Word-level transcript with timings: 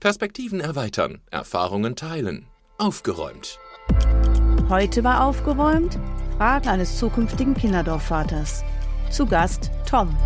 Perspektiven 0.00 0.60
erweitern, 0.60 1.20
Erfahrungen 1.30 1.94
teilen. 1.94 2.46
Aufgeräumt. 2.78 3.58
Heute 4.70 5.04
war 5.04 5.22
aufgeräumt 5.26 5.98
Fragen 6.38 6.68
eines 6.70 6.98
zukünftigen 6.98 7.52
Kinderdorfvaters. 7.52 8.64
Zu 9.10 9.26
Gast 9.26 9.70
Tom. 9.86 10.16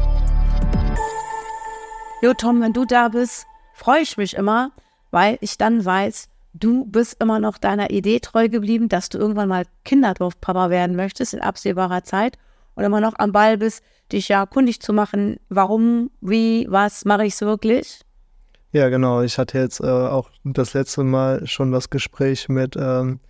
Jo, 2.22 2.34
Tom, 2.34 2.60
wenn 2.60 2.72
du 2.72 2.84
da 2.84 3.08
bist, 3.08 3.46
freue 3.72 4.02
ich 4.02 4.16
mich 4.16 4.34
immer, 4.34 4.70
weil 5.10 5.38
ich 5.40 5.58
dann 5.58 5.84
weiß, 5.84 6.28
du 6.52 6.84
bist 6.84 7.20
immer 7.20 7.40
noch 7.40 7.58
deiner 7.58 7.90
Idee 7.90 8.20
treu 8.20 8.48
geblieben, 8.48 8.88
dass 8.88 9.08
du 9.08 9.18
irgendwann 9.18 9.48
mal 9.48 9.64
Kinderdorfpapa 9.84 10.70
werden 10.70 10.94
möchtest 10.94 11.34
in 11.34 11.40
absehbarer 11.40 12.04
Zeit 12.04 12.38
und 12.76 12.84
immer 12.84 13.00
noch 13.00 13.14
am 13.18 13.32
Ball 13.32 13.58
bist, 13.58 13.82
dich 14.12 14.28
ja 14.28 14.46
kundig 14.46 14.80
zu 14.80 14.92
machen, 14.92 15.40
warum, 15.48 16.12
wie, 16.20 16.68
was 16.70 17.04
mache 17.04 17.26
ich 17.26 17.34
es 17.34 17.40
wirklich? 17.40 18.03
Ja, 18.74 18.88
genau. 18.88 19.22
Ich 19.22 19.38
hatte 19.38 19.56
jetzt 19.56 19.78
äh, 19.78 19.86
auch 19.86 20.30
das 20.42 20.74
letzte 20.74 21.04
Mal 21.04 21.46
schon 21.46 21.70
das 21.70 21.90
Gespräch 21.90 22.48
mit 22.48 22.74
ähm, 22.76 23.20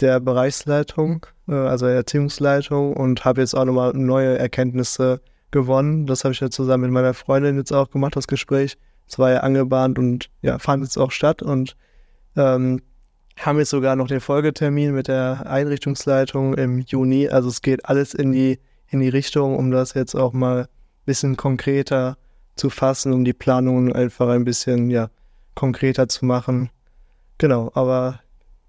der 0.00 0.20
Bereichsleitung, 0.20 1.24
äh, 1.48 1.54
also 1.54 1.86
Erziehungsleitung 1.86 2.92
und 2.92 3.24
habe 3.24 3.40
jetzt 3.40 3.54
auch 3.54 3.64
nochmal 3.64 3.94
neue 3.94 4.36
Erkenntnisse 4.36 5.22
gewonnen. 5.50 6.06
Das 6.06 6.24
habe 6.24 6.34
ich 6.34 6.40
ja 6.40 6.50
zusammen 6.50 6.82
mit 6.82 6.90
meiner 6.90 7.14
Freundin 7.14 7.56
jetzt 7.56 7.72
auch 7.72 7.88
gemacht, 7.88 8.16
das 8.16 8.26
Gespräch. 8.26 8.76
Es 9.08 9.18
war 9.18 9.30
ja 9.30 9.40
angebahnt 9.40 9.98
und 9.98 10.28
ja, 10.42 10.58
fand 10.58 10.82
jetzt 10.82 10.98
auch 10.98 11.10
statt 11.10 11.40
und 11.40 11.74
ähm, 12.36 12.82
haben 13.38 13.58
jetzt 13.58 13.70
sogar 13.70 13.96
noch 13.96 14.08
den 14.08 14.20
Folgetermin 14.20 14.92
mit 14.92 15.08
der 15.08 15.46
Einrichtungsleitung 15.46 16.52
im 16.52 16.80
Juni. 16.80 17.30
Also 17.30 17.48
es 17.48 17.62
geht 17.62 17.86
alles 17.86 18.12
in 18.12 18.32
die 18.32 18.58
in 18.88 19.00
die 19.00 19.08
Richtung, 19.08 19.56
um 19.56 19.70
das 19.70 19.94
jetzt 19.94 20.14
auch 20.14 20.34
mal 20.34 20.64
ein 20.64 20.68
bisschen 21.06 21.38
konkreter 21.38 22.12
zu 22.12 22.31
fassen, 22.70 23.12
um 23.12 23.24
die 23.24 23.32
Planungen 23.32 23.92
einfach 23.92 24.28
ein 24.28 24.44
bisschen 24.44 24.90
ja, 24.90 25.10
konkreter 25.54 26.08
zu 26.08 26.24
machen. 26.24 26.70
Genau, 27.38 27.70
aber 27.74 28.20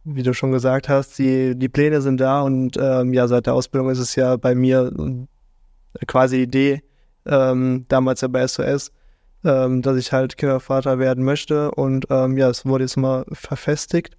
wie 0.03 0.23
du 0.23 0.33
schon 0.33 0.51
gesagt 0.51 0.89
hast, 0.89 1.17
die, 1.17 1.55
die 1.55 1.69
Pläne 1.69 2.01
sind 2.01 2.19
da 2.19 2.41
und 2.41 2.77
ähm, 2.77 3.13
ja, 3.13 3.27
seit 3.27 3.45
der 3.45 3.53
Ausbildung 3.53 3.89
ist 3.89 3.99
es 3.99 4.15
ja 4.15 4.35
bei 4.35 4.53
mir 4.55 4.91
quasi 6.07 6.37
die 6.37 6.43
Idee, 6.43 6.83
ähm, 7.25 7.85
damals 7.87 8.21
ja 8.21 8.27
bei 8.27 8.45
SOS, 8.45 8.91
ähm, 9.45 9.81
dass 9.81 9.97
ich 9.97 10.11
halt 10.11 10.37
Kindervater 10.37 10.99
werden 10.99 11.23
möchte 11.23 11.71
und 11.71 12.07
ähm, 12.09 12.37
ja, 12.37 12.49
es 12.49 12.65
wurde 12.65 12.83
jetzt 12.83 12.97
mal 12.97 13.25
verfestigt 13.31 14.17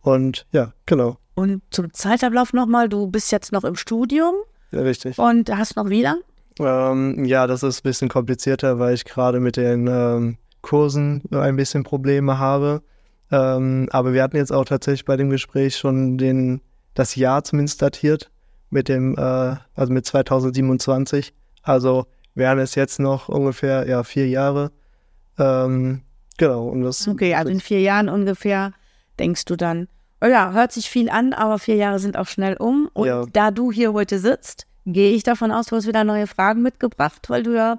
und 0.00 0.46
ja, 0.52 0.72
genau. 0.86 1.16
Und 1.34 1.62
zum 1.70 1.92
Zeitablauf 1.92 2.52
nochmal, 2.52 2.88
du 2.88 3.06
bist 3.08 3.32
jetzt 3.32 3.50
noch 3.50 3.64
im 3.64 3.74
Studium. 3.74 4.34
Ja, 4.70 4.80
richtig. 4.82 5.18
Und 5.18 5.50
hast 5.50 5.76
noch 5.76 5.88
wie 5.88 6.02
lang? 6.02 6.18
Ähm, 6.60 7.24
ja, 7.24 7.46
das 7.46 7.62
ist 7.62 7.80
ein 7.80 7.82
bisschen 7.88 8.08
komplizierter, 8.08 8.78
weil 8.78 8.94
ich 8.94 9.04
gerade 9.04 9.40
mit 9.40 9.56
den 9.56 9.86
ähm, 9.88 10.38
Kursen 10.62 11.22
ein 11.30 11.56
bisschen 11.56 11.82
Probleme 11.82 12.38
habe. 12.38 12.82
Ähm, 13.30 13.88
aber 13.90 14.12
wir 14.12 14.22
hatten 14.22 14.36
jetzt 14.36 14.52
auch 14.52 14.64
tatsächlich 14.64 15.04
bei 15.04 15.16
dem 15.16 15.30
Gespräch 15.30 15.76
schon 15.76 16.18
den, 16.18 16.60
das 16.94 17.16
Jahr 17.16 17.42
zumindest 17.42 17.82
datiert 17.82 18.30
mit 18.70 18.88
dem, 18.88 19.16
äh, 19.16 19.56
also 19.74 19.92
mit 19.92 20.06
2027. 20.06 21.34
Also 21.62 22.06
wären 22.34 22.58
es 22.58 22.74
jetzt 22.74 23.00
noch 23.00 23.28
ungefähr 23.28 23.88
ja 23.88 24.02
vier 24.04 24.28
Jahre. 24.28 24.70
Ähm, 25.38 26.02
genau. 26.38 26.68
Und 26.68 26.82
das, 26.82 27.08
okay, 27.08 27.34
also 27.34 27.50
in 27.50 27.60
vier 27.60 27.80
Jahren 27.80 28.08
ungefähr 28.08 28.72
denkst 29.18 29.44
du 29.46 29.56
dann, 29.56 29.88
oh 30.20 30.26
ja, 30.26 30.52
hört 30.52 30.72
sich 30.72 30.88
viel 30.88 31.08
an, 31.10 31.32
aber 31.32 31.58
vier 31.58 31.76
Jahre 31.76 31.98
sind 31.98 32.16
auch 32.16 32.26
schnell 32.26 32.56
um. 32.56 32.88
Und 32.92 33.06
ja. 33.06 33.24
da 33.32 33.50
du 33.50 33.72
hier 33.72 33.92
heute 33.92 34.18
sitzt, 34.18 34.66
gehe 34.86 35.12
ich 35.12 35.22
davon 35.22 35.50
aus, 35.50 35.66
du 35.66 35.76
hast 35.76 35.86
wieder 35.86 36.04
neue 36.04 36.26
Fragen 36.26 36.62
mitgebracht, 36.62 37.28
weil 37.28 37.42
du 37.42 37.54
ja 37.54 37.78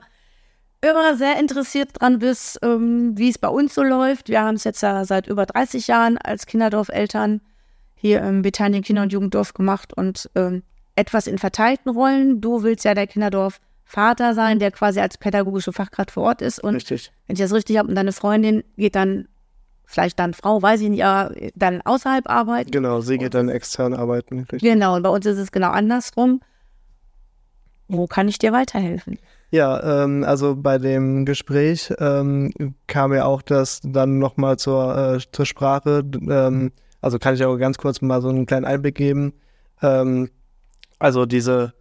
immer 0.82 1.16
sehr 1.16 1.40
interessiert 1.40 1.90
dran 1.94 2.20
bist, 2.20 2.60
ähm, 2.62 3.18
wie 3.18 3.30
es 3.30 3.38
bei 3.38 3.48
uns 3.48 3.74
so 3.74 3.84
läuft. 3.84 4.30
Wir 4.30 4.42
haben 4.42 4.56
es 4.56 4.64
jetzt 4.64 4.82
ja 4.82 5.04
seit 5.06 5.28
über 5.28 5.46
30 5.46 5.88
Jahren 5.88 6.18
als 6.18 6.46
Kinderdorfeltern 6.46 7.42
hier 7.96 8.22
im 8.22 8.42
Bethanien 8.42 8.84
Kinder- 8.84 9.02
und 9.02 9.14
Jugenddorf 9.14 9.54
gemacht 9.54 9.94
und 9.96 10.30
ähm, 10.36 10.64
etwas 10.96 11.28
in 11.28 11.38
verteilten 11.38 11.90
Rollen. 11.90 12.42
Du 12.42 12.64
willst 12.64 12.86
ja 12.86 12.94
der 12.94 13.08
Kinderdorf 13.08 13.60
Vater 13.84 14.34
sein, 14.34 14.60
der 14.60 14.72
quasi 14.72 15.00
als 15.00 15.18
pädagogische 15.18 15.72
Fachkraft 15.72 16.12
vor 16.12 16.24
Ort 16.24 16.42
ist. 16.42 16.60
Und 16.60 16.76
richtig. 16.76 17.12
wenn 17.28 17.36
ich 17.36 17.40
das 17.40 17.54
richtig 17.54 17.78
habe, 17.78 17.90
und 17.90 17.96
deine 17.96 18.12
Freundin 18.12 18.64
geht 18.78 18.96
dann, 18.96 19.28
vielleicht 19.86 20.20
dann 20.20 20.34
Frau, 20.34 20.62
weiß 20.62 20.82
ich 20.82 20.90
nicht, 20.90 21.06
aber 21.06 21.36
dann 21.56 21.82
außerhalb 21.82 22.30
arbeiten. 22.30 22.72
Genau, 22.72 23.02
sie 23.02 23.18
geht 23.18 23.36
dann 23.36 23.50
extern 23.50 23.94
arbeiten. 23.94 24.40
Richtig. 24.40 24.62
Genau, 24.62 24.96
und 24.96 25.04
bei 25.04 25.10
uns 25.10 25.26
ist 25.26 25.38
es 25.38 25.52
genau 25.52 25.70
andersrum. 25.70 26.42
Wo 27.88 28.08
kann 28.08 28.28
ich 28.28 28.40
dir 28.40 28.52
weiterhelfen? 28.52 29.20
Ja, 29.52 30.04
ähm, 30.04 30.24
also 30.24 30.56
bei 30.56 30.78
dem 30.78 31.26
Gespräch 31.26 31.94
ähm, 32.00 32.52
kam 32.88 33.14
ja 33.14 33.26
auch 33.26 33.42
das 33.42 33.80
dann 33.84 34.18
nochmal 34.20 34.58
zur, 34.58 34.98
äh, 35.16 35.20
zur 35.32 35.46
Sprache. 35.46 36.04
Ähm, 36.28 36.72
also 37.02 37.20
kann 37.20 37.36
ich 37.36 37.46
auch 37.46 37.58
ganz 37.58 37.78
kurz 37.78 38.02
mal 38.02 38.22
so 38.22 38.30
einen 38.30 38.48
kleinen 38.48 38.66
Einblick 38.66 38.96
geben. 38.96 39.34
Ähm, 39.82 40.30
also 40.98 41.26
diese 41.26 41.74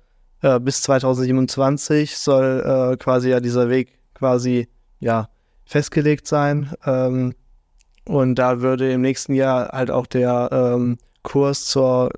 äh, 0.42 0.60
bis 0.60 0.82
2027 0.82 2.16
soll 2.18 2.92
äh, 2.92 2.96
quasi 2.98 3.30
ja 3.30 3.40
dieser 3.40 3.70
Weg 3.70 3.98
quasi 4.12 4.68
ja 5.00 5.28
festgelegt 5.64 6.26
sein. 6.26 6.70
Ähm, 6.84 7.34
und 8.06 8.34
da 8.34 8.60
würde 8.60 8.92
im 8.92 9.00
nächsten 9.00 9.34
Jahr 9.34 9.68
halt 9.68 9.90
auch 9.90 10.06
der 10.06 10.50
ähm, 10.52 10.98
Kurs 11.22 11.64
zur 11.64 12.10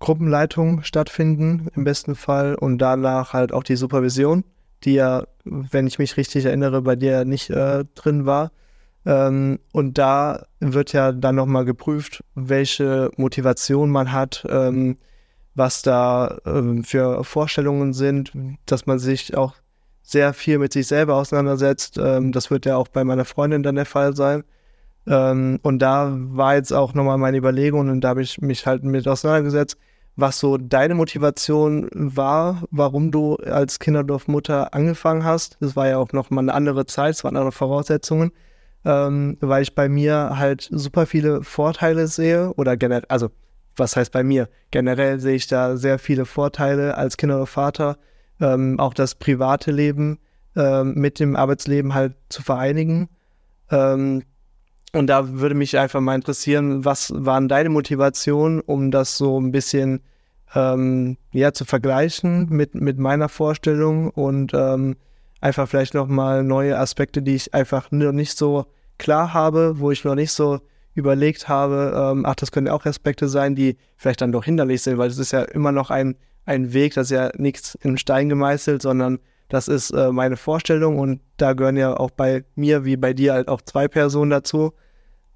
Gruppenleitung 0.00 0.82
stattfinden, 0.82 1.68
im 1.76 1.84
besten 1.84 2.16
Fall, 2.16 2.54
und 2.56 2.78
danach 2.78 3.32
halt 3.32 3.52
auch 3.52 3.62
die 3.62 3.76
Supervision, 3.76 4.44
die 4.82 4.94
ja, 4.94 5.24
wenn 5.44 5.86
ich 5.86 5.98
mich 5.98 6.16
richtig 6.16 6.46
erinnere, 6.46 6.82
bei 6.82 6.96
dir 6.96 7.24
nicht 7.24 7.50
äh, 7.50 7.84
drin 7.94 8.26
war. 8.26 8.50
Ähm, 9.06 9.60
und 9.72 9.98
da 9.98 10.46
wird 10.58 10.92
ja 10.92 11.12
dann 11.12 11.36
nochmal 11.36 11.64
geprüft, 11.64 12.24
welche 12.34 13.10
Motivation 13.16 13.90
man 13.90 14.12
hat, 14.12 14.46
ähm, 14.48 14.96
was 15.54 15.82
da 15.82 16.38
ähm, 16.46 16.84
für 16.84 17.22
Vorstellungen 17.24 17.92
sind, 17.92 18.32
dass 18.66 18.86
man 18.86 18.98
sich 18.98 19.36
auch 19.36 19.54
sehr 20.02 20.32
viel 20.32 20.58
mit 20.58 20.72
sich 20.72 20.86
selber 20.86 21.14
auseinandersetzt. 21.16 21.98
Ähm, 21.98 22.32
das 22.32 22.50
wird 22.50 22.66
ja 22.66 22.76
auch 22.76 22.88
bei 22.88 23.04
meiner 23.04 23.24
Freundin 23.24 23.62
dann 23.62 23.76
der 23.76 23.86
Fall 23.86 24.16
sein. 24.16 24.44
Ähm, 25.06 25.60
und 25.62 25.78
da 25.80 26.10
war 26.14 26.54
jetzt 26.54 26.72
auch 26.72 26.94
nochmal 26.94 27.18
meine 27.18 27.36
Überlegung 27.36 27.88
und 27.88 28.00
da 28.00 28.10
habe 28.10 28.22
ich 28.22 28.40
mich 28.40 28.66
halt 28.66 28.84
mit 28.84 29.08
auseinandergesetzt, 29.08 29.78
was 30.20 30.38
so 30.38 30.56
deine 30.56 30.94
Motivation 30.94 31.88
war, 31.92 32.62
warum 32.70 33.10
du 33.10 33.36
als 33.36 33.78
Kinderdorfmutter 33.78 34.74
angefangen 34.74 35.24
hast. 35.24 35.56
Das 35.60 35.76
war 35.76 35.88
ja 35.88 35.98
auch 35.98 36.12
noch 36.12 36.30
mal 36.30 36.42
eine 36.42 36.54
andere 36.54 36.86
Zeit, 36.86 37.14
es 37.14 37.24
waren 37.24 37.36
andere 37.36 37.52
Voraussetzungen, 37.52 38.32
ähm, 38.84 39.36
weil 39.40 39.62
ich 39.62 39.74
bei 39.74 39.88
mir 39.88 40.38
halt 40.38 40.68
super 40.70 41.06
viele 41.06 41.42
Vorteile 41.42 42.06
sehe 42.06 42.52
oder 42.54 42.76
generell, 42.76 43.06
also 43.08 43.30
was 43.76 43.96
heißt 43.96 44.12
bei 44.12 44.22
mir? 44.22 44.48
Generell 44.70 45.20
sehe 45.20 45.36
ich 45.36 45.46
da 45.46 45.76
sehr 45.76 45.98
viele 45.98 46.26
Vorteile 46.26 46.96
als 46.96 47.16
Kinderdorfvater, 47.16 47.96
ähm, 48.40 48.78
auch 48.78 48.94
das 48.94 49.14
private 49.14 49.70
Leben 49.70 50.18
ähm, 50.56 50.94
mit 50.94 51.18
dem 51.18 51.36
Arbeitsleben 51.36 51.94
halt 51.94 52.14
zu 52.28 52.42
vereinigen. 52.42 53.08
Ähm, 53.70 54.22
und 54.92 55.06
da 55.06 55.28
würde 55.28 55.54
mich 55.54 55.78
einfach 55.78 56.00
mal 56.00 56.16
interessieren, 56.16 56.84
was 56.84 57.12
waren 57.14 57.48
deine 57.48 57.68
Motivationen, 57.68 58.60
um 58.60 58.90
das 58.90 59.16
so 59.16 59.40
ein 59.40 59.52
bisschen 59.52 60.02
ähm, 60.54 61.16
ja, 61.32 61.52
zu 61.52 61.64
vergleichen 61.64 62.48
mit, 62.50 62.74
mit 62.74 62.98
meiner 62.98 63.28
Vorstellung 63.28 64.10
und 64.10 64.52
ähm, 64.54 64.96
einfach 65.40 65.68
vielleicht 65.68 65.94
nochmal 65.94 66.42
neue 66.42 66.78
Aspekte, 66.78 67.22
die 67.22 67.34
ich 67.34 67.54
einfach 67.54 67.90
noch 67.90 68.12
nicht 68.12 68.36
so 68.36 68.66
klar 68.98 69.32
habe, 69.32 69.78
wo 69.78 69.90
ich 69.90 70.04
noch 70.04 70.14
nicht 70.14 70.32
so 70.32 70.60
überlegt 70.94 71.48
habe, 71.48 71.92
ähm, 71.96 72.26
ach, 72.26 72.34
das 72.34 72.52
können 72.52 72.68
auch 72.68 72.84
Aspekte 72.84 73.28
sein, 73.28 73.54
die 73.54 73.76
vielleicht 73.96 74.20
dann 74.20 74.32
doch 74.32 74.44
hinderlich 74.44 74.82
sind, 74.82 74.98
weil 74.98 75.08
es 75.08 75.18
ist 75.18 75.32
ja 75.32 75.42
immer 75.42 75.72
noch 75.72 75.90
ein, 75.90 76.16
ein 76.44 76.72
Weg, 76.72 76.94
das 76.94 77.10
ist 77.10 77.16
ja 77.16 77.30
nichts 77.36 77.76
in 77.76 77.96
Stein 77.96 78.28
gemeißelt, 78.28 78.82
sondern 78.82 79.18
das 79.48 79.68
ist 79.68 79.90
äh, 79.90 80.12
meine 80.12 80.36
Vorstellung 80.36 80.98
und 80.98 81.20
da 81.36 81.54
gehören 81.54 81.76
ja 81.76 81.96
auch 81.96 82.10
bei 82.10 82.44
mir 82.54 82.84
wie 82.84 82.96
bei 82.96 83.12
dir 83.12 83.34
halt 83.34 83.48
auch 83.48 83.60
zwei 83.62 83.88
Personen 83.88 84.30
dazu. 84.30 84.72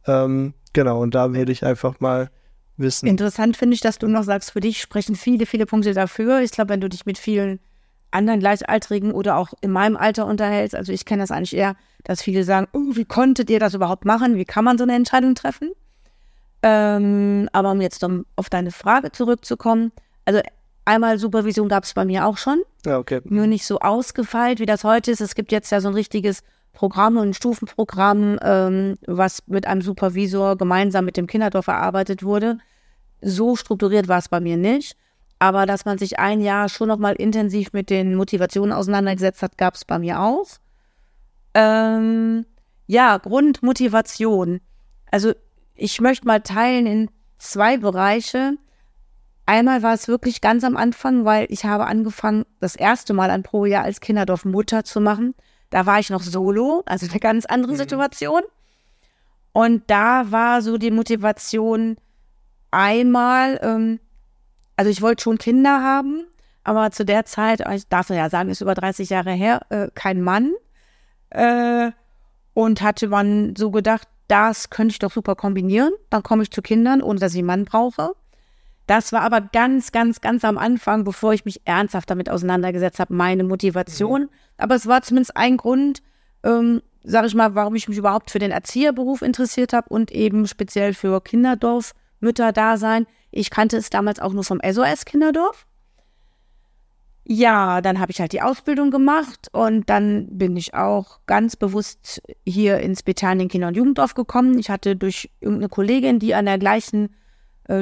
Ähm, 0.06 0.54
genau, 0.72 1.00
und 1.00 1.14
da 1.14 1.32
würde 1.32 1.52
ich 1.52 1.64
einfach 1.64 1.98
mal 2.00 2.30
wissen. 2.76 3.06
Interessant 3.06 3.56
finde 3.56 3.74
ich, 3.74 3.80
dass 3.80 3.98
du 3.98 4.06
noch 4.08 4.24
sagst, 4.24 4.52
für 4.52 4.60
dich 4.60 4.80
sprechen 4.80 5.16
viele, 5.16 5.46
viele 5.46 5.66
Punkte 5.66 5.94
dafür. 5.94 6.40
Ich 6.40 6.50
glaube, 6.50 6.70
wenn 6.70 6.80
du 6.80 6.88
dich 6.88 7.06
mit 7.06 7.18
vielen 7.18 7.60
anderen 8.10 8.40
Gleichaltrigen 8.40 9.12
oder 9.12 9.36
auch 9.36 9.54
in 9.60 9.70
meinem 9.72 9.96
Alter 9.96 10.26
unterhältst, 10.26 10.74
also 10.74 10.92
ich 10.92 11.04
kenne 11.04 11.22
das 11.22 11.30
eigentlich 11.30 11.56
eher, 11.56 11.76
dass 12.04 12.22
viele 12.22 12.44
sagen, 12.44 12.68
oh, 12.72 12.94
wie 12.96 13.04
konntet 13.04 13.50
ihr 13.50 13.58
das 13.58 13.74
überhaupt 13.74 14.04
machen? 14.04 14.36
Wie 14.36 14.44
kann 14.44 14.64
man 14.64 14.78
so 14.78 14.84
eine 14.84 14.94
Entscheidung 14.94 15.34
treffen? 15.34 15.72
Ähm, 16.62 17.48
aber 17.52 17.72
um 17.72 17.80
jetzt 17.80 18.02
um 18.04 18.24
auf 18.36 18.48
deine 18.50 18.70
Frage 18.70 19.12
zurückzukommen, 19.12 19.92
also 20.24 20.40
Einmal 20.86 21.18
Supervision 21.18 21.68
gab 21.68 21.84
es 21.84 21.94
bei 21.94 22.04
mir 22.04 22.26
auch 22.26 22.36
schon. 22.36 22.62
Ja, 22.84 22.98
okay. 22.98 23.22
Nur 23.24 23.46
nicht 23.46 23.64
so 23.64 23.78
ausgefeilt, 23.78 24.60
wie 24.60 24.66
das 24.66 24.84
heute 24.84 25.10
ist. 25.10 25.20
Es 25.20 25.34
gibt 25.34 25.50
jetzt 25.50 25.70
ja 25.70 25.80
so 25.80 25.88
ein 25.88 25.94
richtiges 25.94 26.42
Programm 26.74 27.16
und 27.16 27.34
Stufenprogramm, 27.34 28.38
ähm, 28.42 28.96
was 29.06 29.42
mit 29.46 29.66
einem 29.66 29.80
Supervisor 29.80 30.56
gemeinsam 30.56 31.06
mit 31.06 31.16
dem 31.16 31.26
Kinderdorf 31.26 31.68
erarbeitet 31.68 32.22
wurde. 32.22 32.58
So 33.22 33.56
strukturiert 33.56 34.08
war 34.08 34.18
es 34.18 34.28
bei 34.28 34.40
mir 34.40 34.58
nicht. 34.58 34.96
Aber 35.38 35.66
dass 35.66 35.84
man 35.84 35.98
sich 35.98 36.18
ein 36.18 36.40
Jahr 36.40 36.68
schon 36.68 36.88
nochmal 36.88 37.14
intensiv 37.14 37.72
mit 37.72 37.90
den 37.90 38.14
Motivationen 38.14 38.72
auseinandergesetzt 38.72 39.42
hat, 39.42 39.58
gab 39.58 39.74
es 39.74 39.84
bei 39.84 39.98
mir 39.98 40.20
auch. 40.20 40.46
Ähm, 41.54 42.44
Ja, 42.86 43.16
Grundmotivation. 43.18 44.60
Also 45.10 45.32
ich 45.74 46.00
möchte 46.00 46.26
mal 46.26 46.40
teilen 46.40 46.86
in 46.86 47.10
zwei 47.38 47.78
Bereiche. 47.78 48.56
Einmal 49.46 49.82
war 49.82 49.94
es 49.94 50.08
wirklich 50.08 50.40
ganz 50.40 50.64
am 50.64 50.76
Anfang, 50.76 51.24
weil 51.24 51.46
ich 51.48 51.64
habe 51.64 51.86
angefangen, 51.86 52.44
das 52.60 52.76
erste 52.76 53.12
Mal 53.14 53.30
ein 53.30 53.42
Pro-Jahr 53.42 53.84
als 53.84 54.00
Kinderdorf 54.00 54.44
Mutter 54.44 54.84
zu 54.84 55.00
machen. 55.00 55.34
Da 55.74 55.86
war 55.86 55.98
ich 55.98 56.08
noch 56.08 56.22
solo, 56.22 56.84
also 56.86 57.04
eine 57.10 57.18
ganz 57.18 57.46
andere 57.46 57.72
mhm. 57.72 57.78
Situation. 57.78 58.42
Und 59.52 59.82
da 59.88 60.30
war 60.30 60.62
so 60.62 60.78
die 60.78 60.92
Motivation 60.92 61.96
einmal, 62.70 63.58
ähm, 63.60 63.98
also 64.76 64.88
ich 64.88 65.02
wollte 65.02 65.24
schon 65.24 65.36
Kinder 65.36 65.82
haben, 65.82 66.26
aber 66.62 66.92
zu 66.92 67.04
der 67.04 67.24
Zeit, 67.24 67.60
ich 67.72 67.88
darf 67.88 68.08
ja 68.10 68.30
sagen, 68.30 68.50
ist 68.50 68.60
über 68.60 68.76
30 68.76 69.10
Jahre 69.10 69.32
her, 69.32 69.62
äh, 69.70 69.88
kein 69.96 70.22
Mann. 70.22 70.52
Äh, 71.30 71.90
und 72.52 72.80
hatte 72.80 73.08
man 73.08 73.56
so 73.56 73.72
gedacht, 73.72 74.06
das 74.28 74.70
könnte 74.70 74.92
ich 74.92 75.00
doch 75.00 75.10
super 75.10 75.34
kombinieren. 75.34 75.92
Dann 76.08 76.22
komme 76.22 76.44
ich 76.44 76.52
zu 76.52 76.62
Kindern, 76.62 77.02
ohne 77.02 77.18
dass 77.18 77.32
ich 77.32 77.38
einen 77.38 77.48
Mann 77.48 77.64
brauche. 77.64 78.14
Das 78.86 79.12
war 79.12 79.22
aber 79.22 79.40
ganz, 79.40 79.92
ganz, 79.92 80.20
ganz 80.20 80.44
am 80.44 80.58
Anfang, 80.58 81.04
bevor 81.04 81.32
ich 81.32 81.44
mich 81.44 81.62
ernsthaft 81.64 82.10
damit 82.10 82.28
auseinandergesetzt 82.28 83.00
habe, 83.00 83.14
meine 83.14 83.44
Motivation. 83.44 84.22
Mhm. 84.22 84.28
Aber 84.58 84.74
es 84.74 84.86
war 84.86 85.02
zumindest 85.02 85.36
ein 85.36 85.56
Grund, 85.56 86.02
ähm, 86.42 86.82
sage 87.02 87.26
ich 87.26 87.34
mal, 87.34 87.54
warum 87.54 87.74
ich 87.74 87.88
mich 87.88 87.98
überhaupt 87.98 88.30
für 88.30 88.38
den 88.38 88.50
Erzieherberuf 88.50 89.22
interessiert 89.22 89.72
habe 89.72 89.88
und 89.88 90.10
eben 90.10 90.46
speziell 90.46 90.92
für 90.92 91.20
Kinderdorf-Mütter-Dasein. 91.22 93.06
Ich 93.30 93.50
kannte 93.50 93.76
es 93.78 93.90
damals 93.90 94.20
auch 94.20 94.32
nur 94.32 94.44
vom 94.44 94.60
SOS-Kinderdorf. 94.60 95.66
Ja, 97.26 97.80
dann 97.80 98.00
habe 98.00 98.12
ich 98.12 98.20
halt 98.20 98.32
die 98.32 98.42
Ausbildung 98.42 98.90
gemacht 98.90 99.48
und 99.52 99.88
dann 99.88 100.28
bin 100.30 100.58
ich 100.58 100.74
auch 100.74 101.20
ganz 101.24 101.56
bewusst 101.56 102.22
hier 102.44 102.80
ins 102.80 103.02
Bethanien 103.02 103.48
Kinder- 103.48 103.68
und 103.68 103.76
Jugenddorf 103.78 104.12
gekommen. 104.12 104.58
Ich 104.58 104.68
hatte 104.68 104.94
durch 104.94 105.30
irgendeine 105.40 105.70
Kollegin, 105.70 106.18
die 106.18 106.34
an 106.34 106.44
der 106.44 106.58
gleichen 106.58 107.14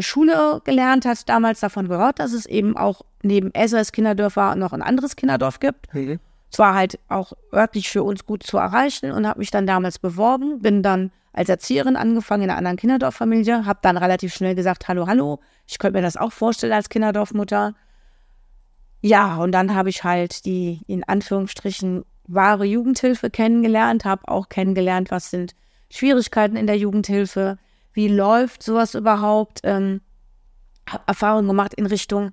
Schule 0.00 0.61
gelernt 0.64 1.05
hat, 1.05 1.29
damals 1.29 1.61
davon 1.61 1.88
gehört, 1.88 2.19
dass 2.19 2.32
es 2.32 2.46
eben 2.46 2.76
auch 2.76 3.02
neben 3.23 3.52
SOS 3.56 3.93
Kinderdörfer 3.93 4.55
noch 4.55 4.73
ein 4.73 4.82
anderes 4.82 5.17
Kinderdorf 5.17 5.61
gibt. 5.61 5.93
Mhm. 5.94 6.20
Zwar 6.50 6.75
halt 6.75 6.99
auch 7.08 7.32
örtlich 7.52 7.88
für 7.88 8.02
uns 8.02 8.26
gut 8.26 8.43
zu 8.43 8.58
erreichen 8.58 9.11
und 9.11 9.26
habe 9.26 9.38
mich 9.38 9.50
dann 9.50 9.67
damals 9.67 9.99
beworben, 9.99 10.61
bin 10.61 10.82
dann 10.82 11.11
als 11.32 11.49
Erzieherin 11.49 11.96
angefangen 11.96 12.44
in 12.44 12.50
einer 12.50 12.58
anderen 12.58 12.76
Kinderdorffamilie, 12.76 13.64
habe 13.64 13.79
dann 13.82 13.96
relativ 13.96 14.34
schnell 14.34 14.55
gesagt, 14.55 14.87
hallo, 14.87 15.06
hallo, 15.06 15.40
ich 15.67 15.79
könnte 15.79 15.99
mir 15.99 16.02
das 16.02 16.19
auch 16.19 16.32
vorstellen 16.32 16.75
als 16.75 16.90
Kinderdorfmutter. 16.90 17.75
Ja, 19.00 19.37
und 19.37 19.52
dann 19.52 19.75
habe 19.75 19.88
ich 19.88 20.05
halt 20.05 20.44
die 20.44 20.82
in 20.87 21.05
Anführungsstrichen 21.05 22.05
wahre 22.29 22.64
Jugendhilfe 22.67 23.31
kennengelernt, 23.31 24.05
habe 24.05 24.29
auch 24.29 24.49
kennengelernt, 24.49 25.11
was 25.11 25.31
sind 25.31 25.55
Schwierigkeiten 25.90 26.56
in 26.56 26.67
der 26.67 26.79
Jugendhilfe, 26.79 27.58
wie 27.93 28.09
läuft 28.09 28.62
sowas 28.62 28.94
überhaupt, 28.94 29.61
ähm, 29.65 30.00
habe 30.89 31.05
Erfahrungen 31.06 31.49
gemacht 31.49 31.75
in 31.75 31.87
Richtung, 31.87 32.33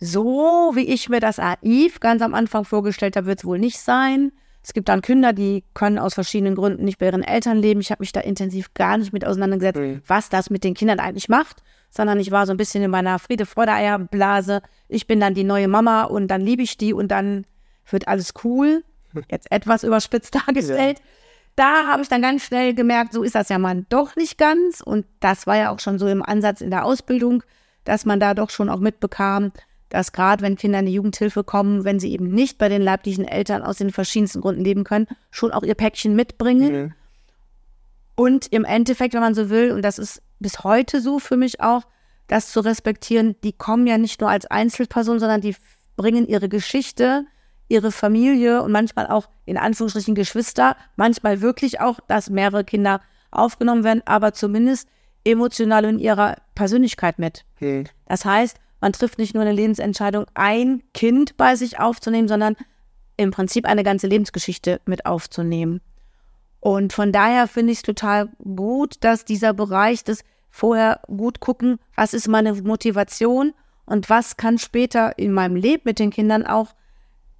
so 0.00 0.72
wie 0.74 0.86
ich 0.86 1.08
mir 1.08 1.20
das 1.20 1.38
AIV 1.38 2.00
ganz 2.00 2.22
am 2.22 2.34
Anfang 2.34 2.64
vorgestellt 2.64 3.16
habe, 3.16 3.26
wird 3.26 3.40
es 3.40 3.44
wohl 3.44 3.58
nicht 3.58 3.78
sein. 3.78 4.32
Es 4.62 4.72
gibt 4.72 4.88
dann 4.88 5.02
Kinder, 5.02 5.32
die 5.32 5.62
können 5.74 5.98
aus 5.98 6.14
verschiedenen 6.14 6.54
Gründen 6.54 6.84
nicht 6.84 6.98
bei 6.98 7.06
ihren 7.06 7.22
Eltern 7.22 7.58
leben. 7.58 7.80
Ich 7.80 7.90
habe 7.90 8.02
mich 8.02 8.12
da 8.12 8.20
intensiv 8.20 8.72
gar 8.74 8.96
nicht 8.96 9.12
mit 9.12 9.24
auseinandergesetzt, 9.26 9.78
mhm. 9.78 10.02
was 10.06 10.30
das 10.30 10.48
mit 10.48 10.64
den 10.64 10.74
Kindern 10.74 11.00
eigentlich 11.00 11.28
macht 11.28 11.62
sondern 11.94 12.18
ich 12.18 12.30
war 12.30 12.46
so 12.46 12.52
ein 12.52 12.56
bisschen 12.56 12.82
in 12.82 12.90
meiner 12.90 13.18
Friede, 13.18 13.46
Freude, 13.46 13.72
Eierblase. 13.72 14.62
Ich 14.88 15.06
bin 15.06 15.20
dann 15.20 15.34
die 15.34 15.44
neue 15.44 15.68
Mama 15.68 16.04
und 16.04 16.28
dann 16.28 16.40
liebe 16.40 16.62
ich 16.62 16.76
die 16.76 16.92
und 16.92 17.08
dann 17.08 17.46
wird 17.88 18.08
alles 18.08 18.34
cool. 18.42 18.82
Jetzt 19.30 19.50
etwas 19.52 19.84
überspitzt 19.84 20.34
dargestellt. 20.34 20.98
Ja. 20.98 21.04
Da 21.56 21.86
habe 21.86 22.02
ich 22.02 22.08
dann 22.08 22.22
ganz 22.22 22.44
schnell 22.44 22.74
gemerkt, 22.74 23.12
so 23.12 23.22
ist 23.22 23.34
das 23.34 23.48
ja 23.48 23.58
mal 23.58 23.84
doch 23.88 24.16
nicht 24.16 24.38
ganz. 24.38 24.80
Und 24.80 25.06
das 25.20 25.46
war 25.46 25.56
ja 25.56 25.70
auch 25.70 25.80
schon 25.80 25.98
so 25.98 26.08
im 26.08 26.22
Ansatz 26.22 26.60
in 26.60 26.70
der 26.70 26.84
Ausbildung, 26.84 27.42
dass 27.84 28.04
man 28.04 28.18
da 28.18 28.34
doch 28.34 28.50
schon 28.50 28.68
auch 28.68 28.80
mitbekam, 28.80 29.52
dass 29.88 30.12
gerade 30.12 30.42
wenn 30.42 30.56
Kinder 30.56 30.80
in 30.80 30.86
die 30.86 30.94
Jugendhilfe 30.94 31.44
kommen, 31.44 31.84
wenn 31.84 32.00
sie 32.00 32.12
eben 32.12 32.30
nicht 32.30 32.58
bei 32.58 32.68
den 32.68 32.82
leiblichen 32.82 33.26
Eltern 33.26 33.62
aus 33.62 33.78
den 33.78 33.92
verschiedensten 33.92 34.40
Gründen 34.40 34.64
leben 34.64 34.82
können, 34.82 35.06
schon 35.30 35.52
auch 35.52 35.62
ihr 35.62 35.76
Päckchen 35.76 36.16
mitbringen. 36.16 36.72
Mhm. 36.72 36.92
Und 38.16 38.52
im 38.52 38.64
Endeffekt, 38.64 39.14
wenn 39.14 39.20
man 39.20 39.34
so 39.34 39.50
will, 39.50 39.70
und 39.70 39.82
das 39.82 39.98
ist 39.98 40.22
bis 40.40 40.64
heute 40.64 41.00
so 41.00 41.18
für 41.18 41.36
mich 41.36 41.60
auch, 41.60 41.82
das 42.26 42.50
zu 42.50 42.60
respektieren, 42.60 43.36
die 43.44 43.52
kommen 43.52 43.86
ja 43.86 43.98
nicht 43.98 44.20
nur 44.20 44.30
als 44.30 44.46
Einzelperson, 44.46 45.20
sondern 45.20 45.40
die 45.40 45.54
bringen 45.96 46.26
ihre 46.26 46.48
Geschichte, 46.48 47.26
ihre 47.68 47.92
Familie 47.92 48.62
und 48.62 48.72
manchmal 48.72 49.06
auch 49.06 49.28
in 49.46 49.56
Anführungsstrichen 49.56 50.14
Geschwister, 50.14 50.76
manchmal 50.96 51.40
wirklich 51.40 51.80
auch, 51.80 52.00
dass 52.08 52.30
mehrere 52.30 52.64
Kinder 52.64 53.00
aufgenommen 53.30 53.84
werden, 53.84 54.02
aber 54.04 54.32
zumindest 54.32 54.88
emotional 55.24 55.84
in 55.84 55.98
ihrer 55.98 56.36
Persönlichkeit 56.54 57.18
mit. 57.18 57.44
Okay. 57.56 57.84
Das 58.06 58.24
heißt, 58.24 58.58
man 58.80 58.92
trifft 58.92 59.18
nicht 59.18 59.34
nur 59.34 59.42
eine 59.42 59.52
Lebensentscheidung, 59.52 60.26
ein 60.34 60.82
Kind 60.92 61.36
bei 61.36 61.56
sich 61.56 61.80
aufzunehmen, 61.80 62.28
sondern 62.28 62.56
im 63.16 63.30
Prinzip 63.30 63.66
eine 63.66 63.82
ganze 63.82 64.06
Lebensgeschichte 64.06 64.80
mit 64.84 65.06
aufzunehmen. 65.06 65.80
Und 66.60 66.92
von 66.92 67.12
daher 67.12 67.46
finde 67.46 67.72
ich 67.72 67.78
es 67.78 67.82
total 67.82 68.28
gut, 68.42 68.96
dass 69.00 69.24
dieser 69.24 69.52
Bereich 69.52 70.04
des 70.04 70.24
vorher 70.50 71.00
gut 71.06 71.40
gucken, 71.40 71.78
was 71.96 72.14
ist 72.14 72.28
meine 72.28 72.54
Motivation 72.54 73.52
und 73.86 74.08
was 74.08 74.36
kann 74.36 74.58
später 74.58 75.18
in 75.18 75.32
meinem 75.32 75.56
Leben 75.56 75.82
mit 75.84 75.98
den 75.98 76.10
Kindern 76.10 76.46
auch 76.46 76.74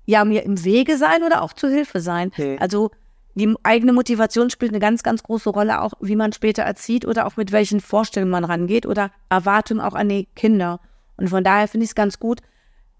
ja 0.06 0.24
mir 0.24 0.44
im 0.44 0.64
Wege 0.64 0.96
sein 0.96 1.22
oder 1.24 1.42
auch 1.42 1.52
zur 1.52 1.70
Hilfe 1.70 2.00
sein. 2.00 2.28
Okay. 2.28 2.56
Also 2.60 2.90
die 3.34 3.52
eigene 3.62 3.92
Motivation 3.92 4.50
spielt 4.50 4.72
eine 4.72 4.80
ganz, 4.80 5.02
ganz 5.02 5.22
große 5.22 5.50
Rolle, 5.50 5.80
auch 5.80 5.94
wie 6.00 6.16
man 6.16 6.32
später 6.32 6.62
erzieht 6.62 7.04
oder 7.04 7.26
auch 7.26 7.36
mit 7.36 7.50
welchen 7.50 7.80
Vorstellungen 7.80 8.30
man 8.30 8.44
rangeht 8.44 8.86
oder 8.86 9.10
Erwartungen 9.28 9.80
auch 9.80 9.94
an 9.94 10.08
die 10.08 10.28
Kinder. 10.36 10.80
Und 11.16 11.30
von 11.30 11.42
daher 11.42 11.66
finde 11.66 11.84
ich 11.84 11.90
es 11.90 11.94
ganz 11.94 12.20
gut, 12.20 12.40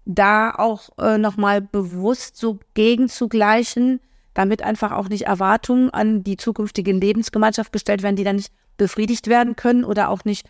da 0.05 0.51
auch 0.51 0.89
äh, 0.99 1.17
nochmal 1.17 1.61
bewusst 1.61 2.37
so 2.37 2.59
gegenzugleichen, 2.73 4.01
damit 4.33 4.61
einfach 4.61 4.91
auch 4.91 5.07
nicht 5.07 5.25
Erwartungen 5.25 5.89
an 5.89 6.23
die 6.23 6.37
zukünftige 6.37 6.91
Lebensgemeinschaft 6.91 7.71
gestellt 7.71 8.03
werden, 8.03 8.17
die 8.17 8.25
dann 8.25 8.35
nicht 8.35 8.51
befriedigt 8.77 9.27
werden 9.27 9.55
können 9.55 9.85
oder 9.85 10.09
auch 10.09 10.25
nicht 10.25 10.47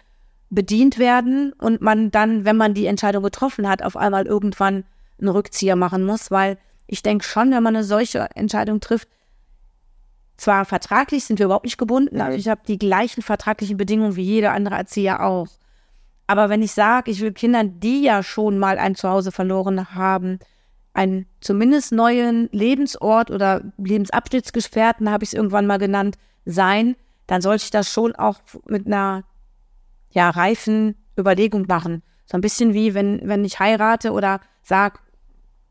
bedient 0.49 0.97
werden 0.97 1.53
und 1.53 1.81
man 1.81 2.11
dann, 2.11 2.43
wenn 2.43 2.57
man 2.57 2.73
die 2.73 2.87
Entscheidung 2.87 3.23
getroffen 3.23 3.69
hat, 3.69 3.83
auf 3.83 3.95
einmal 3.95 4.25
irgendwann 4.25 4.83
einen 5.19 5.29
Rückzieher 5.29 5.75
machen 5.75 6.05
muss, 6.05 6.31
weil 6.31 6.57
ich 6.87 7.01
denke 7.01 7.25
schon, 7.25 7.51
wenn 7.51 7.63
man 7.63 7.75
eine 7.75 7.83
solche 7.83 8.29
Entscheidung 8.35 8.79
trifft, 8.79 9.07
zwar 10.37 10.65
vertraglich 10.65 11.23
sind 11.23 11.39
wir 11.39 11.45
überhaupt 11.45 11.65
nicht 11.65 11.77
gebunden, 11.77 12.19
also 12.19 12.37
ich 12.37 12.49
habe 12.49 12.61
die 12.67 12.77
gleichen 12.77 13.21
vertraglichen 13.21 13.77
Bedingungen 13.77 14.15
wie 14.15 14.23
jeder 14.23 14.51
andere 14.51 14.75
Erzieher 14.75 15.23
auch. 15.23 15.47
Aber 16.27 16.49
wenn 16.49 16.61
ich 16.61 16.71
sage, 16.71 17.11
ich 17.11 17.21
will 17.21 17.31
Kindern, 17.31 17.79
die 17.79 18.03
ja 18.03 18.23
schon 18.23 18.57
mal 18.57 18.77
ein 18.77 18.95
Zuhause 18.95 19.31
verloren 19.31 19.93
haben, 19.93 20.39
einen 20.93 21.25
zumindest 21.41 21.91
neuen 21.91 22.49
Lebensort 22.51 23.29
oder 23.29 23.61
Lebensabschnittsgefährten, 23.77 25.11
habe 25.11 25.23
ich 25.23 25.29
es 25.29 25.33
irgendwann 25.33 25.67
mal 25.67 25.77
genannt, 25.77 26.17
sein, 26.45 26.95
dann 27.27 27.41
sollte 27.41 27.65
ich 27.65 27.71
das 27.71 27.91
schon 27.91 28.15
auch 28.15 28.39
mit 28.67 28.87
einer 28.87 29.23
ja, 30.11 30.29
reifen 30.29 30.95
Überlegung 31.17 31.65
machen. 31.67 32.01
So 32.25 32.37
ein 32.37 32.41
bisschen 32.41 32.73
wie, 32.73 32.93
wenn, 32.93 33.21
wenn 33.23 33.45
ich 33.45 33.59
heirate 33.59 34.11
oder 34.11 34.39
sage, 34.63 34.99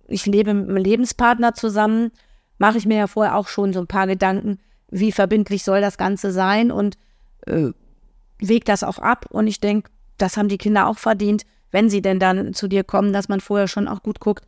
ich 0.08 0.26
lebe 0.26 0.54
mit 0.54 0.68
einem 0.68 0.76
Lebenspartner 0.76 1.54
zusammen, 1.54 2.10
mache 2.58 2.78
ich 2.78 2.86
mir 2.86 2.98
ja 2.98 3.06
vorher 3.06 3.36
auch 3.36 3.48
schon 3.48 3.72
so 3.72 3.80
ein 3.80 3.86
paar 3.86 4.06
Gedanken, 4.06 4.58
wie 4.90 5.12
verbindlich 5.12 5.64
soll 5.64 5.80
das 5.80 5.98
Ganze 5.98 6.30
sein 6.30 6.70
und 6.70 6.96
äh, 7.46 7.70
wege 8.38 8.64
das 8.64 8.82
auch 8.82 8.98
ab. 8.98 9.26
Und 9.30 9.46
ich 9.46 9.60
denke, 9.60 9.90
das 10.18 10.36
haben 10.36 10.48
die 10.48 10.58
Kinder 10.58 10.86
auch 10.86 10.98
verdient, 10.98 11.44
wenn 11.70 11.90
sie 11.90 12.02
denn 12.02 12.20
dann 12.20 12.54
zu 12.54 12.68
dir 12.68 12.84
kommen, 12.84 13.12
dass 13.12 13.28
man 13.28 13.40
vorher 13.40 13.66
schon 13.66 13.88
auch 13.88 14.02
gut 14.02 14.20
guckt, 14.20 14.44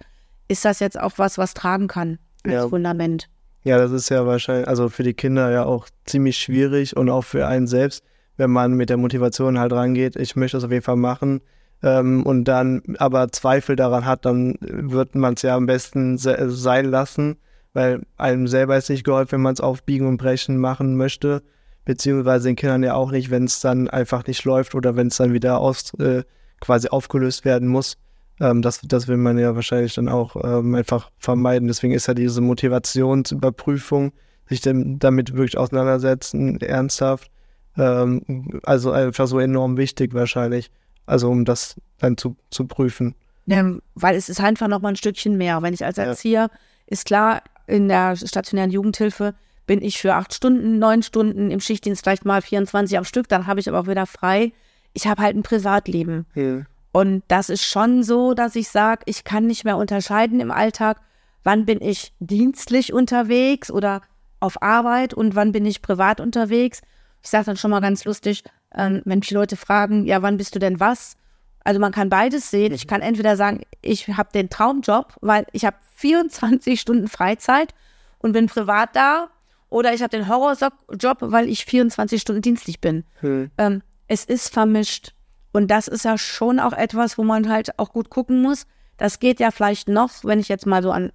ist 0.48 0.64
das 0.64 0.78
jetzt 0.78 0.98
auch 0.98 1.14
was, 1.16 1.38
was 1.38 1.54
tragen 1.54 1.88
kann 1.88 2.18
als 2.44 2.54
ja. 2.54 2.68
Fundament. 2.68 3.28
Ja, 3.64 3.78
das 3.78 3.90
ist 3.90 4.10
ja 4.10 4.24
wahrscheinlich, 4.26 4.68
also 4.68 4.88
für 4.88 5.02
die 5.02 5.14
Kinder 5.14 5.50
ja 5.50 5.64
auch 5.64 5.88
ziemlich 6.04 6.38
schwierig 6.38 6.96
und 6.96 7.10
auch 7.10 7.24
für 7.24 7.48
einen 7.48 7.66
selbst, 7.66 8.04
wenn 8.36 8.50
man 8.50 8.74
mit 8.74 8.90
der 8.90 8.96
Motivation 8.96 9.58
halt 9.58 9.72
rangeht, 9.72 10.14
ich 10.14 10.36
möchte 10.36 10.56
das 10.56 10.64
auf 10.64 10.70
jeden 10.70 10.84
Fall 10.84 10.96
machen 10.96 11.40
ähm, 11.82 12.24
und 12.24 12.44
dann 12.44 12.82
aber 12.98 13.30
Zweifel 13.32 13.76
daran 13.76 14.04
hat, 14.04 14.24
dann 14.24 14.56
wird 14.60 15.14
man 15.14 15.34
es 15.34 15.42
ja 15.42 15.56
am 15.56 15.66
besten 15.66 16.18
se 16.18 16.50
sein 16.50 16.86
lassen, 16.86 17.36
weil 17.72 18.02
einem 18.16 18.46
selber 18.48 18.76
ist 18.76 18.90
nicht 18.90 19.04
geholfen, 19.04 19.32
wenn 19.32 19.42
man 19.42 19.54
es 19.54 19.60
auf 19.60 19.82
Biegen 19.82 20.06
und 20.06 20.16
Brechen 20.16 20.58
machen 20.58 20.96
möchte, 20.96 21.42
beziehungsweise 21.84 22.48
den 22.48 22.56
Kindern 22.56 22.82
ja 22.82 22.94
auch 22.94 23.10
nicht, 23.10 23.30
wenn 23.30 23.44
es 23.44 23.60
dann 23.60 23.88
einfach 23.88 24.26
nicht 24.26 24.44
läuft 24.44 24.74
oder 24.74 24.96
wenn 24.96 25.08
es 25.08 25.16
dann 25.16 25.32
wieder 25.32 25.58
aus, 25.58 25.92
äh, 25.94 26.24
quasi 26.60 26.88
aufgelöst 26.88 27.44
werden 27.44 27.68
muss. 27.68 27.96
Ähm, 28.40 28.62
das, 28.62 28.80
das 28.82 29.08
will 29.08 29.16
man 29.16 29.38
ja 29.38 29.54
wahrscheinlich 29.54 29.94
dann 29.94 30.08
auch 30.08 30.36
ähm, 30.42 30.74
einfach 30.74 31.10
vermeiden. 31.18 31.68
Deswegen 31.68 31.94
ist 31.94 32.06
ja 32.06 32.14
diese 32.14 32.40
Motivationsüberprüfung, 32.40 34.12
sich 34.48 34.60
dem, 34.60 34.98
damit 34.98 35.34
wirklich 35.34 35.58
auseinandersetzen, 35.58 36.60
ernsthaft, 36.60 37.30
ähm, 37.76 38.60
also 38.62 38.90
einfach 38.92 39.26
so 39.26 39.38
enorm 39.38 39.76
wichtig 39.76 40.14
wahrscheinlich. 40.14 40.70
Also 41.06 41.30
um 41.30 41.44
das 41.44 41.76
dann 41.98 42.16
zu, 42.16 42.36
zu 42.50 42.66
prüfen. 42.66 43.14
Ja, 43.46 43.64
weil 43.94 44.16
es 44.16 44.28
ist 44.28 44.40
einfach 44.40 44.68
noch 44.68 44.80
mal 44.80 44.90
ein 44.90 44.96
Stückchen 44.96 45.36
mehr. 45.36 45.62
Wenn 45.62 45.72
ich 45.72 45.84
als 45.84 45.98
Erzieher, 45.98 46.50
ja. 46.52 46.58
ist 46.86 47.06
klar, 47.06 47.42
in 47.66 47.88
der 47.88 48.16
stationären 48.16 48.70
Jugendhilfe 48.70 49.34
bin 49.66 49.82
ich 49.82 49.98
für 49.98 50.14
acht 50.14 50.34
Stunden, 50.34 50.78
neun 50.78 51.02
Stunden 51.02 51.50
im 51.50 51.60
Schichtdienst 51.60 52.02
vielleicht 52.02 52.24
mal 52.24 52.42
24 52.42 52.98
am 52.98 53.04
Stück, 53.04 53.28
dann 53.28 53.46
habe 53.46 53.60
ich 53.60 53.68
aber 53.68 53.80
auch 53.80 53.88
wieder 53.88 54.06
frei. 54.06 54.52
Ich 54.92 55.06
habe 55.06 55.22
halt 55.22 55.36
ein 55.36 55.42
Privatleben. 55.42 56.26
Ja. 56.34 56.62
Und 56.92 57.24
das 57.28 57.50
ist 57.50 57.64
schon 57.64 58.02
so, 58.02 58.34
dass 58.34 58.56
ich 58.56 58.68
sage, 58.68 59.02
ich 59.06 59.24
kann 59.24 59.46
nicht 59.46 59.64
mehr 59.64 59.76
unterscheiden 59.76 60.40
im 60.40 60.50
Alltag, 60.50 61.00
wann 61.44 61.66
bin 61.66 61.80
ich 61.80 62.12
dienstlich 62.20 62.92
unterwegs 62.92 63.70
oder 63.70 64.00
auf 64.40 64.62
Arbeit 64.62 65.12
und 65.12 65.34
wann 65.34 65.52
bin 65.52 65.66
ich 65.66 65.82
privat 65.82 66.20
unterwegs. 66.20 66.80
Ich 67.22 67.30
sage 67.30 67.46
dann 67.46 67.56
schon 67.56 67.70
mal 67.70 67.80
ganz 67.80 68.04
lustig, 68.04 68.44
ähm, 68.76 69.02
wenn 69.04 69.20
die 69.20 69.34
Leute 69.34 69.56
fragen, 69.56 70.04
ja, 70.04 70.22
wann 70.22 70.36
bist 70.36 70.54
du 70.54 70.58
denn 70.58 70.80
was? 70.80 71.16
Also 71.64 71.80
man 71.80 71.92
kann 71.92 72.08
beides 72.08 72.50
sehen. 72.50 72.72
Ich 72.72 72.86
kann 72.86 73.02
entweder 73.02 73.36
sagen, 73.36 73.62
ich 73.82 74.06
habe 74.08 74.30
den 74.32 74.50
Traumjob, 74.50 75.14
weil 75.20 75.46
ich 75.52 75.64
habe 75.64 75.76
24 75.96 76.80
Stunden 76.80 77.08
Freizeit 77.08 77.74
und 78.18 78.32
bin 78.32 78.46
privat 78.46 78.94
da, 78.94 79.30
oder 79.68 79.92
ich 79.92 80.00
habe 80.00 80.16
den 80.16 80.28
Horrorjob, 80.28 81.18
weil 81.20 81.48
ich 81.48 81.64
24 81.64 82.20
Stunden 82.20 82.42
dienstlich 82.42 82.80
bin. 82.80 83.04
Hm. 83.20 83.50
Ähm, 83.58 83.82
es 84.06 84.24
ist 84.24 84.52
vermischt. 84.52 85.12
Und 85.52 85.70
das 85.70 85.88
ist 85.88 86.04
ja 86.04 86.18
schon 86.18 86.60
auch 86.60 86.72
etwas, 86.72 87.18
wo 87.18 87.24
man 87.24 87.48
halt 87.48 87.78
auch 87.78 87.92
gut 87.92 88.10
gucken 88.10 88.42
muss. 88.42 88.66
Das 88.96 89.18
geht 89.18 89.40
ja 89.40 89.50
vielleicht 89.50 89.88
noch, 89.88 90.10
wenn 90.22 90.38
ich 90.38 90.48
jetzt 90.48 90.66
mal 90.66 90.82
so 90.82 90.90
an, 90.90 91.12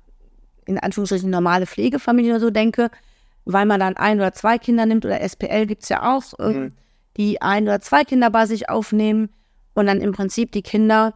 in 0.66 0.80
Anführungsstrichen, 0.80 1.30
normale 1.30 1.66
Pflegefamilien 1.66 2.34
oder 2.34 2.42
so 2.42 2.50
denke, 2.50 2.90
weil 3.46 3.66
man 3.66 3.80
dann 3.80 3.98
ein 3.98 4.18
oder 4.18 4.34
zwei 4.34 4.58
Kinder 4.58 4.86
nimmt 4.86 5.06
oder 5.06 5.22
SPL 5.22 5.66
gibt 5.66 5.84
es 5.84 5.90
ja 5.90 6.16
auch, 6.16 6.38
mhm. 6.38 6.74
Die 7.18 7.42
ein 7.42 7.64
oder 7.64 7.82
zwei 7.82 8.04
Kinder 8.04 8.30
bei 8.30 8.46
sich 8.46 8.70
aufnehmen 8.70 9.30
und 9.74 9.88
dann 9.88 10.02
im 10.02 10.12
Prinzip 10.12 10.52
die 10.52 10.62
Kinder 10.62 11.14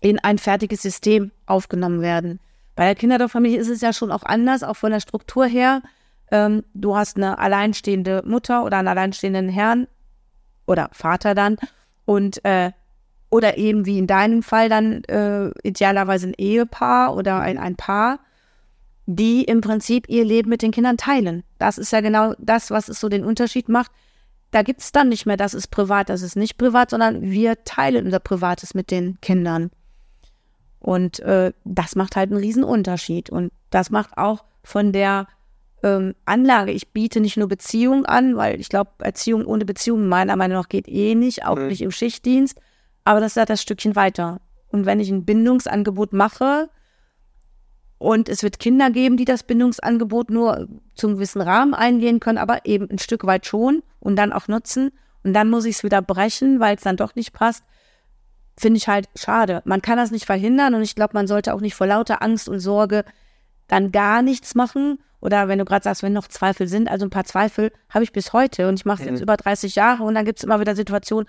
in 0.00 0.18
ein 0.18 0.38
fertiges 0.38 0.82
System 0.82 1.30
aufgenommen 1.46 2.00
werden. 2.00 2.40
Bei 2.74 2.86
der 2.86 2.94
Kinderdorffamilie 2.94 3.58
ist 3.58 3.68
es 3.68 3.80
ja 3.82 3.92
schon 3.92 4.10
auch 4.10 4.22
anders, 4.22 4.62
auch 4.62 4.76
von 4.76 4.90
der 4.90 5.00
Struktur 5.00 5.46
her. 5.46 5.82
Ähm, 6.30 6.64
du 6.72 6.96
hast 6.96 7.16
eine 7.16 7.38
alleinstehende 7.38 8.22
Mutter 8.24 8.64
oder 8.64 8.78
einen 8.78 8.88
alleinstehenden 8.88 9.48
Herrn 9.48 9.86
oder 10.66 10.88
Vater 10.92 11.34
dann 11.34 11.56
und 12.06 12.44
äh, 12.44 12.72
oder 13.30 13.58
eben 13.58 13.86
wie 13.86 13.98
in 13.98 14.06
deinem 14.06 14.42
Fall 14.42 14.68
dann 14.68 15.04
äh, 15.04 15.50
idealerweise 15.62 16.28
ein 16.28 16.34
Ehepaar 16.36 17.14
oder 17.14 17.40
ein, 17.40 17.58
ein 17.58 17.76
Paar, 17.76 18.18
die 19.06 19.44
im 19.44 19.60
Prinzip 19.60 20.08
ihr 20.08 20.24
Leben 20.24 20.50
mit 20.50 20.62
den 20.62 20.72
Kindern 20.72 20.96
teilen. 20.96 21.44
Das 21.58 21.78
ist 21.78 21.92
ja 21.92 22.00
genau 22.00 22.34
das, 22.38 22.70
was 22.70 22.88
es 22.88 22.98
so 22.98 23.08
den 23.08 23.24
Unterschied 23.24 23.68
macht. 23.68 23.92
Da 24.50 24.62
gibt 24.62 24.80
es 24.80 24.92
dann 24.92 25.08
nicht 25.08 25.26
mehr, 25.26 25.36
das 25.36 25.54
ist 25.54 25.68
privat, 25.68 26.08
das 26.08 26.22
ist 26.22 26.36
nicht 26.36 26.58
privat, 26.58 26.90
sondern 26.90 27.22
wir 27.22 27.64
teilen 27.64 28.06
unser 28.06 28.18
Privates 28.18 28.74
mit 28.74 28.90
den 28.90 29.20
Kindern. 29.20 29.70
Und 30.80 31.20
äh, 31.20 31.52
das 31.64 31.94
macht 31.94 32.16
halt 32.16 32.30
einen 32.30 32.40
riesen 32.40 32.64
Unterschied. 32.64 33.30
Und 33.30 33.52
das 33.70 33.90
macht 33.90 34.16
auch 34.16 34.44
von 34.64 34.92
der 34.92 35.28
ähm, 35.82 36.14
Anlage. 36.24 36.72
Ich 36.72 36.88
biete 36.92 37.20
nicht 37.20 37.36
nur 37.36 37.48
Beziehung 37.48 38.06
an, 38.06 38.36
weil 38.36 38.58
ich 38.60 38.68
glaube, 38.68 38.90
Erziehung 38.98 39.44
ohne 39.44 39.64
Beziehung 39.64 40.08
meiner 40.08 40.36
Meinung 40.36 40.58
nach 40.58 40.68
geht 40.68 40.88
eh 40.88 41.14
nicht, 41.14 41.44
auch 41.44 41.56
mhm. 41.56 41.68
nicht 41.68 41.82
im 41.82 41.90
Schichtdienst. 41.90 42.58
Aber 43.04 43.20
das 43.20 43.32
ist 43.32 43.36
halt 43.36 43.50
das 43.50 43.62
Stückchen 43.62 43.94
weiter. 43.94 44.40
Und 44.68 44.86
wenn 44.86 45.00
ich 45.00 45.10
ein 45.10 45.24
Bindungsangebot 45.24 46.12
mache 46.12 46.70
und 48.00 48.30
es 48.30 48.42
wird 48.42 48.58
Kinder 48.58 48.90
geben, 48.90 49.18
die 49.18 49.26
das 49.26 49.42
Bindungsangebot 49.42 50.30
nur 50.30 50.66
zum 50.94 51.16
gewissen 51.16 51.42
Rahmen 51.42 51.74
eingehen 51.74 52.18
können, 52.18 52.38
aber 52.38 52.64
eben 52.64 52.88
ein 52.90 52.98
Stück 52.98 53.26
weit 53.26 53.44
schon 53.44 53.82
und 54.00 54.16
dann 54.16 54.32
auch 54.32 54.48
nutzen. 54.48 54.90
Und 55.22 55.34
dann 55.34 55.50
muss 55.50 55.66
ich 55.66 55.76
es 55.76 55.84
wieder 55.84 56.00
brechen, 56.00 56.60
weil 56.60 56.76
es 56.76 56.82
dann 56.82 56.96
doch 56.96 57.14
nicht 57.14 57.34
passt. 57.34 57.62
Finde 58.56 58.78
ich 58.78 58.88
halt 58.88 59.10
schade. 59.14 59.60
Man 59.66 59.82
kann 59.82 59.98
das 59.98 60.10
nicht 60.10 60.24
verhindern 60.24 60.74
und 60.74 60.80
ich 60.80 60.94
glaube, 60.94 61.12
man 61.12 61.26
sollte 61.26 61.52
auch 61.52 61.60
nicht 61.60 61.74
vor 61.74 61.86
lauter 61.86 62.22
Angst 62.22 62.48
und 62.48 62.60
Sorge 62.60 63.04
dann 63.68 63.92
gar 63.92 64.22
nichts 64.22 64.54
machen, 64.54 64.98
oder 65.20 65.48
wenn 65.48 65.58
du 65.58 65.66
gerade 65.66 65.84
sagst, 65.84 66.02
wenn 66.02 66.14
noch 66.14 66.26
Zweifel 66.26 66.66
sind, 66.66 66.90
also 66.90 67.04
ein 67.04 67.10
paar 67.10 67.24
Zweifel 67.24 67.70
habe 67.90 68.02
ich 68.02 68.12
bis 68.12 68.32
heute 68.32 68.66
und 68.66 68.80
ich 68.80 68.86
mache 68.86 69.02
es 69.02 69.08
mhm. 69.08 69.14
jetzt 69.14 69.22
über 69.22 69.36
30 69.36 69.74
Jahre 69.74 70.04
und 70.04 70.14
dann 70.14 70.24
gibt 70.24 70.38
es 70.38 70.44
immer 70.44 70.58
wieder 70.58 70.74
Situationen, 70.74 71.28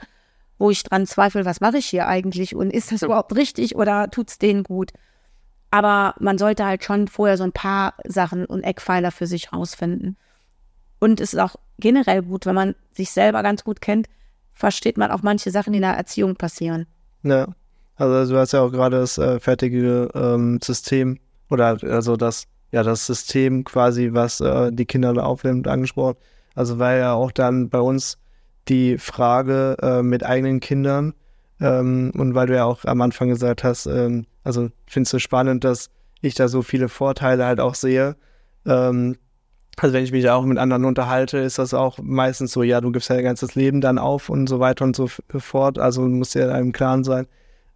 wo 0.58 0.72
ich 0.72 0.84
dran 0.84 1.06
zweifle, 1.06 1.44
was 1.44 1.60
mache 1.60 1.80
ich 1.80 1.88
hier 1.88 2.08
eigentlich 2.08 2.56
und 2.56 2.72
ist 2.72 2.94
das 2.94 3.01
überhaupt 3.01 3.36
richtig 3.36 3.75
oder 3.75 4.10
tut 4.10 4.30
es 4.30 4.38
denen 4.38 4.63
gut? 4.63 4.94
Aber 5.72 6.16
man 6.20 6.38
sollte 6.38 6.66
halt 6.66 6.84
schon 6.84 7.08
vorher 7.08 7.38
so 7.38 7.44
ein 7.44 7.54
paar 7.54 7.94
Sachen 8.06 8.46
und 8.46 8.63
Eckpfeiler 8.63 9.12
für 9.12 9.25
sich 9.25 9.54
rausfinden. 9.54 10.18
Und 11.00 11.20
es 11.20 11.34
ist 11.34 11.40
auch 11.40 11.56
generell 11.80 12.22
gut, 12.22 12.46
wenn 12.46 12.56
man 12.56 12.75
sich 12.94 13.12
selber 13.12 13.42
ganz 13.42 13.63
gut 13.63 13.82
kennt, 13.82 14.08
versteht 14.51 14.98
man 14.98 15.12
auch 15.12 15.24
manche 15.24 15.50
Sachen, 15.50 15.74
die 15.74 15.78
in 15.78 15.84
der 15.84 15.94
Erziehung 15.94 16.36
passieren. 16.36 16.86
Ja, 17.24 17.48
also 17.96 18.34
du 18.34 18.40
hast 18.40 18.51
ja 18.51 18.62
auch 18.62 18.72
gerade 18.72 19.00
das 19.00 19.18
äh, 19.18 19.40
fertige 19.40 20.10
ähm, 20.13 20.60
System 20.62 21.20
oder 21.50 21.78
also 21.84 22.18
das 22.18 22.48
ja 22.72 22.84
das 22.84 23.06
System 23.06 23.63
quasi, 23.63 24.10
was 24.12 24.40
äh, 24.42 24.72
die 24.72 24.86
Kinder 24.86 25.13
da 25.13 25.24
aufnimmt, 25.24 25.68
angesprochen. 25.68 26.18
Also 26.56 26.80
weil 26.80 27.00
ja 27.00 27.13
auch 27.13 27.32
dann 27.32 27.70
bei 27.70 27.80
uns 27.80 28.18
die 28.68 28.98
Frage 28.98 29.78
äh, 29.82 30.01
mit 30.04 30.24
eigenen 30.24 30.60
Kindern 30.60 31.13
ähm, 31.60 32.12
und 32.16 32.36
weil 32.36 32.48
du 32.48 32.56
ja 32.56 32.66
auch 32.66 32.86
am 32.86 33.01
Anfang 33.01 33.30
gesagt 33.30 33.63
hast, 33.63 33.86
ähm, 33.86 34.25
also 34.43 34.69
findest 34.88 35.13
du 35.13 35.19
spannend, 35.19 35.63
dass 35.63 35.89
ich 36.21 36.36
da 36.36 36.48
so 36.48 36.62
viele 36.62 36.89
Vorteile 36.89 37.45
halt 37.45 37.60
auch 37.60 37.75
sehe. 37.75 38.15
Ähm, 38.65 39.17
also 39.77 39.93
wenn 39.93 40.03
ich 40.03 40.12
mich 40.12 40.29
auch 40.29 40.43
mit 40.45 40.57
anderen 40.57 40.86
unterhalte, 40.86 41.39
ist 41.39 41.57
das 41.57 41.74
auch 41.74 41.98
meistens 42.01 42.51
so, 42.51 42.62
ja, 42.62 42.81
du 42.81 42.91
gibst 42.91 43.10
ja 43.10 43.15
dein 43.15 43.24
ganzes 43.24 43.55
Leben 43.55 43.81
dann 43.81 43.98
auf 43.98 44.29
und 44.29 44.48
so 44.48 44.60
weiter 44.60 44.86
und 44.86 44.95
so 44.95 45.07
fort. 45.07 45.79
Also 45.79 46.01
muss 46.01 46.33
ja 46.33 46.50
einem 46.50 46.71
Klaren 46.71 47.03
sein. 47.03 47.27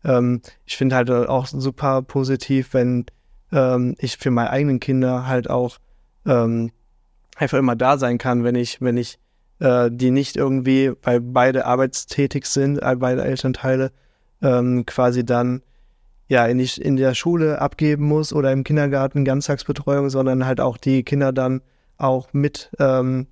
Ähm, 0.03 0.41
ich 0.65 0.77
finde 0.77 0.95
halt 0.95 1.09
auch 1.09 1.47
super 1.47 2.01
positiv, 2.01 2.73
wenn 2.73 3.05
ähm, 3.51 3.95
ich 3.97 4.17
für 4.17 4.31
meine 4.31 4.51
eigenen 4.51 4.79
Kinder 4.79 5.27
halt 5.27 5.49
auch 5.49 5.77
ähm, 6.25 6.71
einfach 7.35 7.57
immer 7.57 7.75
da 7.75 7.97
sein 7.97 8.17
kann, 8.17 8.43
wenn 8.43 8.55
ich, 8.55 8.81
wenn 8.81 8.97
ich 8.97 9.17
äh, 9.59 9.89
die 9.91 10.11
nicht 10.11 10.35
irgendwie, 10.35 10.91
weil 11.01 11.21
beide 11.21 11.65
arbeitstätig 11.65 12.45
sind, 12.45 12.79
äh, 12.81 12.95
beide 12.97 13.23
Elternteile, 13.23 13.91
ähm, 14.41 14.85
quasi 14.85 15.25
dann 15.25 15.61
ja 16.27 16.45
in, 16.45 16.57
die, 16.57 16.69
in 16.81 16.95
der 16.95 17.13
Schule 17.13 17.61
abgeben 17.61 18.05
muss 18.07 18.33
oder 18.33 18.51
im 18.51 18.63
Kindergarten 18.63 19.25
Ganztagsbetreuung, 19.25 20.09
sondern 20.09 20.45
halt 20.45 20.59
auch 20.59 20.77
die 20.77 21.03
Kinder 21.03 21.31
dann 21.31 21.61
auch 21.97 22.33
mit 22.33 22.71
ähm, 22.79 23.27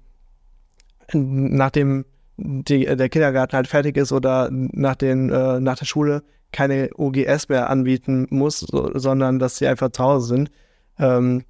nachdem 1.11 2.05
die, 2.37 2.85
der 2.85 3.09
Kindergarten 3.09 3.55
halt 3.55 3.67
fertig 3.67 3.97
ist 3.97 4.11
oder 4.11 4.49
nach, 4.51 4.95
den, 4.95 5.29
äh, 5.29 5.59
nach 5.59 5.77
der 5.77 5.85
Schule 5.85 6.23
keine 6.51 6.89
OGS 6.95 7.49
mehr 7.49 7.69
anbieten 7.69 8.27
muss, 8.29 8.59
so, 8.59 8.91
sondern 8.97 9.39
dass 9.39 9.57
sie 9.57 9.67
einfach 9.67 9.91
zu 9.91 10.03
Hause 10.03 10.27
sind. 10.27 10.51
Ähm, 10.99 11.43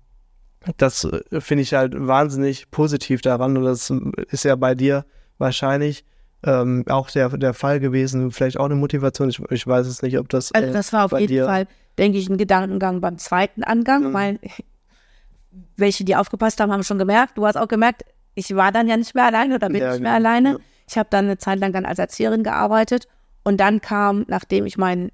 das 0.77 1.03
äh, 1.03 1.41
finde 1.41 1.63
ich 1.63 1.73
halt 1.73 1.93
wahnsinnig 1.95 2.71
positiv 2.71 3.21
daran 3.21 3.57
und 3.57 3.65
das 3.65 3.91
ist 4.29 4.45
ja 4.45 4.55
bei 4.55 4.75
dir 4.75 5.05
wahrscheinlich 5.37 6.05
ähm, 6.43 6.83
auch 6.87 7.09
der, 7.09 7.29
der 7.29 7.53
Fall 7.53 7.79
gewesen, 7.79 8.31
vielleicht 8.31 8.59
auch 8.59 8.65
eine 8.65 8.75
Motivation. 8.75 9.29
Ich, 9.29 9.39
ich 9.49 9.65
weiß 9.65 9.87
es 9.87 10.01
nicht, 10.01 10.17
ob 10.17 10.29
das. 10.29 10.51
Äh, 10.51 10.59
also 10.59 10.73
das 10.73 10.93
war 10.93 11.05
auf 11.05 11.11
jeden 11.13 11.27
dir... 11.27 11.45
Fall, 11.45 11.67
denke 11.97 12.17
ich, 12.17 12.29
ein 12.29 12.37
Gedankengang 12.37 13.01
beim 13.01 13.17
zweiten 13.17 13.63
Angang, 13.63 14.09
mhm. 14.09 14.13
weil 14.13 14.39
welche, 15.77 16.03
die 16.03 16.15
aufgepasst 16.15 16.59
haben, 16.59 16.71
haben 16.71 16.83
schon 16.83 16.99
gemerkt. 16.99 17.37
Du 17.37 17.45
hast 17.45 17.55
auch 17.55 17.67
gemerkt, 17.67 18.03
ich 18.35 18.55
war 18.55 18.71
dann 18.71 18.87
ja 18.87 18.97
nicht 18.97 19.15
mehr 19.15 19.25
alleine 19.25 19.55
oder 19.55 19.67
bin 19.67 19.77
ja, 19.77 19.91
nicht 19.91 20.01
mehr 20.01 20.17
genau. 20.17 20.29
alleine. 20.29 20.49
Ja. 20.53 20.57
Ich 20.87 20.97
habe 20.97 21.07
dann 21.09 21.25
eine 21.25 21.37
Zeit 21.37 21.59
lang 21.59 21.71
dann 21.71 21.85
als 21.85 21.99
Erzieherin 21.99 22.43
gearbeitet 22.43 23.07
und 23.43 23.57
dann 23.57 23.81
kam, 23.81 24.25
nachdem 24.27 24.65
ich 24.65 24.77
meinen 24.77 25.11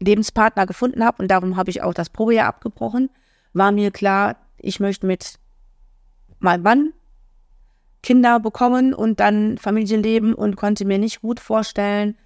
Lebenspartner 0.00 0.66
gefunden 0.66 1.04
habe, 1.04 1.22
und 1.22 1.30
darum 1.30 1.56
habe 1.56 1.70
ich 1.70 1.82
auch 1.82 1.94
das 1.94 2.10
Probejahr 2.10 2.48
abgebrochen, 2.48 3.10
war 3.52 3.72
mir 3.72 3.90
klar, 3.90 4.36
ich 4.58 4.80
möchte 4.80 5.06
mit 5.06 5.38
meinem 6.38 6.62
Mann 6.62 6.92
Kinder 8.02 8.40
bekommen 8.40 8.94
und 8.94 9.20
dann 9.20 9.58
Familienleben 9.58 10.34
und 10.34 10.56
konnte 10.56 10.84
mir 10.84 10.98
nicht 10.98 11.20
gut 11.20 11.40
vorstellen, 11.40 12.16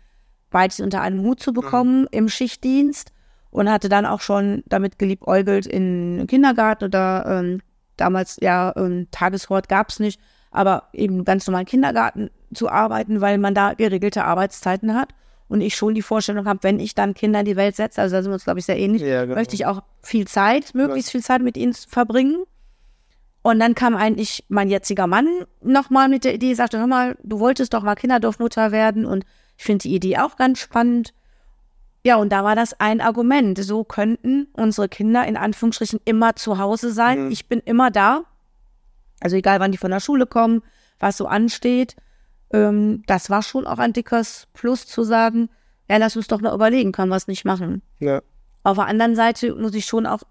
beides 0.50 0.81
unter 0.81 1.00
einen 1.00 1.21
Hut 1.23 1.40
zu 1.40 1.52
bekommen 1.52 2.02
mhm. 2.02 2.09
im 2.12 2.28
Schichtdienst 2.28 3.12
und 3.50 3.71
hatte 3.71 3.88
dann 3.88 4.07
auch 4.07 4.21
schon 4.21 4.62
damit 4.66 4.99
geliebäugelt 4.99 5.66
in 5.66 6.26
Kindergarten 6.28 6.85
oder 6.85 7.25
ähm, 7.26 7.61
damals 7.97 8.38
ja 8.40 8.73
ähm, 8.76 9.09
Tageshort 9.11 9.69
gab 9.69 9.90
es 9.90 10.00
nicht, 10.00 10.21
aber 10.50 10.85
eben 10.93 11.25
ganz 11.25 11.47
normal 11.47 11.64
Kindergarten 11.64 12.31
zu 12.52 12.69
arbeiten, 12.69 13.21
weil 13.21 13.38
man 13.38 13.54
da 13.54 13.75
geregelte 13.75 14.25
Arbeitszeiten 14.25 14.95
hat 14.95 15.09
und 15.49 15.61
ich 15.61 15.75
schon 15.75 15.95
die 15.95 16.02
Vorstellung 16.02 16.47
habe, 16.47 16.61
wenn 16.62 16.81
ich 16.81 16.95
dann 16.95 17.14
Kinder 17.14 17.40
in 17.40 17.47
die 17.47 17.57
Welt 17.57 17.76
setze, 17.76 18.00
also 18.00 18.16
da 18.16 18.23
sind 18.23 18.31
wir 18.31 18.35
uns, 18.35 18.45
glaube 18.45 18.61
ich, 18.61 18.66
sehr 18.66 18.78
ähnlich, 18.78 19.02
ja, 19.02 19.25
genau. 19.25 19.35
möchte 19.35 19.54
ich 19.54 19.66
auch 19.66 19.83
viel 20.02 20.26
Zeit, 20.26 20.75
möglichst 20.75 21.11
viel 21.11 21.23
Zeit 21.23 21.43
mit 21.43 21.57
ihnen 21.57 21.75
verbringen. 21.75 22.45
Und 23.45 23.61
dann 23.61 23.77
kam 23.77 23.95
eigentlich 23.95 24.45
mein 24.49 24.69
jetziger 24.69 25.07
Mann 25.07 25.29
nochmal 25.63 26.09
mit 26.09 26.25
der 26.25 26.35
Idee, 26.35 26.55
sagte, 26.55 26.79
hör 26.79 26.89
mal, 26.89 27.17
du 27.23 27.39
wolltest 27.39 27.75
doch 27.75 27.83
mal 27.83 27.95
Kinderdorfmutter 27.95 28.73
werden 28.73 29.07
und 29.07 29.25
ich 29.57 29.65
finde 29.65 29.85
die 29.85 29.95
Idee 29.95 30.19
auch 30.19 30.37
ganz 30.37 30.59
spannend. 30.59 31.15
Ja, 32.05 32.17
und 32.17 32.33
da 32.33 32.43
war 32.43 32.57
das 32.57 32.81
ein 32.81 33.01
Argument. 33.01 33.63
So 33.63 33.85
könnten 33.85 34.49
unsere 34.55 34.89
Kinder 34.89 35.25
in 35.27 35.37
Anführungsstrichen 35.37 36.01
immer 36.05 36.35
zu 36.35 36.59
Hause 36.59 36.93
sein. 36.93 37.27
Mhm. 37.27 37.31
Ich 37.31 37.47
bin 37.47 37.61
immer 37.61 37.93
da. 37.93 38.25
Also 39.21 39.37
egal, 39.37 39.61
wann 39.61 39.73
die 39.73 39.79
von 39.79 39.93
der 39.93 40.01
Schule 40.01 40.27
kommen, 40.27 40.63
was 40.99 41.17
so 41.17 41.27
ansteht 41.27 41.95
ähm, 42.55 43.03
das 43.07 43.31
war 43.31 43.43
schon 43.43 43.67
auch 43.67 43.79
ein 43.79 43.93
dickes 43.93 44.47
Plus 44.53 44.87
zu 44.87 45.03
sagen, 45.03 45.51
ja, 45.91 45.97
lass 45.97 46.17
uns 46.17 46.29
doch 46.29 46.41
mal 46.41 46.55
überlegen, 46.55 46.93
können 46.93 47.11
wir 47.11 47.17
es 47.17 47.27
nicht 47.27 47.45
machen. 47.45 47.83
Ja. 47.99 48.23
Auf 48.63 48.77
der 48.77 48.87
anderen 48.87 49.17
Seite 49.17 49.55
muss 49.55 49.75
ich 49.75 49.85
schon 49.85 50.07
auch 50.07 50.23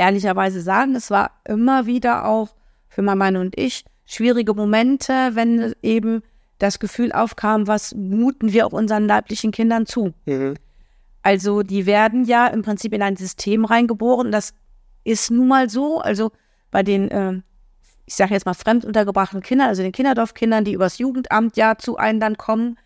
ehrlicherweise 0.00 0.62
sagen, 0.62 0.94
es 0.94 1.10
war 1.10 1.30
immer 1.46 1.86
wieder 1.86 2.26
auch 2.26 2.48
für 2.88 3.02
mein 3.02 3.18
Mann 3.18 3.36
und 3.36 3.58
ich 3.58 3.84
schwierige 4.06 4.54
Momente, 4.54 5.12
wenn 5.34 5.74
eben 5.82 6.22
das 6.58 6.78
Gefühl 6.78 7.12
aufkam, 7.12 7.66
was 7.66 7.94
muten 7.94 8.52
wir 8.52 8.66
auch 8.66 8.72
unseren 8.72 9.06
leiblichen 9.06 9.52
Kindern 9.52 9.86
zu. 9.86 10.12
Mhm. 10.24 10.54
Also 11.22 11.62
die 11.62 11.84
werden 11.84 12.24
ja 12.24 12.46
im 12.46 12.62
Prinzip 12.62 12.94
in 12.94 13.02
ein 13.02 13.16
System 13.16 13.66
reingeboren. 13.66 14.32
Das 14.32 14.54
ist 15.04 15.30
nun 15.30 15.48
mal 15.48 15.68
so. 15.68 16.00
Also 16.00 16.32
bei 16.70 16.82
den, 16.82 17.10
äh, 17.10 17.40
ich 18.06 18.14
sage 18.14 18.32
jetzt 18.32 18.46
mal, 18.46 18.54
fremduntergebrachten 18.54 19.42
Kindern, 19.42 19.68
also 19.68 19.82
den 19.82 19.92
Kinderdorfkindern, 19.92 20.64
die 20.64 20.72
übers 20.72 20.98
Jugendamt 20.98 21.58
ja 21.58 21.76
zu 21.76 21.98
einem 21.98 22.20
dann 22.20 22.38
kommen, 22.38 22.78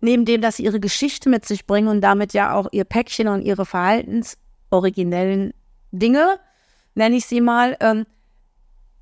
neben 0.00 0.26
dem, 0.26 0.42
dass 0.42 0.56
sie 0.56 0.64
ihre 0.64 0.78
Geschichte 0.78 1.30
mit 1.30 1.46
sich 1.46 1.66
bringen 1.66 1.88
und 1.88 2.02
damit 2.02 2.34
ja 2.34 2.52
auch 2.52 2.68
ihr 2.70 2.84
Päckchen 2.84 3.28
und 3.28 3.42
ihre 3.42 3.64
verhaltensoriginellen 3.64 5.52
Dinge, 5.90 6.38
nenne 6.94 7.16
ich 7.16 7.26
sie 7.26 7.40
mal, 7.40 7.76
ähm, 7.80 8.06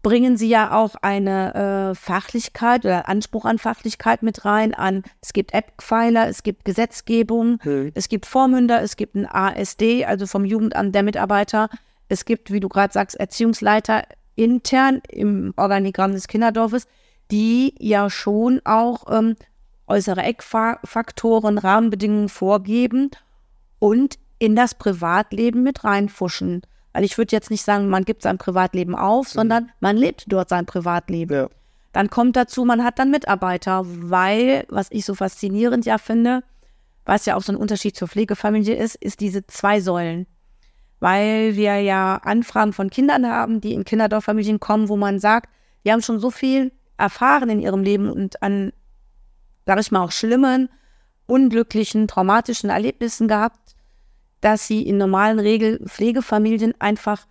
bringen 0.02 0.36
sie 0.36 0.48
ja 0.48 0.72
auch 0.72 0.94
eine 1.02 1.90
äh, 1.90 1.94
Fachlichkeit 1.96 2.84
oder 2.84 3.08
Anspruch 3.08 3.44
an 3.44 3.58
Fachlichkeit 3.58 4.22
mit 4.22 4.44
rein. 4.44 4.72
An 4.72 5.02
es 5.20 5.32
gibt 5.32 5.52
Eckpfeiler, 5.52 6.28
es 6.28 6.44
gibt 6.44 6.64
Gesetzgebung, 6.64 7.58
hm. 7.62 7.90
es 7.94 8.08
gibt 8.08 8.24
Vormünder, 8.24 8.82
es 8.82 8.96
gibt 8.96 9.16
ein 9.16 9.26
ASD, 9.26 10.04
also 10.04 10.26
vom 10.26 10.44
Jugendamt 10.44 10.94
der 10.94 11.02
Mitarbeiter. 11.02 11.68
Es 12.08 12.24
gibt, 12.24 12.52
wie 12.52 12.60
du 12.60 12.68
gerade 12.68 12.92
sagst, 12.92 13.16
Erziehungsleiter 13.16 14.04
intern 14.36 15.00
im 15.08 15.52
Organigramm 15.56 16.12
des 16.12 16.28
Kinderdorfes, 16.28 16.86
die 17.32 17.74
ja 17.80 18.08
schon 18.08 18.60
auch 18.64 19.06
ähm, 19.10 19.34
äußere 19.88 20.22
Eckfaktoren, 20.22 21.58
Rahmenbedingungen 21.58 22.28
vorgeben 22.28 23.10
und 23.80 24.18
in 24.38 24.54
das 24.54 24.74
Privatleben 24.74 25.64
mit 25.64 25.82
reinfuschen. 25.82 26.62
Weil 26.96 27.04
ich 27.04 27.18
würde 27.18 27.36
jetzt 27.36 27.50
nicht 27.50 27.62
sagen, 27.62 27.90
man 27.90 28.06
gibt 28.06 28.22
sein 28.22 28.38
Privatleben 28.38 28.94
auf, 28.94 29.26
mhm. 29.26 29.38
sondern 29.38 29.70
man 29.80 29.98
lebt 29.98 30.24
dort 30.28 30.48
sein 30.48 30.64
Privatleben. 30.64 31.34
Ja. 31.34 31.48
Dann 31.92 32.08
kommt 32.08 32.36
dazu, 32.36 32.64
man 32.64 32.82
hat 32.82 32.98
dann 32.98 33.10
Mitarbeiter, 33.10 33.82
weil, 33.84 34.64
was 34.70 34.86
ich 34.88 35.04
so 35.04 35.14
faszinierend 35.14 35.84
ja 35.84 35.98
finde, 35.98 36.42
was 37.04 37.26
ja 37.26 37.36
auch 37.36 37.42
so 37.42 37.52
ein 37.52 37.58
Unterschied 37.58 37.96
zur 37.96 38.08
Pflegefamilie 38.08 38.74
ist, 38.74 38.94
ist 38.94 39.20
diese 39.20 39.46
zwei 39.46 39.82
Säulen. 39.82 40.26
Weil 40.98 41.54
wir 41.54 41.76
ja 41.80 42.16
Anfragen 42.16 42.72
von 42.72 42.88
Kindern 42.88 43.26
haben, 43.26 43.60
die 43.60 43.74
in 43.74 43.84
Kinderdorffamilien 43.84 44.58
kommen, 44.58 44.88
wo 44.88 44.96
man 44.96 45.18
sagt, 45.18 45.50
die 45.84 45.92
haben 45.92 46.00
schon 46.00 46.18
so 46.18 46.30
viel 46.30 46.72
erfahren 46.96 47.50
in 47.50 47.60
ihrem 47.60 47.82
Leben 47.82 48.08
und 48.08 48.42
an, 48.42 48.72
sag 49.66 49.78
ich 49.80 49.92
mal, 49.92 50.02
auch 50.02 50.12
schlimmen, 50.12 50.70
unglücklichen, 51.26 52.08
traumatischen 52.08 52.70
Erlebnissen 52.70 53.28
gehabt, 53.28 53.75
dass 54.40 54.66
sie 54.66 54.82
in 54.82 54.98
normalen 54.98 55.38
Regelpflegefamilien 55.38 56.74
einfach 56.80 57.26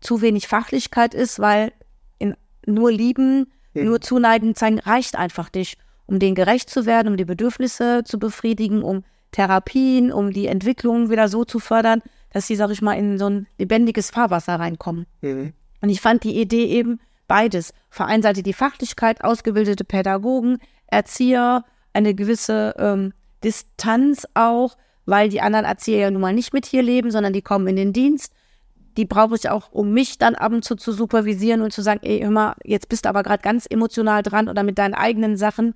zu 0.00 0.20
wenig 0.20 0.48
Fachlichkeit 0.48 1.14
ist, 1.14 1.38
weil 1.38 1.72
in 2.18 2.36
nur 2.66 2.92
lieben, 2.92 3.50
mhm. 3.74 3.84
nur 3.84 4.00
zuneigen 4.00 4.54
zeigen 4.54 4.78
reicht 4.78 5.16
einfach 5.16 5.50
nicht, 5.54 5.78
um 6.06 6.18
denen 6.18 6.34
gerecht 6.34 6.70
zu 6.70 6.86
werden, 6.86 7.08
um 7.08 7.16
die 7.16 7.24
Bedürfnisse 7.24 8.02
zu 8.04 8.18
befriedigen, 8.18 8.82
um 8.82 9.04
Therapien, 9.30 10.12
um 10.12 10.30
die 10.30 10.46
Entwicklung 10.46 11.10
wieder 11.10 11.28
so 11.28 11.44
zu 11.44 11.58
fördern, 11.58 12.02
dass 12.32 12.46
sie, 12.46 12.56
sag 12.56 12.70
ich 12.70 12.82
mal, 12.82 12.94
in 12.94 13.18
so 13.18 13.26
ein 13.28 13.46
lebendiges 13.58 14.10
Fahrwasser 14.10 14.56
reinkommen. 14.56 15.06
Mhm. 15.20 15.52
Und 15.80 15.88
ich 15.88 16.00
fand 16.00 16.24
die 16.24 16.40
Idee 16.40 16.66
eben 16.66 17.00
beides. 17.26 17.72
Vor 17.90 18.06
einer 18.06 18.22
Seite 18.22 18.42
die 18.42 18.52
Fachlichkeit, 18.52 19.24
ausgebildete 19.24 19.84
Pädagogen, 19.84 20.58
Erzieher, 20.86 21.64
eine 21.92 22.14
gewisse 22.14 22.74
ähm, 22.78 23.12
Distanz 23.42 24.26
auch, 24.34 24.76
weil 25.06 25.28
die 25.28 25.40
anderen 25.40 25.64
Erzieher 25.64 25.98
ja 25.98 26.10
nun 26.10 26.22
mal 26.22 26.32
nicht 26.32 26.52
mit 26.52 26.66
hier 26.66 26.82
leben, 26.82 27.10
sondern 27.10 27.32
die 27.32 27.42
kommen 27.42 27.66
in 27.68 27.76
den 27.76 27.92
Dienst. 27.92 28.32
Die 28.96 29.06
brauche 29.06 29.36
ich 29.36 29.48
auch, 29.48 29.72
um 29.72 29.92
mich 29.92 30.18
dann 30.18 30.34
ab 30.34 30.52
und 30.52 30.64
zu 30.64 30.76
zu 30.76 30.92
supervisieren 30.92 31.62
und 31.62 31.72
zu 31.72 31.82
sagen, 31.82 32.00
ey, 32.02 32.28
mal, 32.28 32.54
jetzt 32.64 32.88
bist 32.88 33.04
du 33.04 33.08
aber 33.08 33.22
gerade 33.22 33.42
ganz 33.42 33.66
emotional 33.66 34.22
dran 34.22 34.48
oder 34.48 34.62
mit 34.62 34.78
deinen 34.78 34.94
eigenen 34.94 35.36
Sachen. 35.36 35.74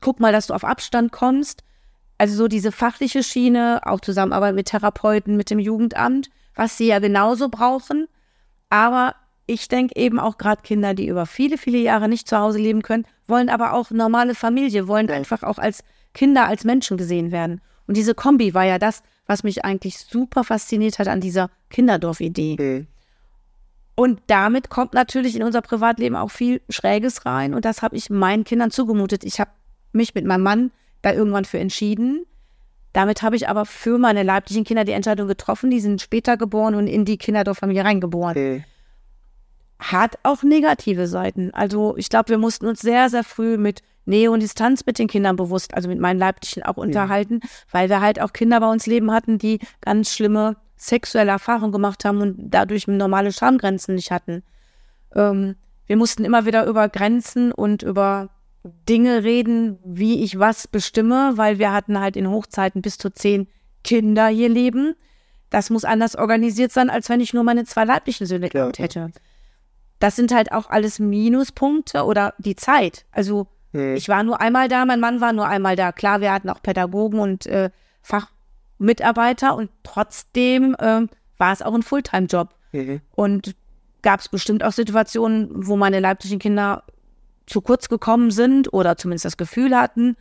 Guck 0.00 0.20
mal, 0.20 0.32
dass 0.32 0.46
du 0.46 0.54
auf 0.54 0.64
Abstand 0.64 1.10
kommst. 1.12 1.64
Also 2.16 2.36
so 2.36 2.48
diese 2.48 2.70
fachliche 2.70 3.24
Schiene, 3.24 3.80
auch 3.84 4.00
Zusammenarbeit 4.00 4.54
mit 4.54 4.66
Therapeuten, 4.66 5.36
mit 5.36 5.50
dem 5.50 5.58
Jugendamt, 5.58 6.30
was 6.54 6.78
sie 6.78 6.86
ja 6.86 7.00
genauso 7.00 7.48
brauchen. 7.48 8.06
Aber 8.70 9.16
ich 9.46 9.68
denke 9.68 9.96
eben 9.96 10.18
auch 10.20 10.38
gerade 10.38 10.62
Kinder, 10.62 10.94
die 10.94 11.08
über 11.08 11.26
viele, 11.26 11.58
viele 11.58 11.78
Jahre 11.78 12.08
nicht 12.08 12.28
zu 12.28 12.38
Hause 12.38 12.58
leben 12.58 12.82
können, 12.82 13.06
wollen 13.26 13.48
aber 13.48 13.72
auch 13.72 13.90
normale 13.90 14.34
Familie, 14.34 14.86
wollen 14.86 15.10
einfach 15.10 15.42
auch 15.42 15.58
als 15.58 15.82
Kinder, 16.14 16.46
als 16.46 16.64
Menschen 16.64 16.96
gesehen 16.96 17.32
werden. 17.32 17.60
Und 17.86 17.96
diese 17.96 18.14
Kombi 18.14 18.54
war 18.54 18.64
ja 18.64 18.78
das, 18.78 19.02
was 19.26 19.42
mich 19.42 19.64
eigentlich 19.64 19.98
super 19.98 20.44
fasziniert 20.44 20.98
hat 20.98 21.08
an 21.08 21.20
dieser 21.20 21.50
Kinderdorf-Idee. 21.70 22.56
Mhm. 22.58 22.86
Und 23.96 24.20
damit 24.26 24.70
kommt 24.70 24.92
natürlich 24.92 25.36
in 25.36 25.42
unser 25.42 25.62
Privatleben 25.62 26.16
auch 26.16 26.30
viel 26.30 26.60
Schräges 26.68 27.26
rein. 27.26 27.54
Und 27.54 27.64
das 27.64 27.82
habe 27.82 27.96
ich 27.96 28.10
meinen 28.10 28.44
Kindern 28.44 28.70
zugemutet. 28.70 29.24
Ich 29.24 29.38
habe 29.38 29.50
mich 29.92 30.14
mit 30.14 30.24
meinem 30.24 30.42
Mann 30.42 30.70
da 31.02 31.12
irgendwann 31.12 31.44
für 31.44 31.58
entschieden. 31.58 32.26
Damit 32.92 33.22
habe 33.22 33.36
ich 33.36 33.48
aber 33.48 33.66
für 33.66 33.98
meine 33.98 34.22
leiblichen 34.22 34.64
Kinder 34.64 34.84
die 34.84 34.92
Entscheidung 34.92 35.28
getroffen. 35.28 35.70
Die 35.70 35.80
sind 35.80 36.00
später 36.00 36.36
geboren 36.36 36.74
und 36.74 36.86
in 36.86 37.04
die 37.04 37.18
Kinderdorffamilie 37.18 37.84
reingeboren. 37.84 38.36
Mhm. 38.36 38.64
Hat 39.78 40.18
auch 40.22 40.42
negative 40.42 41.06
Seiten. 41.06 41.52
Also 41.52 41.96
ich 41.96 42.08
glaube, 42.08 42.30
wir 42.30 42.38
mussten 42.38 42.66
uns 42.66 42.80
sehr, 42.80 43.10
sehr 43.10 43.24
früh 43.24 43.58
mit 43.58 43.82
Nähe 44.06 44.30
und 44.30 44.40
Distanz 44.40 44.84
mit 44.86 44.98
den 44.98 45.08
Kindern 45.08 45.36
bewusst, 45.36 45.74
also 45.74 45.88
mit 45.88 45.98
meinen 45.98 46.18
Leiblichen 46.18 46.62
auch 46.62 46.76
unterhalten, 46.76 47.40
ja. 47.42 47.48
weil 47.70 47.88
wir 47.88 48.00
halt 48.00 48.20
auch 48.20 48.32
Kinder 48.32 48.60
bei 48.60 48.70
uns 48.70 48.86
leben 48.86 49.10
hatten, 49.12 49.38
die 49.38 49.60
ganz 49.80 50.12
schlimme 50.12 50.56
sexuelle 50.76 51.30
Erfahrungen 51.30 51.72
gemacht 51.72 52.04
haben 52.04 52.20
und 52.20 52.36
dadurch 52.38 52.86
normale 52.86 53.32
Schamgrenzen 53.32 53.94
nicht 53.94 54.10
hatten. 54.10 54.42
Ähm, 55.14 55.56
wir 55.86 55.96
mussten 55.96 56.24
immer 56.24 56.46
wieder 56.46 56.66
über 56.66 56.88
Grenzen 56.88 57.52
und 57.52 57.82
über 57.82 58.30
Dinge 58.88 59.22
reden, 59.24 59.78
wie 59.84 60.22
ich 60.22 60.38
was 60.38 60.66
bestimme, 60.66 61.32
weil 61.36 61.58
wir 61.58 61.72
hatten 61.72 62.00
halt 62.00 62.16
in 62.16 62.30
Hochzeiten 62.30 62.82
bis 62.82 62.98
zu 62.98 63.10
zehn 63.10 63.46
Kinder 63.82 64.28
hier 64.28 64.48
leben. 64.48 64.94
Das 65.50 65.70
muss 65.70 65.84
anders 65.84 66.16
organisiert 66.16 66.72
sein, 66.72 66.90
als 66.90 67.08
wenn 67.08 67.20
ich 67.20 67.34
nur 67.34 67.44
meine 67.44 67.64
zwei 67.64 67.84
leiblichen 67.84 68.26
Söhne 68.26 68.48
gehabt 68.48 68.78
hätte. 68.78 69.12
Das 69.98 70.16
sind 70.16 70.34
halt 70.34 70.52
auch 70.52 70.68
alles 70.70 70.98
Minuspunkte 70.98 72.04
oder 72.04 72.34
die 72.38 72.56
Zeit. 72.56 73.04
Also 73.12 73.46
hm. 73.74 73.96
Ich 73.96 74.08
war 74.08 74.22
nur 74.22 74.40
einmal 74.40 74.68
da, 74.68 74.84
mein 74.84 75.00
Mann 75.00 75.20
war 75.20 75.32
nur 75.32 75.48
einmal 75.48 75.74
da. 75.74 75.90
Klar, 75.90 76.20
wir 76.20 76.32
hatten 76.32 76.48
auch 76.48 76.62
Pädagogen 76.62 77.18
und 77.18 77.46
äh, 77.46 77.70
Fachmitarbeiter 78.02 79.56
und 79.56 79.68
trotzdem 79.82 80.76
äh, 80.78 81.02
war 81.38 81.52
es 81.52 81.60
auch 81.60 81.74
ein 81.74 81.82
Fulltime-Job. 81.82 82.54
Mhm. 82.72 83.00
Und 83.14 83.56
gab 84.02 84.20
es 84.20 84.28
bestimmt 84.28 84.62
auch 84.62 84.72
Situationen, 84.72 85.66
wo 85.66 85.76
meine 85.76 85.98
leiblichen 85.98 86.38
Kinder 86.38 86.84
zu 87.46 87.60
kurz 87.60 87.88
gekommen 87.88 88.30
sind 88.30 88.72
oder 88.72 88.96
zumindest 88.96 89.24
das 89.24 89.36
Gefühl 89.36 89.76
hatten, 89.76 90.16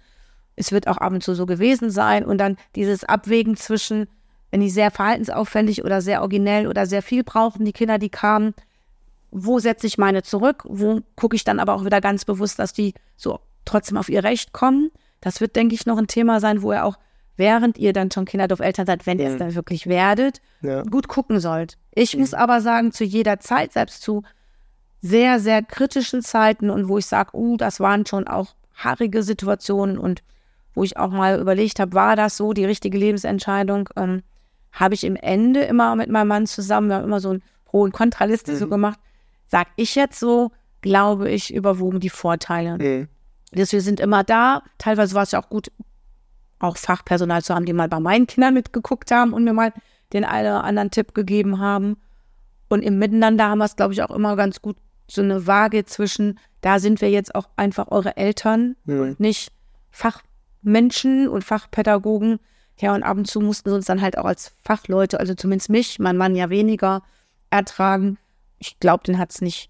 es 0.56 0.72
wird 0.72 0.88
auch 0.88 0.98
ab 0.98 1.13
und 1.13 1.24
zu 1.24 1.36
so 1.36 1.46
gewesen 1.46 1.92
sein. 1.92 2.26
Und 2.26 2.39
dann 2.39 2.58
dieses 2.76 3.04
Abwägen 3.04 3.56
zwischen, 3.56 4.08
wenn 4.52 4.62
die 4.62 4.70
sehr 4.70 4.92
verhaltensauffällig 4.92 5.84
oder 5.84 6.02
sehr 6.02 6.22
originell 6.22 6.68
oder 6.68 6.86
sehr 6.86 7.02
viel 7.02 7.24
brauchen, 7.24 7.66
die 7.66 7.74
Kinder, 7.74 8.00
die 8.00 8.10
kamen, 8.10 8.54
wo 9.34 9.60
setze 9.60 9.88
ich 9.88 9.98
meine 9.98 10.24
zurück, 10.24 10.63
wo 10.65 11.02
gucke 11.15 11.36
ich 11.36 11.43
dann 11.43 11.60
aber 11.60 11.74
auch 11.74 11.86
wieder 11.86 12.02
ganz 12.02 12.24
bewusst, 12.24 12.60
dass 12.60 12.72
die 12.72 12.93
so 13.17 13.39
trotzdem 13.65 13.98
auf 13.98 14.10
ihr 14.10 14.24
Recht 14.24 14.54
kommen. 14.54 14.91
Das 15.22 15.41
wird, 15.41 15.56
denke 15.56 15.74
ich, 15.74 15.86
noch 15.86 15.98
ein 15.98 16.08
Thema 16.08 16.39
sein, 16.39 16.62
wo 16.62 16.72
ihr 16.72 16.86
auch, 16.86 16.98
während 17.36 17.78
ihr 17.78 17.93
dann 17.93 18.12
schon 18.12 18.26
Kinderdorf-Eltern 18.26 18.86
seid, 18.86 19.08
wenn 19.08 19.19
ihr 19.19 19.30
es 19.30 19.38
dann 19.38 19.56
wirklich 19.56 19.88
werdet, 19.88 20.41
ja. 20.62 20.84
gut 20.84 21.08
gucken 21.08 21.39
sollt. 21.39 21.78
Ich 21.96 22.13
mhm. 22.13 22.22
muss 22.22 22.34
aber 22.34 22.62
sagen, 22.62 22.91
zu 22.91 23.04
jeder 23.04 23.39
Zeit, 23.39 23.74
selbst 23.74 24.02
zu 24.04 24.24
sehr, 25.02 25.39
sehr 25.39 25.63
kritischen 25.63 26.22
Zeiten 26.22 26.69
und 26.69 26.88
wo 26.88 26.98
ich 26.98 27.08
sage, 27.08 27.32
uh, 27.34 27.58
das 27.58 27.80
waren 27.80 28.06
schon 28.06 28.28
auch 28.28 28.56
haarige 28.76 29.24
Situationen 29.24 29.98
und 29.98 30.24
wo 30.76 30.84
ich 30.84 30.98
auch 30.98 31.12
mal 31.12 31.39
überlegt 31.39 31.80
habe, 31.80 31.93
war 31.93 32.15
das 32.15 32.38
so 32.38 32.54
die 32.54 32.65
richtige 32.65 32.98
Lebensentscheidung, 32.98 33.89
ähm, 33.96 34.24
habe 34.72 34.96
ich 34.96 35.04
im 35.04 35.15
Ende 35.15 35.62
immer 35.62 35.96
mit 35.96 36.10
meinem 36.10 36.30
Mann 36.30 36.48
zusammen, 36.48 36.89
wir 36.89 36.96
haben 36.96 37.04
immer 37.04 37.19
so 37.19 37.32
ein 37.32 37.43
Pro- 37.65 37.82
und 37.82 37.93
Kontraliste 37.93 38.54
mhm. 38.54 38.58
so 38.58 38.67
gemacht, 38.67 39.00
sag 39.47 39.67
ich 39.75 39.95
jetzt 39.95 40.19
so, 40.19 40.51
glaube 40.82 41.29
ich, 41.29 41.53
überwogen 41.53 41.99
die 41.99 42.10
Vorteile. 42.10 42.77
Mhm. 42.77 43.08
Wir 43.51 43.65
sind 43.65 43.99
immer 43.99 44.23
da. 44.23 44.63
Teilweise 44.77 45.15
war 45.15 45.23
es 45.23 45.32
ja 45.32 45.41
auch 45.41 45.49
gut, 45.49 45.71
auch 46.60 46.77
Fachpersonal 46.77 47.43
zu 47.43 47.53
haben, 47.53 47.65
die 47.65 47.73
mal 47.73 47.88
bei 47.88 47.99
meinen 47.99 48.27
Kindern 48.27 48.53
mitgeguckt 48.53 49.12
haben 49.12 49.34
und 49.34 49.43
mir 49.43 49.53
mal 49.53 49.73
den 50.12 50.25
einen 50.25 50.47
oder 50.47 50.63
anderen 50.63 50.91
Tipp 50.91 51.13
gegeben 51.13 51.60
haben. 51.60 51.97
Und 52.69 52.82
im 52.82 52.97
Miteinander 52.97 53.49
haben 53.49 53.60
wir 53.60 53.65
es, 53.65 53.75
glaube 53.75 53.93
ich, 53.93 54.01
auch 54.01 54.12
immer 54.12 54.36
ganz 54.36 54.62
gut 54.62 54.77
so 55.08 55.21
eine 55.21 55.45
Waage 55.45 55.86
zwischen, 55.86 56.39
da 56.62 56.79
sind 56.79 57.01
wir 57.01 57.10
jetzt 57.10 57.36
auch 57.36 57.49
einfach 57.56 57.89
eure 57.91 58.17
Eltern 58.17 58.75
mhm. 58.86 58.99
und 58.99 59.19
nicht 59.19 59.51
Fachmenschen 59.91 61.27
und 61.27 61.43
Fachpädagogen. 61.43 62.39
Ja, 62.79 62.95
und 62.95 63.03
ab 63.03 63.17
und 63.17 63.27
zu 63.27 63.39
mussten 63.39 63.69
sie 63.69 63.75
uns 63.75 63.86
dann 63.86 64.01
halt 64.01 64.17
auch 64.17 64.25
als 64.25 64.51
Fachleute, 64.63 65.19
also 65.19 65.36
zumindest 65.36 65.69
mich, 65.69 65.99
mein 65.99 66.17
Mann 66.17 66.36
ja 66.36 66.49
weniger, 66.49 67.03
ertragen 67.51 68.17
ich 68.63 68.80
glaube, 68.80 69.04
den 69.04 69.17
hat 69.17 69.32
es 69.32 69.41
nicht 69.41 69.69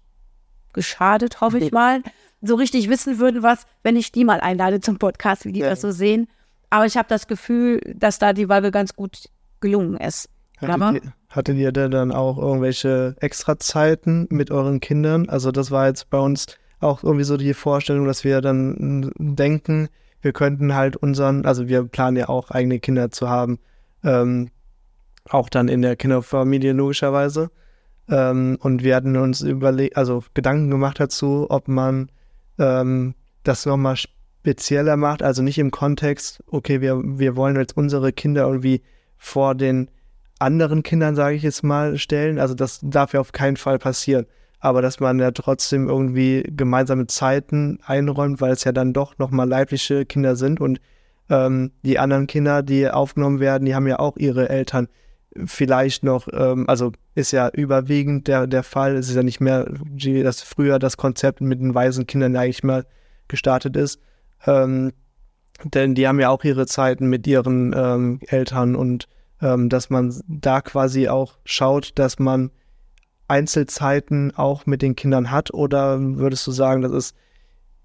geschadet, 0.72 1.40
hoffe 1.40 1.58
ich 1.58 1.72
mal. 1.72 2.02
So 2.42 2.54
richtig 2.54 2.88
wissen 2.88 3.18
würden 3.18 3.42
was, 3.42 3.66
wenn 3.82 3.96
ich 3.96 4.12
die 4.12 4.24
mal 4.24 4.40
einlade 4.40 4.80
zum 4.80 4.98
Podcast, 4.98 5.44
wie 5.44 5.52
die 5.52 5.60
ja. 5.60 5.70
das 5.70 5.80
so 5.80 5.90
sehen. 5.90 6.28
Aber 6.70 6.86
ich 6.86 6.96
habe 6.96 7.08
das 7.08 7.26
Gefühl, 7.26 7.80
dass 7.96 8.18
da 8.18 8.32
die 8.32 8.48
Waage 8.48 8.70
ganz 8.70 8.94
gut 8.94 9.28
gelungen 9.60 9.96
ist. 9.96 10.28
Hattet 10.58 11.04
ihr, 11.04 11.12
Hattet 11.28 11.56
ihr 11.56 11.72
denn 11.72 11.90
dann 11.90 12.12
auch 12.12 12.38
irgendwelche 12.38 13.16
Extrazeiten 13.20 14.28
mit 14.30 14.50
euren 14.50 14.80
Kindern? 14.80 15.28
Also 15.28 15.50
das 15.50 15.70
war 15.70 15.88
jetzt 15.88 16.10
bei 16.10 16.18
uns 16.18 16.46
auch 16.80 17.02
irgendwie 17.02 17.24
so 17.24 17.36
die 17.36 17.54
Vorstellung, 17.54 18.06
dass 18.06 18.22
wir 18.22 18.40
dann 18.40 19.10
denken, 19.18 19.88
wir 20.20 20.32
könnten 20.32 20.74
halt 20.74 20.96
unseren, 20.96 21.44
also 21.44 21.66
wir 21.68 21.84
planen 21.84 22.16
ja 22.16 22.28
auch 22.28 22.50
eigene 22.50 22.78
Kinder 22.78 23.10
zu 23.10 23.28
haben, 23.28 23.58
ähm, 24.04 24.50
auch 25.28 25.48
dann 25.48 25.68
in 25.68 25.82
der 25.82 25.96
Kinderfamilie 25.96 26.72
logischerweise. 26.72 27.50
Ähm, 28.08 28.58
und 28.60 28.82
wir 28.82 28.96
hatten 28.96 29.16
uns 29.16 29.40
überlegt, 29.40 29.96
also 29.96 30.24
Gedanken 30.34 30.70
gemacht 30.70 31.00
dazu, 31.00 31.46
ob 31.48 31.68
man 31.68 32.10
ähm, 32.58 33.14
das 33.42 33.66
nochmal 33.66 33.96
spezieller 33.96 34.96
macht, 34.96 35.22
also 35.22 35.42
nicht 35.42 35.58
im 35.58 35.70
Kontext, 35.70 36.42
okay, 36.46 36.80
wir, 36.80 37.00
wir 37.02 37.36
wollen 37.36 37.56
jetzt 37.56 37.76
unsere 37.76 38.12
Kinder 38.12 38.46
irgendwie 38.46 38.82
vor 39.16 39.54
den 39.54 39.88
anderen 40.38 40.82
Kindern, 40.82 41.14
sage 41.14 41.36
ich 41.36 41.42
jetzt 41.42 41.62
mal, 41.62 41.96
stellen. 41.96 42.38
Also 42.38 42.54
das 42.54 42.80
darf 42.82 43.14
ja 43.14 43.20
auf 43.20 43.32
keinen 43.32 43.56
Fall 43.56 43.78
passieren. 43.78 44.26
Aber 44.60 44.82
dass 44.82 45.00
man 45.00 45.18
ja 45.18 45.30
trotzdem 45.30 45.88
irgendwie 45.88 46.42
gemeinsame 46.48 47.06
Zeiten 47.06 47.78
einräumt, 47.84 48.40
weil 48.40 48.52
es 48.52 48.64
ja 48.64 48.72
dann 48.72 48.92
doch 48.92 49.18
nochmal 49.18 49.48
leibliche 49.48 50.04
Kinder 50.06 50.36
sind 50.36 50.60
und 50.60 50.80
ähm, 51.30 51.72
die 51.82 51.98
anderen 51.98 52.26
Kinder, 52.26 52.62
die 52.62 52.88
aufgenommen 52.88 53.40
werden, 53.40 53.64
die 53.64 53.74
haben 53.74 53.86
ja 53.86 53.98
auch 53.98 54.16
ihre 54.16 54.48
Eltern 54.48 54.88
vielleicht 55.44 56.04
noch, 56.04 56.28
ähm, 56.32 56.68
also 56.68 56.92
ist 57.14 57.32
ja 57.32 57.48
überwiegend 57.50 58.28
der, 58.28 58.46
der 58.46 58.62
Fall. 58.62 58.96
Es 58.96 59.08
ist 59.08 59.16
ja 59.16 59.22
nicht 59.22 59.40
mehr, 59.40 59.66
wie 59.70 60.22
das 60.22 60.42
früher 60.42 60.78
das 60.78 60.96
Konzept 60.96 61.40
mit 61.40 61.60
den 61.60 61.74
weisen 61.74 62.06
Kindern 62.06 62.36
eigentlich 62.36 62.62
mal 62.62 62.86
gestartet 63.28 63.76
ist. 63.76 64.00
Ähm, 64.46 64.92
denn 65.62 65.94
die 65.94 66.08
haben 66.08 66.20
ja 66.20 66.30
auch 66.30 66.44
ihre 66.44 66.66
Zeiten 66.66 67.08
mit 67.08 67.26
ihren 67.26 67.72
ähm, 67.76 68.20
Eltern 68.26 68.74
und 68.74 69.08
ähm, 69.40 69.68
dass 69.68 69.90
man 69.90 70.14
da 70.26 70.60
quasi 70.60 71.08
auch 71.08 71.34
schaut, 71.44 71.92
dass 71.96 72.18
man 72.18 72.50
Einzelzeiten 73.28 74.32
auch 74.36 74.66
mit 74.66 74.82
den 74.82 74.96
Kindern 74.96 75.30
hat 75.30 75.52
oder 75.54 75.98
würdest 76.00 76.46
du 76.46 76.52
sagen, 76.52 76.82
das 76.82 76.92
ist 76.92 77.16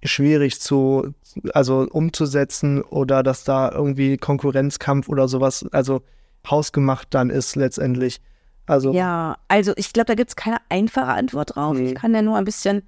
schwierig 0.04 0.60
zu, 0.60 1.14
also 1.54 1.88
umzusetzen 1.90 2.82
oder 2.82 3.24
dass 3.24 3.44
da 3.44 3.72
irgendwie 3.72 4.18
Konkurrenzkampf 4.18 5.10
oder 5.10 5.28
sowas, 5.28 5.66
also 5.72 6.02
hausgemacht 6.47 7.08
dann 7.12 7.30
ist 7.30 7.56
letztendlich. 7.56 8.21
Also 8.65 8.93
ja, 8.93 9.38
also 9.47 9.73
ich 9.78 9.93
glaube, 9.93 10.06
da 10.06 10.15
gibt 10.15 10.30
es 10.30 10.36
keine 10.36 10.58
einfache 10.69 11.08
Antwort 11.08 11.56
drauf. 11.56 11.75
Nee. 11.75 11.89
Ich 11.89 11.95
kann 11.95 12.13
ja 12.13 12.21
nur 12.21 12.38
ein 12.38 12.45
bisschen, 12.45 12.84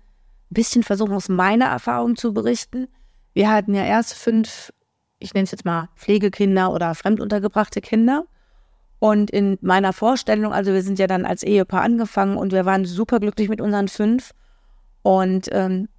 bisschen 0.50 0.84
versuchen, 0.84 1.14
aus 1.14 1.28
meiner 1.28 1.66
Erfahrung 1.66 2.16
zu 2.16 2.34
berichten. 2.34 2.88
Wir 3.34 3.50
hatten 3.50 3.74
ja 3.74 3.84
erst 3.84 4.14
fünf, 4.14 4.72
ich 5.20 5.34
nenne 5.34 5.46
es 5.46 5.52
jetzt 5.52 5.66
mal 5.66 5.90
Pflegekinder 5.96 6.72
oder 6.72 6.94
fremduntergebrachte 6.94 7.82
Kinder. 7.82 8.26
Und 9.00 9.32
in 9.32 9.58
meiner 9.62 9.94
Vorstellung, 9.94 10.54
also 10.54 10.74
wir 10.74 10.84
sind 10.84 11.00
ja 11.00 11.08
dann 11.08 11.26
als 11.26 11.42
Ehepaar 11.42 11.82
angefangen 11.82 12.38
und 12.38 12.52
wir 12.52 12.66
waren 12.66 12.86
super 12.86 13.20
glücklich 13.20 13.50
mit 13.50 13.60
unseren 13.60 13.88
fünf. 13.88 14.32
Und 15.02 15.50
ähm, 15.52 15.90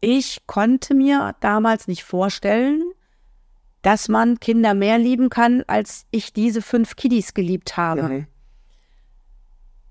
ich 0.00 0.46
konnte 0.48 0.94
mir 0.94 1.36
damals 1.40 1.86
nicht 1.86 2.02
vorstellen, 2.02 2.82
dass 3.86 4.08
man 4.08 4.40
Kinder 4.40 4.74
mehr 4.74 4.98
lieben 4.98 5.30
kann, 5.30 5.62
als 5.68 6.06
ich 6.10 6.32
diese 6.32 6.60
fünf 6.60 6.96
Kiddies 6.96 7.34
geliebt 7.34 7.76
habe. 7.76 8.02
Mhm. 8.02 8.26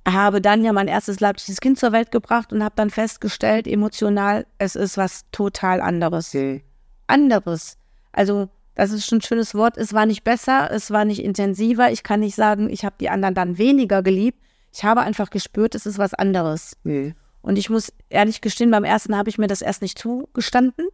Habe 0.05 0.41
dann 0.41 0.65
ja 0.65 0.73
mein 0.73 0.89
erstes 0.89 1.21
leibliches 1.21 1.61
Kind 1.61 1.79
zur 1.79 1.93
Welt 1.93 2.11
gebracht 2.11 2.51
und 2.51 2.61
habe 2.61 2.75
dann 2.75 2.89
festgestellt, 2.89 3.67
emotional, 3.67 4.47
es 4.57 4.75
ist 4.75 4.97
was 4.97 5.23
total 5.31 5.79
anderes. 5.79 6.33
Mhm. 6.33 6.61
Anderes. 7.07 7.77
Also, 8.11 8.49
das 8.75 8.91
ist 8.91 9.05
schon 9.05 9.19
ein 9.19 9.21
schönes 9.21 9.55
Wort. 9.55 9.77
Es 9.77 9.93
war 9.93 10.05
nicht 10.05 10.25
besser, 10.25 10.69
es 10.71 10.91
war 10.91 11.05
nicht 11.05 11.23
intensiver. 11.23 11.89
Ich 11.89 12.03
kann 12.03 12.19
nicht 12.19 12.35
sagen, 12.35 12.69
ich 12.69 12.83
habe 12.83 12.97
die 12.99 13.09
anderen 13.09 13.33
dann 13.33 13.57
weniger 13.57 14.03
geliebt. 14.03 14.43
Ich 14.73 14.83
habe 14.83 14.99
einfach 15.03 15.29
gespürt, 15.29 15.73
es 15.73 15.85
ist 15.85 15.97
was 15.97 16.13
anderes. 16.13 16.75
Mhm. 16.83 17.15
Und 17.41 17.57
ich 17.57 17.69
muss 17.69 17.93
ehrlich 18.09 18.41
gestehen, 18.41 18.71
beim 18.71 18.83
ersten 18.83 19.15
habe 19.15 19.29
ich 19.29 19.37
mir 19.37 19.47
das 19.47 19.61
erst 19.61 19.81
nicht 19.81 19.97
zugestanden 19.97 20.89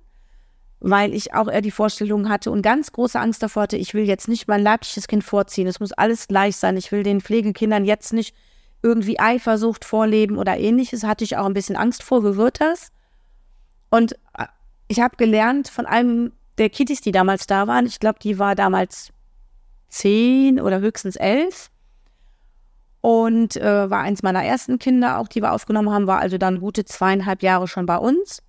weil 0.82 1.14
ich 1.14 1.34
auch 1.34 1.48
eher 1.48 1.62
die 1.62 1.72
Vorstellung 1.72 2.28
hatte 2.28 2.50
und 2.50 2.64
ganz 2.64 2.92
große 2.92 3.20
Angst 3.20 3.44
davor 3.44 3.64
hatte, 3.64 3.78
ich 3.78 3.94
will 3.94 4.04
jetzt 4.04 4.28
nicht 4.28 4.48
mein 4.48 4.64
leibliches 4.64 5.08
Kind 5.08 5.24
vorziehen. 5.24 5.68
Es 5.68 5.80
muss 5.80 5.92
alles 5.92 6.28
gleich 6.28 6.58
sein. 6.58 6.76
Ich 6.76 6.92
will 6.92 7.04
den 7.04 7.22
Pflegekindern 7.22 7.86
jetzt 7.86 8.14
nicht 8.14 8.36
irgendwie 8.82 9.20
Eifersucht 9.20 9.86
vorleben 9.86 10.38
oder 10.38 10.58
ähnliches. 10.58 11.04
Hatte 11.04 11.24
ich 11.24 11.38
auch 11.38 11.46
ein 11.46 11.54
bisschen 11.54 11.76
Angst 11.76 12.02
vor. 12.02 12.24
Wie 12.24 12.36
wird 12.36 12.60
das? 12.62 12.92
Und 13.92 14.14
äh, 14.38 14.48
ich 14.88 15.00
habe 15.00 15.18
gelernt 15.18 15.68
von 15.68 15.86
einem 15.86 16.32
der 16.58 16.72
Kitties, 16.72 17.02
die 17.02 17.12
damals 17.12 17.46
da 17.46 17.68
waren. 17.68 17.86
Ich 17.86 18.00
glaube, 18.00 18.18
die 18.20 18.40
war 18.40 18.56
damals 18.56 19.12
zehn 19.90 20.60
oder 20.60 20.80
höchstens 20.80 21.16
elf. 21.16 21.70
Und 23.02 23.56
äh, 23.56 23.90
war 23.90 24.02
eins 24.02 24.24
meiner 24.24 24.44
ersten 24.44 24.80
Kinder, 24.80 25.20
auch 25.20 25.28
die 25.28 25.42
wir 25.42 25.54
aufgenommen 25.54 25.92
haben, 25.92 26.08
war 26.08 26.20
also 26.20 26.40
dann 26.40 26.60
gute 26.60 26.86
zweieinhalb 26.86 27.44
Jahre 27.44 27.68
schon 27.68 27.86
bei 27.86 27.98
uns. 27.98 28.42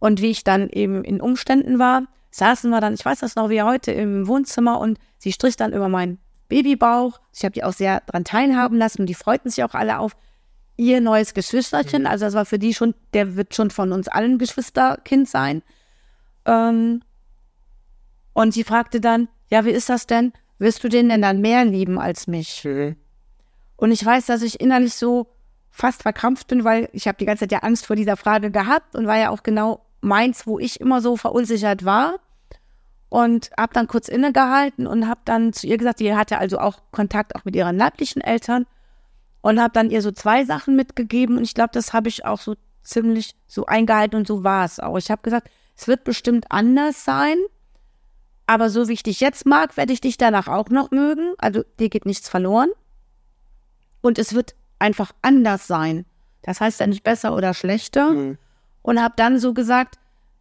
Und 0.00 0.20
wie 0.20 0.30
ich 0.30 0.42
dann 0.42 0.68
eben 0.70 1.04
in 1.04 1.20
Umständen 1.20 1.78
war, 1.78 2.02
saßen 2.32 2.70
wir 2.70 2.80
dann, 2.80 2.94
ich 2.94 3.04
weiß 3.04 3.20
das 3.20 3.36
noch 3.36 3.50
wie 3.50 3.62
heute, 3.62 3.92
im 3.92 4.26
Wohnzimmer 4.26 4.80
und 4.80 4.98
sie 5.18 5.32
strich 5.32 5.56
dann 5.56 5.72
über 5.72 5.88
meinen 5.88 6.18
Babybauch. 6.48 7.20
Ich 7.32 7.44
habe 7.44 7.52
die 7.52 7.62
auch 7.62 7.72
sehr 7.72 8.02
daran 8.06 8.24
teilhaben 8.24 8.78
lassen 8.78 9.02
und 9.02 9.06
die 9.06 9.14
freuten 9.14 9.50
sich 9.50 9.62
auch 9.62 9.74
alle 9.74 9.98
auf 9.98 10.16
ihr 10.76 11.00
neues 11.00 11.34
Geschwisterchen. 11.34 12.02
Mhm. 12.02 12.08
Also 12.08 12.24
das 12.24 12.34
war 12.34 12.46
für 12.46 12.58
die 12.58 12.74
schon, 12.74 12.94
der 13.12 13.36
wird 13.36 13.54
schon 13.54 13.70
von 13.70 13.92
uns 13.92 14.08
allen 14.08 14.38
Geschwisterkind 14.38 15.28
sein. 15.28 15.62
Ähm, 16.46 17.02
und 18.32 18.54
sie 18.54 18.64
fragte 18.64 19.00
dann, 19.00 19.28
ja, 19.48 19.64
wie 19.64 19.70
ist 19.70 19.88
das 19.88 20.06
denn? 20.06 20.32
Wirst 20.58 20.82
du 20.82 20.88
den 20.88 21.08
denn 21.08 21.22
dann 21.22 21.40
mehr 21.40 21.64
lieben 21.64 21.98
als 21.98 22.26
mich? 22.26 22.64
Mhm. 22.64 22.96
Und 23.76 23.92
ich 23.92 24.04
weiß, 24.04 24.26
dass 24.26 24.42
ich 24.42 24.60
innerlich 24.60 24.94
so 24.94 25.26
fast 25.70 26.02
verkrampft 26.02 26.48
bin, 26.48 26.64
weil 26.64 26.88
ich 26.92 27.06
habe 27.06 27.18
die 27.18 27.24
ganze 27.24 27.40
Zeit 27.40 27.52
ja 27.52 27.58
Angst 27.60 27.86
vor 27.86 27.96
dieser 27.96 28.16
Frage 28.16 28.50
gehabt 28.50 28.94
und 28.94 29.06
war 29.06 29.18
ja 29.18 29.30
auch 29.30 29.42
genau 29.42 29.86
meins, 30.00 30.46
wo 30.46 30.58
ich 30.58 30.80
immer 30.80 31.00
so 31.00 31.16
verunsichert 31.16 31.84
war. 31.84 32.16
Und 33.08 33.50
habe 33.58 33.74
dann 33.74 33.88
kurz 33.88 34.06
innegehalten 34.06 34.86
und 34.86 35.08
habe 35.08 35.20
dann 35.24 35.52
zu 35.52 35.66
ihr 35.66 35.78
gesagt, 35.78 35.98
die 35.98 36.14
hatte 36.14 36.38
also 36.38 36.60
auch 36.60 36.80
Kontakt 36.92 37.34
auch 37.34 37.44
mit 37.44 37.56
ihren 37.56 37.76
leiblichen 37.76 38.22
Eltern 38.22 38.66
und 39.40 39.60
habe 39.60 39.72
dann 39.72 39.90
ihr 39.90 40.00
so 40.00 40.12
zwei 40.12 40.44
Sachen 40.44 40.76
mitgegeben 40.76 41.36
und 41.36 41.42
ich 41.42 41.54
glaube, 41.54 41.70
das 41.72 41.92
habe 41.92 42.08
ich 42.08 42.24
auch 42.24 42.40
so 42.40 42.54
ziemlich 42.84 43.34
so 43.48 43.66
eingehalten 43.66 44.14
und 44.14 44.28
so 44.28 44.44
war 44.44 44.64
es 44.64 44.78
auch. 44.78 44.96
Ich 44.96 45.10
habe 45.10 45.22
gesagt, 45.22 45.50
es 45.76 45.88
wird 45.88 46.04
bestimmt 46.04 46.46
anders 46.50 47.04
sein, 47.04 47.36
aber 48.46 48.70
so 48.70 48.86
wie 48.86 48.92
ich 48.92 49.02
dich 49.02 49.18
jetzt 49.18 49.44
mag, 49.44 49.76
werde 49.76 49.92
ich 49.92 50.00
dich 50.00 50.16
danach 50.16 50.46
auch 50.46 50.68
noch 50.68 50.92
mögen. 50.92 51.34
Also 51.38 51.64
dir 51.80 51.88
geht 51.88 52.06
nichts 52.06 52.28
verloren. 52.28 52.70
Und 54.02 54.20
es 54.20 54.34
wird 54.34 54.54
einfach 54.78 55.10
anders 55.22 55.66
sein. 55.66 56.06
Das 56.42 56.60
heißt 56.60 56.78
ja 56.78 56.86
nicht 56.86 57.02
besser 57.02 57.34
oder 57.34 57.54
schlechter. 57.54 58.10
Mhm 58.10 58.38
und 58.82 59.00
habe 59.00 59.14
dann 59.16 59.38
so 59.38 59.54
gesagt, 59.54 59.96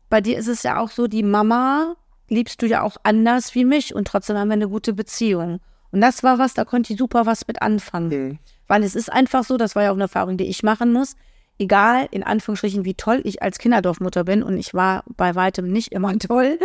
bei 0.09 0.21
dir 0.21 0.37
ist 0.37 0.47
es 0.47 0.63
ja 0.63 0.79
auch 0.79 0.89
so, 0.89 1.07
die 1.07 1.23
Mama 1.23 1.95
liebst 2.29 2.61
du 2.61 2.67
ja 2.67 2.81
auch 2.81 2.97
anders 3.03 3.55
wie 3.55 3.65
mich 3.65 3.93
und 3.93 4.07
trotzdem 4.07 4.37
haben 4.37 4.49
wir 4.49 4.53
eine 4.53 4.69
gute 4.69 4.93
Beziehung. 4.93 5.59
Und 5.91 6.01
das 6.01 6.23
war 6.23 6.37
was, 6.37 6.53
da 6.53 6.65
konnte 6.65 6.93
ich 6.93 6.99
super 6.99 7.25
was 7.25 7.47
mit 7.47 7.61
anfangen. 7.61 8.09
Mhm. 8.09 8.39
Weil 8.67 8.83
es 8.83 8.95
ist 8.95 9.11
einfach 9.11 9.43
so, 9.43 9.57
das 9.57 9.75
war 9.75 9.83
ja 9.83 9.89
auch 9.89 9.95
eine 9.95 10.03
Erfahrung, 10.03 10.37
die 10.37 10.45
ich 10.45 10.61
machen 10.61 10.93
muss, 10.93 11.15
egal 11.57 12.07
in 12.11 12.23
Anführungsstrichen, 12.23 12.85
wie 12.85 12.93
toll 12.93 13.21
ich 13.23 13.41
als 13.41 13.57
Kinderdorfmutter 13.57 14.23
bin 14.23 14.43
und 14.43 14.57
ich 14.57 14.73
war 14.73 15.03
bei 15.17 15.35
weitem 15.35 15.71
nicht 15.71 15.91
immer 15.91 16.17
toll, 16.19 16.59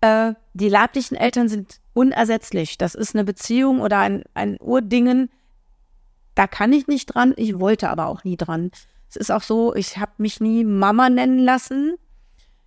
äh, 0.00 0.32
die 0.54 0.68
leiblichen 0.68 1.16
Eltern 1.16 1.48
sind 1.48 1.80
unersetzlich. 1.92 2.78
Das 2.78 2.94
ist 2.94 3.14
eine 3.14 3.24
Beziehung 3.24 3.80
oder 3.80 3.98
ein, 3.98 4.24
ein 4.34 4.56
Urdingen, 4.60 5.30
da 6.34 6.46
kann 6.46 6.72
ich 6.72 6.86
nicht 6.86 7.06
dran, 7.06 7.32
ich 7.36 7.58
wollte 7.58 7.88
aber 7.88 8.06
auch 8.06 8.24
nie 8.24 8.36
dran. 8.36 8.70
Es 9.08 9.16
ist 9.16 9.30
auch 9.30 9.42
so, 9.42 9.74
ich 9.74 9.98
habe 9.98 10.12
mich 10.18 10.40
nie 10.40 10.64
Mama 10.64 11.08
nennen 11.08 11.38
lassen. 11.38 11.96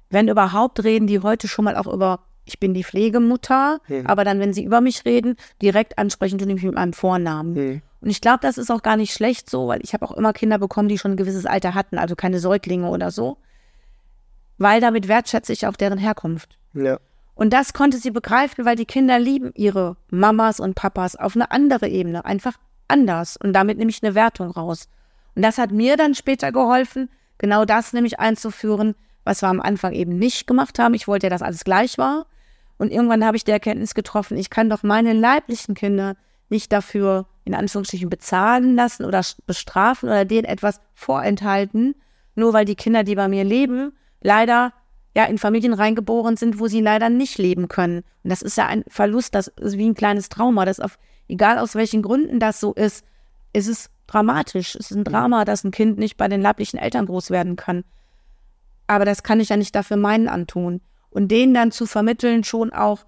Wenn 0.09 0.27
überhaupt, 0.27 0.83
reden 0.83 1.07
die 1.07 1.19
heute 1.19 1.47
schon 1.47 1.65
mal 1.65 1.75
auch 1.75 1.87
über, 1.87 2.19
ich 2.45 2.59
bin 2.59 2.73
die 2.73 2.83
Pflegemutter. 2.83 3.79
Hm. 3.85 4.07
Aber 4.07 4.23
dann, 4.23 4.39
wenn 4.39 4.53
sie 4.53 4.63
über 4.63 4.81
mich 4.81 5.05
reden, 5.05 5.35
direkt 5.61 5.97
ansprechen, 5.97 6.39
tun 6.39 6.47
mich 6.47 6.63
mit 6.63 6.75
meinem 6.75 6.93
Vornamen. 6.93 7.55
Hm. 7.55 7.81
Und 8.01 8.09
ich 8.09 8.21
glaube, 8.21 8.39
das 8.41 8.57
ist 8.57 8.71
auch 8.71 8.81
gar 8.81 8.95
nicht 8.95 9.13
schlecht 9.13 9.49
so, 9.49 9.67
weil 9.67 9.81
ich 9.83 9.93
habe 9.93 10.05
auch 10.05 10.13
immer 10.13 10.33
Kinder 10.33 10.57
bekommen, 10.57 10.87
die 10.87 10.97
schon 10.97 11.11
ein 11.11 11.17
gewisses 11.17 11.45
Alter 11.45 11.75
hatten, 11.75 11.97
also 11.97 12.15
keine 12.15 12.39
Säuglinge 12.39 12.89
oder 12.89 13.11
so. 13.11 13.37
Weil 14.57 14.81
damit 14.81 15.07
wertschätze 15.07 15.53
ich 15.53 15.67
auch 15.67 15.75
deren 15.75 15.99
Herkunft. 15.99 16.57
Ja. 16.73 16.99
Und 17.35 17.53
das 17.53 17.73
konnte 17.73 17.97
sie 17.97 18.11
begreifen, 18.11 18.65
weil 18.65 18.75
die 18.75 18.85
Kinder 18.85 19.17
lieben 19.19 19.51
ihre 19.55 19.95
Mamas 20.09 20.59
und 20.59 20.75
Papas 20.75 21.15
auf 21.15 21.35
eine 21.35 21.51
andere 21.51 21.87
Ebene, 21.87 22.25
einfach 22.25 22.57
anders. 22.87 23.37
Und 23.37 23.53
damit 23.53 23.77
nehme 23.77 23.91
ich 23.91 24.03
eine 24.03 24.15
Wertung 24.15 24.51
raus. 24.51 24.89
Und 25.39 25.43
das 25.43 25.57
hat 25.57 25.71
mir 25.71 25.95
dann 25.95 26.15
später 26.15 26.51
geholfen, 26.51 27.07
genau 27.37 27.63
das 27.63 27.93
nämlich 27.93 28.19
einzuführen, 28.19 28.93
was 29.23 29.41
wir 29.41 29.47
am 29.47 29.61
Anfang 29.61 29.93
eben 29.93 30.19
nicht 30.19 30.47
gemacht 30.47 30.77
haben. 30.79 30.93
Ich 30.95 31.07
wollte 31.07 31.27
ja, 31.27 31.29
dass 31.29 31.41
alles 31.41 31.63
gleich 31.63 31.97
war. 31.97 32.25
Und 32.77 32.91
irgendwann 32.91 33.23
habe 33.23 33.37
ich 33.37 33.45
die 33.45 33.51
Erkenntnis 33.51 33.93
getroffen, 33.93 34.35
ich 34.35 34.49
kann 34.49 34.69
doch 34.69 34.83
meine 34.83 35.13
leiblichen 35.13 35.75
Kinder 35.75 36.17
nicht 36.49 36.73
dafür 36.73 37.25
in 37.45 37.55
Anführungsstrichen 37.55 38.09
bezahlen 38.09 38.75
lassen 38.75 39.05
oder 39.05 39.21
bestrafen 39.47 40.09
oder 40.09 40.25
denen 40.25 40.43
etwas 40.43 40.81
vorenthalten, 40.93 41.95
nur 42.35 42.51
weil 42.51 42.65
die 42.65 42.75
Kinder, 42.75 43.05
die 43.05 43.15
bei 43.15 43.29
mir 43.29 43.45
leben, 43.45 43.93
leider 44.19 44.73
ja 45.15 45.23
in 45.23 45.37
Familien 45.37 45.73
reingeboren 45.73 46.35
sind, 46.35 46.59
wo 46.59 46.67
sie 46.67 46.81
leider 46.81 47.07
nicht 47.07 47.37
leben 47.37 47.69
können. 47.69 48.03
Und 48.25 48.29
das 48.29 48.41
ist 48.41 48.57
ja 48.57 48.65
ein 48.65 48.83
Verlust, 48.89 49.35
das 49.35 49.47
ist 49.47 49.77
wie 49.77 49.87
ein 49.87 49.95
kleines 49.95 50.27
Trauma, 50.27 50.65
das 50.65 50.81
auf, 50.81 50.99
egal 51.29 51.59
aus 51.59 51.75
welchen 51.75 52.01
Gründen 52.01 52.41
das 52.41 52.59
so 52.59 52.73
ist, 52.73 53.05
ist 53.53 53.69
es 53.69 53.89
dramatisch. 54.11 54.75
Es 54.75 54.91
ist 54.91 54.97
ein 54.97 55.03
Drama, 55.03 55.45
dass 55.45 55.63
ein 55.63 55.71
Kind 55.71 55.97
nicht 55.97 56.17
bei 56.17 56.27
den 56.27 56.41
leiblichen 56.41 56.79
Eltern 56.79 57.05
groß 57.05 57.29
werden 57.29 57.55
kann. 57.55 57.83
Aber 58.87 59.05
das 59.05 59.23
kann 59.23 59.39
ich 59.39 59.49
ja 59.49 59.57
nicht 59.57 59.75
dafür 59.75 59.97
meinen 59.97 60.27
antun. 60.27 60.81
Und 61.09 61.29
denen 61.29 61.53
dann 61.53 61.71
zu 61.71 61.85
vermitteln, 61.85 62.43
schon 62.43 62.73
auch, 62.73 63.05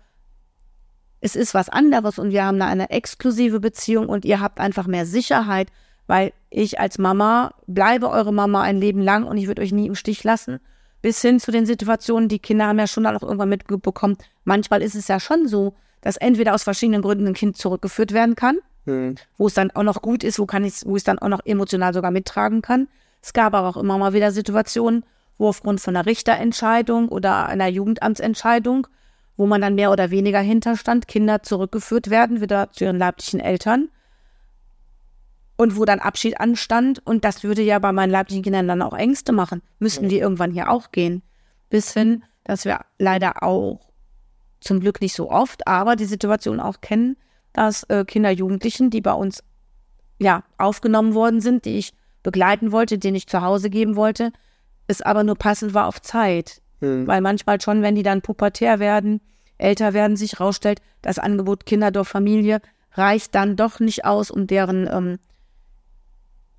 es 1.20 1.36
ist 1.36 1.54
was 1.54 1.70
anderes 1.70 2.18
und 2.18 2.32
wir 2.32 2.46
haben 2.46 2.62
eine 2.62 2.90
exklusive 2.90 3.60
Beziehung 3.60 4.10
und 4.10 4.26
ihr 4.26 4.40
habt 4.40 4.60
einfach 4.60 4.88
mehr 4.88 5.06
Sicherheit, 5.06 5.70
weil 6.08 6.34
ich 6.50 6.80
als 6.80 6.98
Mama 6.98 7.54
bleibe 7.68 8.10
eure 8.10 8.34
Mama 8.34 8.62
ein 8.62 8.78
Leben 8.78 9.02
lang 9.02 9.24
und 9.24 9.38
ich 9.38 9.48
würde 9.48 9.62
euch 9.62 9.72
nie 9.72 9.88
im 9.88 9.96
Stich 9.96 10.24
lassen. 10.24 10.60
Bis 11.02 11.22
hin 11.22 11.40
zu 11.40 11.52
den 11.52 11.66
Situationen, 11.66 12.28
die 12.28 12.40
Kinder 12.40 12.68
haben 12.68 12.80
ja 12.80 12.88
schon 12.88 13.04
dann 13.04 13.16
auch 13.16 13.24
irgendwann 13.24 13.50
mitbekommen. 13.50 14.18
Manchmal 14.44 14.82
ist 14.82 14.96
es 14.96 15.08
ja 15.08 15.20
schon 15.20 15.48
so, 15.48 15.76
dass 16.02 16.18
entweder 16.18 16.54
aus 16.54 16.64
verschiedenen 16.64 17.02
Gründen 17.02 17.28
ein 17.28 17.34
Kind 17.34 17.58
zurückgeführt 17.58 18.12
werden 18.12 18.36
kann, 18.36 18.58
mhm. 18.86 19.16
wo 19.38 19.48
es 19.48 19.54
dann 19.54 19.72
auch 19.72 19.84
noch 19.84 20.02
gut 20.02 20.24
ist, 20.24 20.40
wo 20.40 20.46
kann 20.46 20.64
ich, 20.64 20.86
wo 20.86 20.96
ich 20.96 21.02
es 21.02 21.04
dann 21.04 21.20
auch 21.20 21.30
noch 21.30 21.46
emotional 21.46 21.94
sogar 21.94 22.12
mittragen 22.12 22.62
kann. 22.62 22.88
Es 23.22 23.34
gab 23.34 23.54
aber 23.54 23.70
auch 23.70 23.78
immer 23.78 23.98
mal 23.98 24.14
wieder 24.14 24.32
Situationen, 24.32 25.06
wo 25.38 25.50
aufgrund 25.50 25.82
von 25.82 25.96
einer 25.96 26.06
Richterentscheidung 26.06 27.10
oder 27.10 27.48
einer 27.48 27.68
Jugendamtsentscheidung, 27.68 28.88
wo 29.38 29.46
man 29.48 29.62
dann 29.62 29.76
mehr 29.76 29.92
oder 29.92 30.12
weniger 30.12 30.40
hinterstand, 30.40 31.08
Kinder 31.08 31.44
zurückgeführt 31.44 32.10
werden, 32.10 32.42
wieder 32.42 32.72
zu 32.72 32.86
ihren 32.86 32.98
leiblichen 32.98 33.40
Eltern. 33.40 33.90
Und 35.58 35.78
wo 35.78 35.86
dann 35.86 36.00
Abschied 36.00 36.40
anstand. 36.40 37.06
Und 37.06 37.24
das 37.24 37.44
würde 37.44 37.62
ja 37.62 37.78
bei 37.78 37.92
meinen 37.92 38.10
leiblichen 38.10 38.42
Kindern 38.42 38.68
dann 38.68 38.82
auch 38.82 38.94
Ängste 38.94 39.32
machen. 39.32 39.62
Müssten 39.78 40.10
die 40.10 40.18
irgendwann 40.18 40.52
hier 40.52 40.72
auch 40.72 40.92
gehen. 40.92 41.22
Bis 41.70 41.94
hin, 41.94 42.24
dass 42.44 42.66
wir 42.66 42.80
leider 42.98 43.44
auch, 43.44 43.80
zum 44.60 44.80
Glück 44.80 45.02
nicht 45.02 45.16
so 45.16 45.30
oft, 45.30 45.68
aber 45.68 45.96
die 45.96 46.06
Situation 46.06 46.60
auch 46.60 46.82
kennen, 46.82 47.16
dass 47.54 47.84
äh, 47.84 48.06
Kinder, 48.06 48.32
Jugendlichen, 48.32 48.90
die 48.90 49.02
bei 49.02 49.14
uns 49.14 49.44
ja 50.20 50.44
aufgenommen 50.58 51.14
worden 51.14 51.42
sind, 51.42 51.66
die 51.66 51.78
ich 51.78 51.94
begleiten 52.24 52.72
wollte, 52.72 52.98
denen 52.98 53.16
ich 53.16 53.28
zu 53.28 53.42
Hause 53.42 53.70
geben 53.70 53.96
wollte, 53.96 54.32
es 54.88 55.02
aber 55.02 55.24
nur 55.24 55.36
passend 55.36 55.74
war 55.74 55.88
auf 55.88 56.02
Zeit. 56.02 56.62
Mhm. 56.80 57.08
Weil 57.08 57.22
manchmal 57.22 57.60
schon, 57.62 57.82
wenn 57.82 57.96
die 57.96 58.04
dann 58.04 58.22
pubertär 58.22 58.80
werden, 58.80 59.22
älter 59.58 59.94
werden, 59.94 60.18
sich 60.18 60.40
rausstellt, 60.40 60.82
das 61.02 61.20
Angebot 61.20 61.66
Kinderdorffamilie 61.66 62.62
reicht 62.94 63.36
dann 63.36 63.56
doch 63.56 63.80
nicht 63.80 64.06
aus, 64.06 64.32
um 64.32 64.48
deren 64.48 64.88
ähm, 64.92 65.20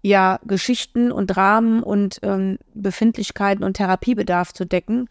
ja, 0.03 0.41
Geschichten 0.45 1.13
und 1.13 1.29
Dramen 1.29 1.83
und 1.83 2.19
ähm, 2.23 2.59
Befindlichkeiten 2.75 3.65
und 3.65 3.75
Therapiebedarf 3.75 4.53
zu 4.53 4.65
decken 4.65 5.09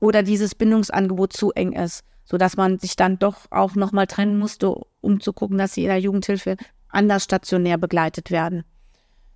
oder 0.00 0.22
dieses 0.22 0.54
Bindungsangebot 0.54 1.32
zu 1.32 1.52
eng 1.52 1.72
ist, 1.72 2.04
sodass 2.24 2.56
man 2.56 2.78
sich 2.78 2.96
dann 2.96 3.18
doch 3.18 3.46
auch 3.50 3.74
nochmal 3.74 4.06
trennen 4.06 4.38
musste, 4.38 4.74
um 5.06 5.20
zu 5.20 5.32
gucken, 5.32 5.56
dass 5.56 5.72
sie 5.72 5.84
in 5.84 5.88
der 5.88 6.00
Jugendhilfe 6.00 6.56
anders 6.88 7.24
stationär 7.24 7.78
begleitet 7.78 8.30
werden. 8.30 8.64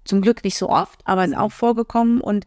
Zum 0.05 0.21
Glück 0.21 0.45
nicht 0.45 0.57
so 0.57 0.69
oft, 0.69 1.01
aber 1.05 1.25
ist 1.25 1.37
auch 1.37 1.53
vorgekommen 1.53 2.21
und 2.21 2.47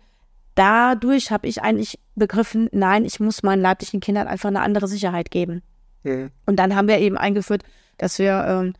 dadurch 0.55 1.31
habe 1.31 1.47
ich 1.47 1.61
eigentlich 1.61 1.99
begriffen, 2.15 2.69
nein, 2.71 3.05
ich 3.05 3.19
muss 3.19 3.43
meinen 3.43 3.61
leiblichen 3.61 3.99
Kindern 3.99 4.27
einfach 4.27 4.49
eine 4.49 4.61
andere 4.61 4.87
Sicherheit 4.87 5.31
geben. 5.31 5.61
Mhm. 6.03 6.31
Und 6.45 6.57
dann 6.57 6.75
haben 6.75 6.87
wir 6.87 6.99
eben 6.99 7.17
eingeführt, 7.17 7.63
dass 7.97 8.19
wir 8.19 8.45
ähm, 8.47 8.73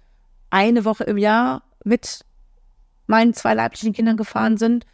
eine 0.49 0.86
Woche 0.86 1.03
im 1.06 1.17
Jahr 1.17 1.63
mit 1.84 2.25
meinen 3.08 3.34
zwei 3.34 3.53
leiblichen 3.53 3.93
Kindern 3.93 4.17
gefahren 4.17 4.58
sind 4.58 4.86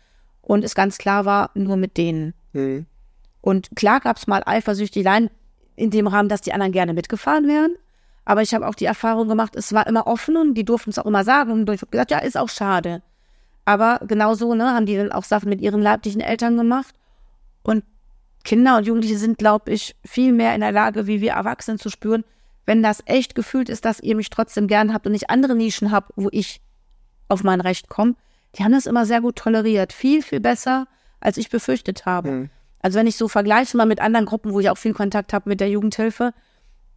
und 0.41 0.63
es 0.63 0.75
ganz 0.75 0.97
klar 0.97 1.25
war, 1.25 1.51
nur 1.53 1.77
mit 1.77 1.97
denen. 1.97 2.33
Mhm. 2.53 2.85
Und 3.41 3.69
klar 3.75 3.99
gab 3.99 4.17
es 4.17 4.27
mal 4.27 4.43
Eifersüchteleien 4.45 5.29
in 5.75 5.91
dem 5.91 6.07
Rahmen, 6.07 6.29
dass 6.29 6.41
die 6.41 6.53
anderen 6.53 6.73
gerne 6.73 6.93
mitgefahren 6.93 7.47
wären. 7.47 7.75
Aber 8.29 8.43
ich 8.43 8.53
habe 8.53 8.67
auch 8.67 8.75
die 8.75 8.85
Erfahrung 8.85 9.27
gemacht, 9.27 9.55
es 9.55 9.73
war 9.73 9.87
immer 9.87 10.05
offen 10.05 10.37
und 10.37 10.53
die 10.53 10.63
durften 10.63 10.91
es 10.91 10.99
auch 10.99 11.07
immer 11.07 11.23
sagen. 11.23 11.51
Und 11.51 11.67
ich 11.71 11.81
habe 11.81 11.89
gesagt, 11.89 12.11
ja, 12.11 12.19
ist 12.19 12.37
auch 12.37 12.47
schade. 12.47 13.01
Aber 13.65 14.01
genauso 14.07 14.53
ne, 14.53 14.71
haben 14.71 14.85
die 14.85 14.95
dann 14.95 15.11
auch 15.11 15.23
Sachen 15.23 15.49
mit 15.49 15.61
ihren 15.61 15.81
leiblichen 15.81 16.21
Eltern 16.21 16.55
gemacht. 16.55 16.93
Und 17.63 17.83
Kinder 18.43 18.77
und 18.77 18.85
Jugendliche 18.85 19.17
sind, 19.17 19.39
glaube 19.39 19.71
ich, 19.71 19.95
viel 20.05 20.31
mehr 20.31 20.53
in 20.53 20.61
der 20.61 20.71
Lage, 20.71 21.07
wie 21.07 21.21
wir 21.21 21.31
Erwachsenen 21.31 21.79
zu 21.79 21.89
spüren, 21.89 22.23
wenn 22.67 22.83
das 22.83 23.01
echt 23.07 23.33
gefühlt 23.33 23.67
ist, 23.67 23.83
dass 23.83 23.99
ihr 23.99 24.15
mich 24.15 24.29
trotzdem 24.29 24.67
gern 24.67 24.93
habt 24.93 25.07
und 25.07 25.15
ich 25.15 25.31
andere 25.31 25.55
Nischen 25.55 25.89
habe, 25.89 26.13
wo 26.15 26.29
ich 26.31 26.61
auf 27.29 27.43
mein 27.43 27.61
Recht 27.61 27.89
komme. 27.89 28.13
Die 28.55 28.63
haben 28.63 28.73
das 28.73 28.85
immer 28.85 29.07
sehr 29.07 29.21
gut 29.21 29.37
toleriert. 29.37 29.91
Viel, 29.91 30.21
viel 30.21 30.39
besser, 30.39 30.85
als 31.19 31.37
ich 31.37 31.49
befürchtet 31.49 32.05
habe. 32.05 32.29
Mhm. 32.29 32.49
Also 32.79 32.99
wenn 32.99 33.07
ich 33.07 33.17
so 33.17 33.27
vergleiche 33.27 33.75
mal 33.75 33.87
mit 33.87 33.99
anderen 33.99 34.27
Gruppen, 34.27 34.53
wo 34.53 34.59
ich 34.59 34.69
auch 34.69 34.77
viel 34.77 34.93
Kontakt 34.93 35.33
habe 35.33 35.49
mit 35.49 35.59
der 35.59 35.71
Jugendhilfe, 35.71 36.31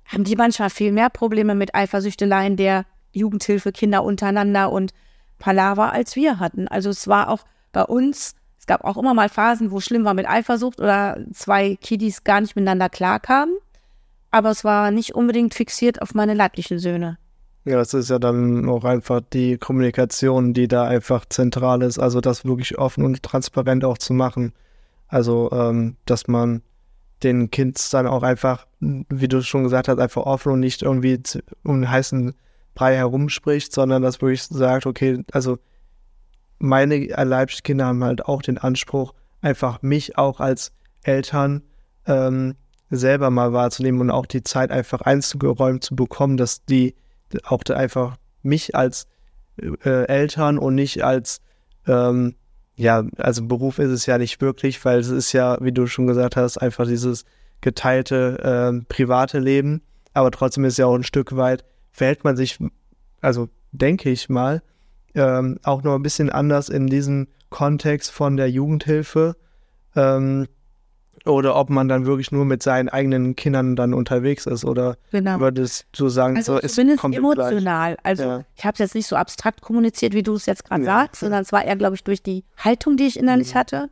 haben 0.06 0.24
die 0.24 0.36
manchmal 0.36 0.70
viel 0.70 0.92
mehr 0.92 1.10
Probleme 1.10 1.54
mit 1.54 1.74
Eifersüchteleien 1.74 2.56
der 2.56 2.84
Jugendhilfe, 3.12 3.72
Kinder 3.72 4.04
untereinander 4.04 4.72
und 4.72 4.92
Palaver, 5.38 5.92
als 5.92 6.16
wir 6.16 6.38
hatten. 6.38 6.68
Also 6.68 6.90
es 6.90 7.08
war 7.08 7.28
auch 7.28 7.44
bei 7.72 7.82
uns, 7.82 8.34
es 8.58 8.66
gab 8.66 8.84
auch 8.84 8.96
immer 8.96 9.14
mal 9.14 9.28
Phasen, 9.28 9.70
wo 9.70 9.80
schlimm 9.80 10.04
war 10.04 10.14
mit 10.14 10.28
Eifersucht 10.28 10.80
oder 10.80 11.18
zwei 11.32 11.76
Kiddies 11.76 12.24
gar 12.24 12.40
nicht 12.40 12.56
miteinander 12.56 12.88
klarkamen. 12.88 13.56
Aber 14.30 14.50
es 14.50 14.64
war 14.64 14.90
nicht 14.90 15.14
unbedingt 15.14 15.52
fixiert 15.52 16.00
auf 16.00 16.14
meine 16.14 16.34
leiblichen 16.34 16.78
Söhne. 16.78 17.18
Ja, 17.64 17.76
das 17.76 17.94
ist 17.94 18.10
ja 18.10 18.18
dann 18.18 18.68
auch 18.68 18.84
einfach 18.84 19.20
die 19.32 19.56
Kommunikation, 19.56 20.52
die 20.52 20.68
da 20.68 20.84
einfach 20.84 21.26
zentral 21.26 21.82
ist. 21.82 21.98
Also 21.98 22.20
das 22.20 22.44
wirklich 22.44 22.78
offen 22.78 23.04
und 23.04 23.22
transparent 23.22 23.84
auch 23.84 23.98
zu 23.98 24.14
machen. 24.14 24.52
Also, 25.06 25.50
ähm, 25.52 25.96
dass 26.06 26.26
man 26.26 26.62
den 27.22 27.50
Kinds 27.50 27.90
dann 27.90 28.06
auch 28.06 28.22
einfach, 28.22 28.66
wie 28.80 29.28
du 29.28 29.42
schon 29.42 29.64
gesagt 29.64 29.88
hast, 29.88 29.98
einfach 29.98 30.22
offen 30.22 30.52
und 30.52 30.61
nicht 30.61 30.82
irgendwie 30.82 31.20
um 31.62 31.88
heißen 31.88 32.35
Brei 32.74 32.96
herumspricht, 32.96 33.72
sondern 33.72 34.02
dass 34.02 34.20
wirklich 34.20 34.44
sagt, 34.44 34.87
okay, 34.87 35.24
also 35.32 35.58
meine 36.58 36.96
Leibskinder 37.06 37.87
haben 37.87 38.04
halt 38.04 38.24
auch 38.26 38.42
den 38.42 38.58
Anspruch, 38.58 39.14
einfach 39.40 39.82
mich 39.82 40.16
auch 40.16 40.40
als 40.40 40.72
Eltern 41.02 41.62
ähm, 42.06 42.54
selber 42.90 43.30
mal 43.30 43.52
wahrzunehmen 43.52 44.00
und 44.00 44.11
auch 44.11 44.26
die 44.26 44.42
Zeit 44.42 44.70
einfach 44.70 45.00
einzugeräumt 45.00 45.82
zu 45.82 45.96
bekommen, 45.96 46.37
dass 46.37 46.64
die 46.64 46.94
auch 47.44 47.62
da 47.64 47.74
einfach 47.74 48.16
mich 48.42 48.74
als 48.76 49.06
äh, 49.56 50.04
Eltern 50.06 50.58
und 50.58 50.74
nicht 50.74 51.02
als 51.02 51.40
ähm, 51.87 52.37
ja, 52.76 53.04
also 53.16 53.46
Beruf 53.46 53.78
ist 53.78 53.90
es 53.90 54.06
ja 54.06 54.18
nicht 54.18 54.40
wirklich, 54.40 54.85
weil 54.85 54.98
es 54.98 55.08
ist 55.08 55.32
ja, 55.32 55.58
wie 55.61 55.72
du 55.72 55.87
schon 55.87 56.06
gesagt 56.06 56.37
hast, 56.37 56.58
einfach 56.58 56.87
dieses 56.87 57.24
geteilte 57.61 58.38
äh, 58.82 58.85
private 58.88 59.38
Leben. 59.38 59.82
Aber 60.14 60.30
trotzdem 60.30 60.64
ist 60.64 60.78
ja 60.78 60.87
auch 60.87 60.94
ein 60.94 61.04
Stück 61.04 61.37
weit 61.37 61.64
verhält 61.92 62.24
man 62.24 62.37
sich, 62.37 62.58
also 63.20 63.48
denke 63.70 64.11
ich 64.11 64.28
mal, 64.28 64.62
ähm, 65.14 65.58
auch 65.62 65.82
noch 65.82 65.94
ein 65.94 66.02
bisschen 66.02 66.30
anders 66.30 66.68
in 66.68 66.87
diesem 66.87 67.28
Kontext 67.50 68.11
von 68.11 68.37
der 68.37 68.50
Jugendhilfe. 68.50 69.37
Ähm, 69.94 70.48
oder 71.24 71.56
ob 71.56 71.70
man 71.70 71.88
dann 71.88 72.06
wirklich 72.06 72.32
nur 72.32 72.44
mit 72.44 72.62
seinen 72.62 72.88
eigenen 72.88 73.37
Kindern 73.37 73.76
dann 73.76 73.94
unterwegs 73.94 74.46
ist 74.46 74.64
oder 74.64 74.96
genau. 75.11 75.38
würdest 75.40 75.87
du 75.92 76.08
sagen, 76.08 76.37
also 76.37 76.54
so 76.54 76.58
ist 76.61 76.74
zumindest 76.74 77.04
emotional. 77.04 77.94
Gleich. 77.94 78.04
Also 78.04 78.22
ja. 78.24 78.44
ich 78.56 78.64
habe 78.64 78.72
es 78.74 78.78
jetzt 78.78 78.94
nicht 78.94 79.06
so 79.06 79.16
abstrakt 79.16 79.61
kommuniziert, 79.61 80.14
wie 80.14 80.22
du 80.22 80.35
es 80.35 80.46
jetzt 80.46 80.64
gerade 80.64 80.82
ja. 80.82 81.00
sagst, 81.00 81.20
sondern 81.20 81.42
es 81.42 81.52
war 81.52 81.64
eher, 81.64 81.76
glaube 81.76 81.94
ich, 81.94 82.04
durch 82.04 82.22
die 82.22 82.44
Haltung, 82.56 82.96
die 82.96 83.06
ich 83.06 83.18
innerlich 83.18 83.54
mhm. 83.54 83.58
hatte, 83.58 83.90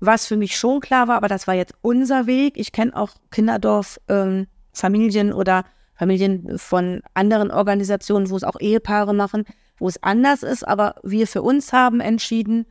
was 0.00 0.26
für 0.26 0.36
mich 0.36 0.56
schon 0.56 0.80
klar 0.80 1.08
war, 1.08 1.16
aber 1.16 1.28
das 1.28 1.46
war 1.46 1.54
jetzt 1.54 1.74
unser 1.80 2.26
Weg. 2.26 2.54
Ich 2.56 2.72
kenne 2.72 2.96
auch 2.96 3.10
Kinderdorf 3.30 4.00
ähm, 4.08 4.46
Familien 4.72 5.32
oder 5.32 5.64
Familien 5.94 6.58
von 6.58 7.02
anderen 7.14 7.50
Organisationen, 7.50 8.28
wo 8.28 8.36
es 8.36 8.44
auch 8.44 8.58
Ehepaare 8.58 9.14
machen, 9.14 9.44
wo 9.78 9.88
es 9.88 10.02
anders 10.02 10.42
ist. 10.42 10.66
Aber 10.66 10.96
wir 11.04 11.28
für 11.28 11.42
uns 11.42 11.72
haben 11.72 12.00
entschieden, 12.00 12.66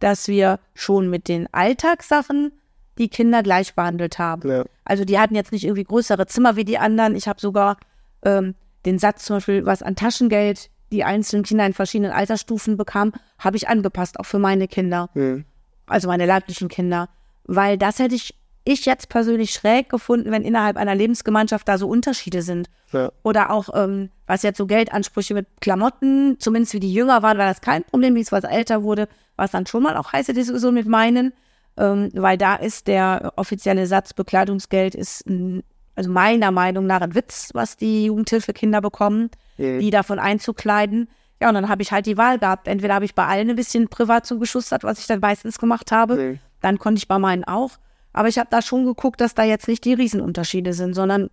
dass 0.00 0.28
wir 0.28 0.60
schon 0.74 1.08
mit 1.08 1.28
den 1.28 1.48
Alltagssachen 1.52 2.52
die 2.98 3.08
Kinder 3.08 3.42
gleich 3.42 3.74
behandelt 3.74 4.18
haben. 4.18 4.48
Ja. 4.48 4.64
Also 4.84 5.04
die 5.04 5.18
hatten 5.18 5.34
jetzt 5.34 5.52
nicht 5.52 5.64
irgendwie 5.64 5.84
größere 5.84 6.26
Zimmer 6.26 6.56
wie 6.56 6.64
die 6.64 6.78
anderen. 6.78 7.16
Ich 7.16 7.28
habe 7.28 7.40
sogar 7.40 7.76
ähm, 8.24 8.54
den 8.86 8.98
Satz 8.98 9.24
zum 9.24 9.36
Beispiel, 9.36 9.66
was 9.66 9.82
an 9.82 9.96
Taschengeld 9.96 10.70
die 10.92 11.04
einzelnen 11.04 11.44
Kinder 11.44 11.66
in 11.66 11.72
verschiedenen 11.72 12.12
Altersstufen 12.12 12.76
bekamen, 12.76 13.12
habe 13.38 13.56
ich 13.56 13.68
angepasst, 13.68 14.20
auch 14.20 14.26
für 14.26 14.38
meine 14.38 14.68
Kinder. 14.68 15.10
Ja. 15.14 15.38
Also 15.86 16.08
meine 16.08 16.26
leiblichen 16.26 16.68
Kinder. 16.68 17.08
Weil 17.44 17.76
das 17.78 17.98
hätte 17.98 18.14
ich 18.14 18.34
ich 18.64 18.86
jetzt 18.86 19.10
persönlich 19.10 19.52
schräg 19.52 19.90
gefunden, 19.90 20.30
wenn 20.30 20.42
innerhalb 20.42 20.76
einer 20.76 20.94
Lebensgemeinschaft 20.94 21.68
da 21.68 21.76
so 21.76 21.86
Unterschiede 21.86 22.40
sind. 22.42 22.70
Ja. 22.92 23.12
Oder 23.22 23.50
auch, 23.50 23.68
ähm, 23.74 24.10
was 24.26 24.42
jetzt 24.42 24.56
so 24.56 24.66
Geldansprüche 24.66 25.34
mit 25.34 25.46
Klamotten, 25.60 26.36
zumindest 26.40 26.72
wie 26.72 26.80
die 26.80 26.92
jünger 26.92 27.22
waren, 27.22 27.36
war 27.36 27.46
das 27.46 27.60
kein 27.60 27.84
Problem, 27.84 28.14
wie 28.14 28.22
es 28.22 28.32
was 28.32 28.44
älter 28.44 28.82
wurde, 28.82 29.08
war 29.36 29.44
es 29.44 29.50
dann 29.50 29.66
schon 29.66 29.82
mal 29.82 29.96
auch 29.96 30.12
heiße 30.12 30.32
Diskussion 30.32 30.72
mit 30.72 30.86
meinen, 30.86 31.34
ähm, 31.76 32.10
weil 32.14 32.38
da 32.38 32.54
ist 32.56 32.86
der 32.86 33.32
offizielle 33.36 33.86
Satz 33.86 34.14
Bekleidungsgeld 34.14 34.94
ist, 34.94 35.26
ein, 35.26 35.62
also 35.96 36.10
meiner 36.10 36.50
Meinung 36.50 36.86
nach 36.86 37.00
ein 37.00 37.14
Witz, 37.14 37.50
was 37.52 37.76
die 37.76 38.06
Jugendhilfekinder 38.06 38.80
bekommen, 38.80 39.30
mhm. 39.58 39.80
die 39.80 39.90
davon 39.90 40.18
einzukleiden. 40.18 41.08
Ja, 41.40 41.48
und 41.48 41.54
dann 41.54 41.68
habe 41.68 41.82
ich 41.82 41.92
halt 41.92 42.06
die 42.06 42.16
Wahl 42.16 42.38
gehabt. 42.38 42.68
Entweder 42.68 42.94
habe 42.94 43.04
ich 43.04 43.14
bei 43.14 43.26
allen 43.26 43.50
ein 43.50 43.56
bisschen 43.56 43.88
privat 43.88 44.24
zugeschustert, 44.26 44.84
was 44.84 44.98
ich 45.00 45.06
dann 45.06 45.20
meistens 45.20 45.58
gemacht 45.58 45.92
habe. 45.92 46.16
Mhm. 46.16 46.38
Dann 46.60 46.78
konnte 46.78 46.98
ich 46.98 47.08
bei 47.08 47.18
meinen 47.18 47.44
auch. 47.44 47.72
Aber 48.12 48.28
ich 48.28 48.38
habe 48.38 48.48
da 48.50 48.62
schon 48.62 48.84
geguckt, 48.84 49.20
dass 49.20 49.34
da 49.34 49.42
jetzt 49.42 49.66
nicht 49.66 49.84
die 49.84 49.94
Riesenunterschiede 49.94 50.72
sind, 50.72 50.94
sondern 50.94 51.28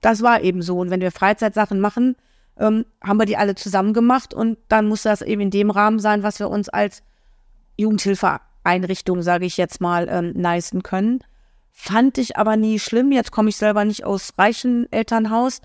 das 0.00 0.22
war 0.22 0.40
eben 0.40 0.62
so. 0.62 0.78
Und 0.78 0.90
wenn 0.90 1.00
wir 1.00 1.12
Freizeitsachen 1.12 1.78
machen, 1.78 2.16
ähm, 2.58 2.86
haben 3.02 3.18
wir 3.18 3.26
die 3.26 3.36
alle 3.36 3.54
zusammen 3.54 3.92
gemacht 3.92 4.32
und 4.32 4.58
dann 4.68 4.88
muss 4.88 5.02
das 5.02 5.20
eben 5.20 5.42
in 5.42 5.50
dem 5.50 5.70
Rahmen 5.70 5.98
sein, 5.98 6.22
was 6.22 6.38
wir 6.38 6.48
uns 6.48 6.70
als 6.70 7.02
Jugendhilfeeinrichtung, 8.66 9.22
sage 9.22 9.46
ich 9.46 9.56
jetzt 9.56 9.80
mal, 9.80 10.08
ähm, 10.10 10.32
leisten 10.34 10.82
können. 10.82 11.20
Fand 11.72 12.18
ich 12.18 12.36
aber 12.36 12.56
nie 12.56 12.78
schlimm. 12.78 13.12
Jetzt 13.12 13.32
komme 13.32 13.48
ich 13.48 13.56
selber 13.56 13.84
nicht 13.84 14.04
aus 14.04 14.32
reichen 14.38 14.90
Elternhaus 14.90 15.60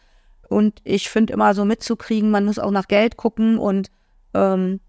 und 0.50 0.82
ich 0.84 1.10
finde 1.10 1.34
immer 1.34 1.54
so 1.54 1.66
mitzukriegen, 1.66 2.32
man 2.32 2.46
muss 2.46 2.60
auch 2.60 2.72
nach 2.72 2.88
Geld 2.88 3.18
gucken 3.18 3.58
und 3.58 3.90
ähm, 4.34 4.80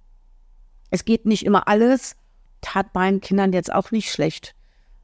es 0.90 1.05
geht 1.05 1.27
nicht 1.27 1.44
immer 1.44 1.68
alles. 1.68 2.16
Tat 2.61 2.94
meinen 2.94 3.20
Kindern 3.20 3.53
jetzt 3.53 3.72
auch 3.72 3.90
nicht 3.90 4.11
schlecht. 4.11 4.55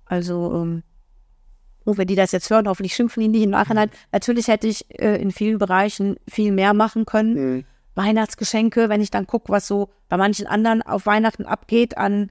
Also, 0.04 0.52
ähm, 0.54 0.82
wenn 1.84 2.06
die 2.06 2.16
das 2.16 2.32
jetzt 2.32 2.50
hören, 2.50 2.68
hoffentlich 2.68 2.94
schimpfen 2.94 3.22
die 3.22 3.28
nicht 3.28 3.44
im 3.44 3.50
Nachhinein. 3.50 3.90
Natürlich 4.12 4.48
hätte 4.48 4.66
ich 4.66 4.84
äh, 5.00 5.20
in 5.20 5.30
vielen 5.30 5.58
Bereichen 5.58 6.16
viel 6.28 6.52
mehr 6.52 6.74
machen 6.74 7.06
können. 7.06 7.34
Mhm. 7.34 7.64
Weihnachtsgeschenke, 7.94 8.88
wenn 8.88 9.00
ich 9.00 9.10
dann 9.10 9.26
gucke, 9.26 9.50
was 9.50 9.66
so 9.66 9.88
bei 10.08 10.16
manchen 10.16 10.46
anderen 10.46 10.82
auf 10.82 11.06
Weihnachten 11.06 11.46
abgeht 11.46 11.96
an 11.96 12.30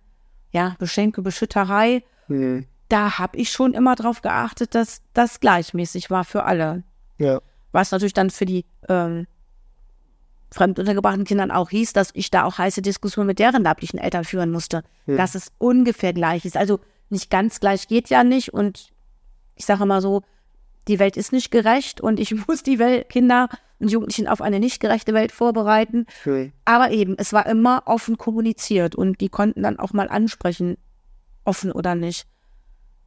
ja, 0.57 0.75
Geschenke, 0.79 1.21
Beschütterei, 1.21 2.03
mhm. 2.27 2.65
da 2.89 3.19
habe 3.19 3.37
ich 3.37 3.51
schon 3.51 3.73
immer 3.75 3.95
darauf 3.95 4.21
geachtet, 4.23 4.73
dass 4.73 5.01
das 5.13 5.39
gleichmäßig 5.39 6.09
war 6.09 6.25
für 6.25 6.43
alle. 6.45 6.83
Ja. 7.19 7.41
Was 7.71 7.91
natürlich 7.91 8.13
dann 8.13 8.31
für 8.31 8.45
die 8.45 8.65
ähm, 8.89 9.27
fremduntergebrachten 10.51 11.25
Kindern 11.25 11.51
auch 11.51 11.69
hieß, 11.69 11.93
dass 11.93 12.09
ich 12.15 12.31
da 12.31 12.43
auch 12.45 12.57
heiße 12.57 12.81
Diskussionen 12.81 13.27
mit 13.27 13.37
deren 13.37 13.63
leiblichen 13.63 13.99
Eltern 13.99 14.23
führen 14.23 14.51
musste, 14.51 14.83
mhm. 15.05 15.17
dass 15.17 15.35
es 15.35 15.51
ungefähr 15.59 16.13
gleich 16.13 16.43
ist. 16.43 16.57
Also 16.57 16.79
nicht 17.09 17.29
ganz 17.29 17.59
gleich 17.59 17.87
geht 17.87 18.09
ja 18.09 18.23
nicht 18.23 18.51
und 18.51 18.89
ich 19.55 19.65
sage 19.65 19.85
mal 19.85 20.01
so, 20.01 20.23
die 20.87 20.97
Welt 20.97 21.17
ist 21.17 21.31
nicht 21.31 21.51
gerecht 21.51 22.01
und 22.01 22.19
ich 22.19 22.33
muss 22.47 22.63
die 22.63 22.79
Welt, 22.79 23.09
Kinder 23.09 23.47
und 23.79 23.91
Jugendlichen 23.91 24.27
auf 24.27 24.41
eine 24.41 24.59
nicht 24.59 24.79
gerechte 24.79 25.13
Welt 25.13 25.31
vorbereiten. 25.31 26.05
Schön. 26.23 26.53
Aber 26.65 26.91
eben, 26.91 27.15
es 27.17 27.33
war 27.33 27.45
immer 27.45 27.83
offen 27.85 28.17
kommuniziert 28.17 28.95
und 28.95 29.21
die 29.21 29.29
konnten 29.29 29.63
dann 29.63 29.79
auch 29.79 29.93
mal 29.93 30.09
ansprechen, 30.09 30.77
offen 31.43 31.71
oder 31.71 31.95
nicht. 31.95 32.25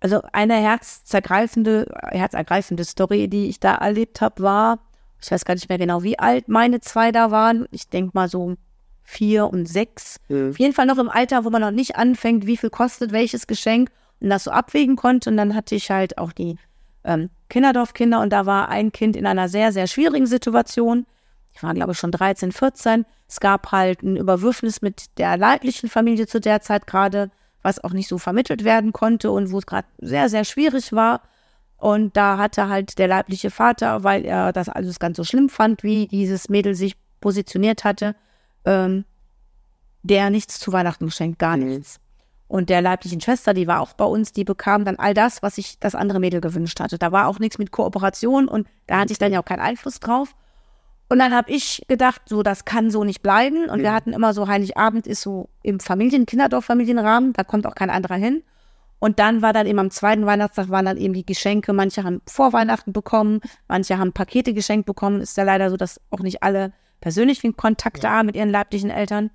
Also 0.01 0.23
eine 0.33 0.55
herzzergreifende, 0.55 1.87
herzergreifende 2.11 2.85
Story, 2.85 3.29
die 3.29 3.49
ich 3.49 3.61
da 3.61 3.75
erlebt 3.75 4.21
habe, 4.21 4.43
war, 4.43 4.79
ich 5.21 5.31
weiß 5.31 5.45
gar 5.45 5.55
nicht 5.55 5.69
mehr 5.69 5.79
genau, 5.79 6.03
wie 6.03 6.19
alt 6.19 6.49
meine 6.49 6.81
zwei 6.81 7.13
da 7.13 7.31
waren. 7.31 7.67
Ich 7.71 7.89
denke 7.89 8.13
mal 8.15 8.29
so 8.29 8.57
vier 9.03 9.49
und 9.49 9.67
sechs. 9.67 10.17
Mhm. 10.29 10.51
Auf 10.51 10.59
jeden 10.59 10.73
Fall 10.73 10.87
noch 10.87 10.99
im 10.99 11.11
Alter, 11.11 11.45
wo 11.45 11.51
man 11.51 11.61
noch 11.61 11.71
nicht 11.71 11.97
anfängt, 11.97 12.47
wie 12.47 12.57
viel 12.57 12.71
kostet 12.71 13.13
welches 13.13 13.47
Geschenk 13.47 13.91
und 14.21 14.31
das 14.31 14.45
so 14.45 14.51
abwägen 14.51 14.97
konnte. 14.97 15.29
Und 15.29 15.37
dann 15.37 15.55
hatte 15.55 15.75
ich 15.75 15.91
halt 15.91 16.17
auch 16.17 16.33
die 16.33 16.57
ähm, 17.05 17.31
Kinderdorfkinder 17.49 18.21
und 18.21 18.31
da 18.31 18.47
war 18.47 18.69
ein 18.69 18.93
Kind 18.93 19.17
in 19.17 19.27
einer 19.27 19.49
sehr, 19.49 19.73
sehr 19.73 19.87
schwierigen 19.87 20.27
Situation. 20.27 21.07
Ich 21.53 21.63
war, 21.63 21.75
glaube 21.75 21.93
ich, 21.93 21.99
schon 21.99 22.13
13, 22.13 22.53
14. 22.53 23.05
Es 23.29 23.41
gab 23.41 23.73
halt 23.73 24.03
ein 24.03 24.17
Überwürfnis 24.17 24.83
mit 24.83 25.19
der 25.19 25.37
leiblichen 25.37 25.89
Familie 25.89 26.27
zu 26.27 26.41
der 26.41 26.61
Zeit 26.61 26.87
gerade, 26.87 27.31
was 27.63 27.83
auch 27.83 27.93
nicht 27.93 28.09
so 28.09 28.19
vermittelt 28.19 28.65
werden 28.65 28.93
konnte 28.93 29.31
und 29.31 29.51
wo 29.51 29.59
es 29.59 29.67
gerade 29.67 29.89
sehr, 29.99 30.29
sehr 30.29 30.45
schwierig 30.45 30.93
war. 30.93 31.23
Und 31.77 32.17
da 32.17 32.37
hatte 32.37 32.69
halt 32.69 32.99
der 32.99 33.09
leibliche 33.09 33.51
Vater, 33.51 34.05
weil 34.05 34.25
er 34.25 34.53
das 34.53 34.69
alles 34.69 34.99
ganz 34.99 35.17
so 35.17 35.25
schlimm 35.25 35.49
fand, 35.49 35.83
wie 35.83 36.07
dieses 36.07 36.49
Mädel 36.49 36.75
sich 36.75 36.97
positioniert 37.21 37.85
hatte, 37.85 38.15
ähm, 38.65 39.05
der 40.03 40.31
nichts 40.31 40.59
zu 40.59 40.73
Weihnachten 40.73 41.07
geschenkt, 41.07 41.39
gar 41.39 41.57
mhm. 41.57 41.69
nichts. 41.69 42.01
Und 42.51 42.69
der 42.69 42.83
leiblichen 42.83 43.21
Schwester, 43.21 43.55
die 43.55 43.69
war 43.69 43.81
auch 43.81 43.93
bei 43.93 44.05
uns, 44.05 44.33
die 44.33 44.43
bekam 44.43 44.85
dann 44.85 44.97
all 44.97 45.15
das, 45.15 45.41
was 45.41 45.55
sich 45.55 45.79
das 45.79 45.95
andere 45.95 46.19
Mädel 46.19 46.41
gewünscht 46.41 46.81
hatte. 46.81 46.99
Da 46.99 47.13
war 47.13 47.29
auch 47.29 47.39
nichts 47.39 47.59
mit 47.59 47.71
Kooperation 47.71 48.49
und 48.49 48.67
da 48.89 48.99
hatte 48.99 49.13
ich 49.13 49.21
dann 49.21 49.33
ja 49.33 49.41
auch 49.41 49.45
keinen 49.45 49.61
Einfluss 49.61 50.01
drauf. 50.01 50.35
Und 51.09 51.21
dann 51.21 51.33
habe 51.33 51.49
ich 51.53 51.85
gedacht, 51.87 52.23
so, 52.27 52.43
das 52.43 52.65
kann 52.65 52.91
so 52.91 53.05
nicht 53.05 53.23
bleiben. 53.23 53.71
Und 53.71 53.79
mhm. 53.79 53.83
wir 53.85 53.93
hatten 53.93 54.13
immer 54.13 54.35
so, 54.35 54.49
Heiligabend 54.49 55.07
ist 55.07 55.23
so 55.23 55.49
im 55.63 55.79
Familien-, 55.79 56.27
Kinderdorf-Familienrahmen, 56.27 57.35
da 57.35 57.45
kommt 57.45 57.69
auch 57.69 57.77
kein 57.77 57.89
anderer 57.89 58.17
hin. 58.17 58.43
Und 58.99 59.21
dann 59.21 59.43
war 59.43 59.53
dann 59.53 59.69
eben 59.69 59.79
am 59.79 59.93
zweiten 59.93 60.27
Weihnachtstag 60.27 60.71
waren 60.71 60.87
dann 60.87 60.97
eben 60.97 61.15
die 61.15 61.25
Geschenke. 61.25 61.73
Manche 61.73 62.03
haben 62.03 62.21
vor 62.27 62.53
Weihnachten 62.53 62.93
bekommen, 62.93 63.43
manche 63.69 63.97
haben 63.97 64.13
Pakete 64.13 64.55
geschenkt 64.55 64.87
bekommen. 64.87 65.21
Ist 65.21 65.37
ja 65.37 65.45
leider 65.45 65.71
so, 65.71 65.77
dass 65.77 66.01
auch 66.11 66.19
nicht 66.19 66.43
alle 66.43 66.73
persönlichen 67.01 67.57
Kontakt 67.57 68.03
ja. 68.03 68.11
da 68.11 68.23
mit 68.25 68.35
ihren 68.35 68.51
leiblichen 68.51 68.91
Eltern. 68.91 69.31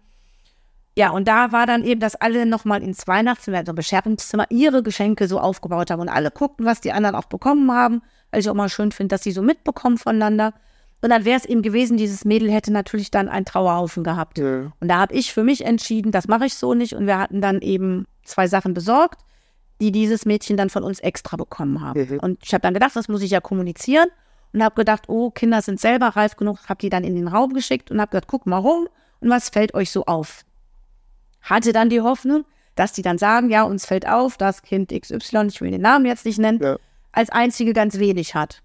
Ja, 0.97 1.09
und 1.09 1.27
da 1.27 1.51
war 1.51 1.65
dann 1.65 1.83
eben, 1.83 1.99
dass 1.99 2.15
alle 2.15 2.45
nochmal 2.45 2.81
ins 2.81 3.05
Weihnachtszimmer, 3.05 3.57
also 3.57 3.73
Bescherungszimmer, 3.73 4.45
ihre 4.49 4.81
Geschenke 4.81 5.27
so 5.27 5.39
aufgebaut 5.39 5.91
haben 5.91 5.99
und 5.99 6.09
alle 6.09 6.31
guckten, 6.31 6.65
was 6.65 6.79
die 6.79 6.93
anderen 6.93 7.15
auch 7.15 7.25
bekommen 7.25 7.69
haben, 7.71 8.01
weil 8.31 8.39
ich 8.39 8.49
auch 8.49 8.53
mal 8.53 8.69
schön 8.69 8.91
finde, 8.91 9.13
dass 9.13 9.23
sie 9.23 9.31
so 9.31 9.41
mitbekommen 9.41 9.97
voneinander. 9.97 10.53
Und 11.01 11.09
dann 11.09 11.25
wäre 11.25 11.37
es 11.37 11.45
eben 11.45 11.61
gewesen, 11.61 11.97
dieses 11.97 12.23
Mädel 12.23 12.49
hätte 12.49 12.71
natürlich 12.71 13.11
dann 13.11 13.27
einen 13.27 13.45
Trauerhaufen 13.45 14.03
gehabt. 14.03 14.37
Ja. 14.37 14.71
Und 14.79 14.87
da 14.87 14.99
habe 14.99 15.13
ich 15.13 15.33
für 15.33 15.43
mich 15.43 15.65
entschieden, 15.65 16.11
das 16.11 16.27
mache 16.29 16.45
ich 16.45 16.55
so 16.55 16.73
nicht. 16.73 16.93
Und 16.93 17.07
wir 17.07 17.19
hatten 17.19 17.41
dann 17.41 17.61
eben 17.61 18.05
zwei 18.23 18.47
Sachen 18.47 18.73
besorgt, 18.73 19.21
die 19.81 19.91
dieses 19.91 20.25
Mädchen 20.25 20.55
dann 20.55 20.69
von 20.69 20.83
uns 20.83 21.01
extra 21.01 21.35
bekommen 21.35 21.81
haben. 21.81 21.99
Mhm. 22.09 22.19
Und 22.19 22.39
ich 22.43 22.53
habe 22.53 22.61
dann 22.61 22.73
gedacht, 22.73 22.95
das 22.95 23.09
muss 23.09 23.21
ich 23.21 23.31
ja 23.31 23.41
kommunizieren 23.41 24.07
und 24.53 24.63
habe 24.63 24.75
gedacht, 24.75 25.09
oh, 25.09 25.29
Kinder 25.31 25.61
sind 25.61 25.79
selber 25.79 26.07
reif 26.07 26.37
genug, 26.37 26.69
habe 26.69 26.79
die 26.79 26.89
dann 26.89 27.03
in 27.03 27.15
den 27.15 27.27
Raum 27.27 27.53
geschickt 27.53 27.91
und 27.91 27.99
habe 27.99 28.11
gesagt, 28.11 28.27
guck 28.29 28.45
mal 28.45 28.57
rum 28.57 28.87
und 29.19 29.29
was 29.29 29.49
fällt 29.49 29.73
euch 29.73 29.91
so 29.91 30.05
auf? 30.05 30.45
Hatte 31.45 31.73
dann 31.73 31.89
die 31.89 32.01
Hoffnung, 32.01 32.45
dass 32.75 32.91
die 32.91 33.01
dann 33.01 33.17
sagen, 33.17 33.49
ja, 33.49 33.63
uns 33.63 33.85
fällt 33.85 34.07
auf, 34.07 34.37
das 34.37 34.61
Kind 34.61 34.91
XY, 34.91 35.47
ich 35.47 35.61
will 35.61 35.71
den 35.71 35.81
Namen 35.81 36.05
jetzt 36.05 36.25
nicht 36.25 36.39
nennen, 36.39 36.59
ja. 36.61 36.77
als 37.11 37.29
einzige 37.29 37.73
ganz 37.73 37.97
wenig 37.97 38.35
hat. 38.35 38.61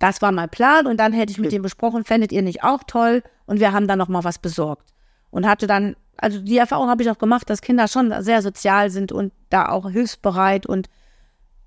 Das 0.00 0.20
war 0.20 0.32
mein 0.32 0.50
Plan 0.50 0.86
und 0.86 0.98
dann 0.98 1.12
hätte 1.12 1.30
ich 1.30 1.38
mit 1.38 1.52
ihm 1.52 1.62
besprochen, 1.62 2.04
fändet 2.04 2.32
ihr 2.32 2.42
nicht 2.42 2.64
auch 2.64 2.82
toll? 2.84 3.22
Und 3.46 3.60
wir 3.60 3.72
haben 3.72 3.86
dann 3.86 3.98
noch 3.98 4.08
mal 4.08 4.24
was 4.24 4.38
besorgt 4.38 4.92
und 5.30 5.46
hatte 5.46 5.66
dann, 5.66 5.94
also 6.16 6.40
die 6.40 6.58
Erfahrung 6.58 6.88
habe 6.88 7.02
ich 7.02 7.10
auch 7.10 7.18
gemacht, 7.18 7.48
dass 7.48 7.60
Kinder 7.60 7.86
schon 7.86 8.12
sehr 8.22 8.42
sozial 8.42 8.90
sind 8.90 9.12
und 9.12 9.32
da 9.50 9.68
auch 9.68 9.88
hilfsbereit 9.90 10.66
und 10.66 10.88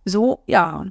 so, 0.04 0.44
ja. 0.48 0.88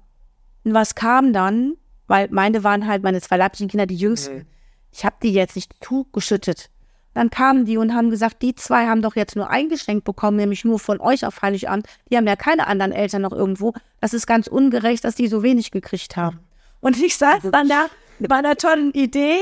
Und 0.65 0.75
was 0.75 0.95
kam 0.95 1.33
dann? 1.33 1.75
weil 2.13 2.29
meine 2.31 2.63
waren 2.63 2.87
halt 2.87 3.03
meine 3.03 3.23
zwei 3.23 3.39
leiblichen 3.39 3.69
Kinder 3.69 3.87
die 3.87 3.97
jüngsten. 3.97 4.35
Mhm. 4.35 4.47
Ich 4.91 5.07
habe 5.07 5.17
die 5.23 5.33
jetzt 5.33 5.57
nicht 5.57 5.73
zugeschüttet. 5.83 6.69
Dann 7.15 7.31
kamen 7.31 7.65
die 7.65 7.77
und 7.77 7.95
haben 7.95 8.11
gesagt, 8.11 8.43
die 8.43 8.55
zwei 8.55 8.87
haben 8.87 9.03
doch 9.03 9.17
jetzt 9.17 9.37
nur 9.37 9.51
ein 9.51 9.69
Geschenk 9.69 10.05
bekommen, 10.05 10.37
nämlich 10.37 10.65
nur 10.65 10.79
von 10.79 11.01
euch 11.01 11.27
auf 11.27 11.43
Heiligabend. 11.43 11.87
Die 12.11 12.17
haben 12.17 12.27
ja 12.27 12.37
keine 12.37 12.67
anderen 12.67 12.93
Eltern 12.93 13.23
noch 13.23 13.33
irgendwo. 13.33 13.75
Das 14.01 14.15
ist 14.15 14.27
ganz 14.27 14.47
ungerecht, 14.47 15.05
dass 15.05 15.15
die 15.15 15.29
so 15.29 15.43
wenig 15.43 15.71
gekriegt 15.71 16.17
haben. 16.17 16.41
Und 16.81 17.01
ich 17.01 17.17
saß 17.17 17.43
dann 17.53 17.69
da 17.69 17.87
bei 18.19 18.37
einer 18.37 18.57
tollen 18.57 18.93
Idee 18.93 19.39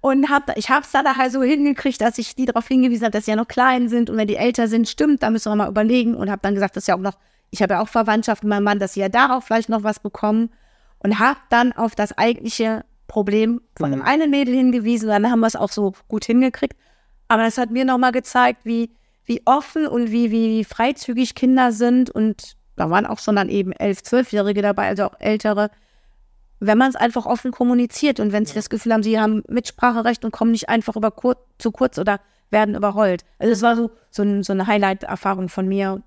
und 0.00 0.28
hab, 0.28 0.56
ich 0.58 0.68
habe 0.68 0.84
es 0.84 0.92
dann 0.92 1.06
halt 1.16 1.32
so 1.32 1.42
hingekriegt, 1.42 2.00
dass 2.00 2.18
ich 2.18 2.36
die 2.36 2.44
darauf 2.44 2.68
hingewiesen 2.68 3.04
habe, 3.04 3.12
dass 3.12 3.24
sie 3.24 3.30
ja 3.30 3.36
noch 3.36 3.48
klein 3.48 3.88
sind 3.88 4.10
und 4.10 4.16
wenn 4.18 4.28
die 4.28 4.36
älter 4.36 4.68
sind, 4.68 4.88
stimmt, 4.88 5.22
da 5.22 5.30
müssen 5.30 5.50
wir 5.50 5.56
mal 5.56 5.68
überlegen 5.68 6.14
und 6.14 6.30
habe 6.30 6.42
dann 6.42 6.54
gesagt, 6.54 6.76
dass 6.76 6.86
ja 6.86 6.94
auch 6.94 7.00
noch, 7.00 7.16
ich 7.50 7.62
habe 7.62 7.74
ja 7.74 7.80
auch 7.80 7.88
Verwandtschaft 7.88 8.42
mit 8.44 8.50
meinem 8.50 8.64
Mann, 8.64 8.78
dass 8.78 8.94
sie 8.94 9.00
ja 9.00 9.08
darauf 9.08 9.44
vielleicht 9.44 9.70
noch 9.70 9.82
was 9.82 10.00
bekommen 10.00 10.50
und 10.98 11.18
habe 11.18 11.38
dann 11.48 11.72
auf 11.72 11.94
das 11.94 12.18
eigentliche 12.18 12.84
Problem 13.14 13.60
von 13.76 13.92
einem 13.92 14.00
mhm. 14.00 14.06
einen 14.06 14.30
Mädel 14.32 14.54
hingewiesen. 14.56 15.08
Dann 15.08 15.30
haben 15.30 15.38
wir 15.38 15.46
es 15.46 15.54
auch 15.54 15.70
so 15.70 15.92
gut 16.08 16.24
hingekriegt. 16.24 16.76
Aber 17.28 17.46
es 17.46 17.58
hat 17.58 17.70
mir 17.70 17.84
nochmal 17.84 18.10
gezeigt, 18.10 18.62
wie, 18.64 18.90
wie 19.24 19.40
offen 19.44 19.86
und 19.86 20.10
wie, 20.10 20.32
wie 20.32 20.64
freizügig 20.64 21.36
Kinder 21.36 21.70
sind. 21.70 22.10
Und 22.10 22.56
da 22.74 22.90
waren 22.90 23.06
auch 23.06 23.20
schon 23.20 23.36
dann 23.36 23.48
eben 23.48 23.70
elf, 23.70 24.02
zwölfjährige 24.02 24.62
dabei, 24.62 24.88
also 24.88 25.04
auch 25.04 25.20
ältere. 25.20 25.70
Wenn 26.58 26.76
man 26.76 26.90
es 26.90 26.96
einfach 26.96 27.24
offen 27.24 27.52
kommuniziert 27.52 28.18
und 28.18 28.32
wenn 28.32 28.46
sie 28.46 28.54
das 28.54 28.68
Gefühl 28.68 28.92
haben, 28.92 29.04
sie 29.04 29.20
haben 29.20 29.44
Mitspracherecht 29.48 30.24
und 30.24 30.32
kommen 30.32 30.50
nicht 30.50 30.68
einfach 30.68 30.96
über 30.96 31.12
kur 31.12 31.36
zu 31.58 31.70
kurz 31.70 31.98
oder 31.98 32.18
werden 32.50 32.74
überrollt. 32.74 33.24
Also 33.38 33.52
es 33.52 33.62
war 33.62 33.76
so, 33.76 33.92
so, 34.10 34.24
ein, 34.24 34.42
so 34.42 34.52
eine 34.52 34.66
Highlight-Erfahrung 34.66 35.48
von 35.48 35.68
mir, 35.68 36.02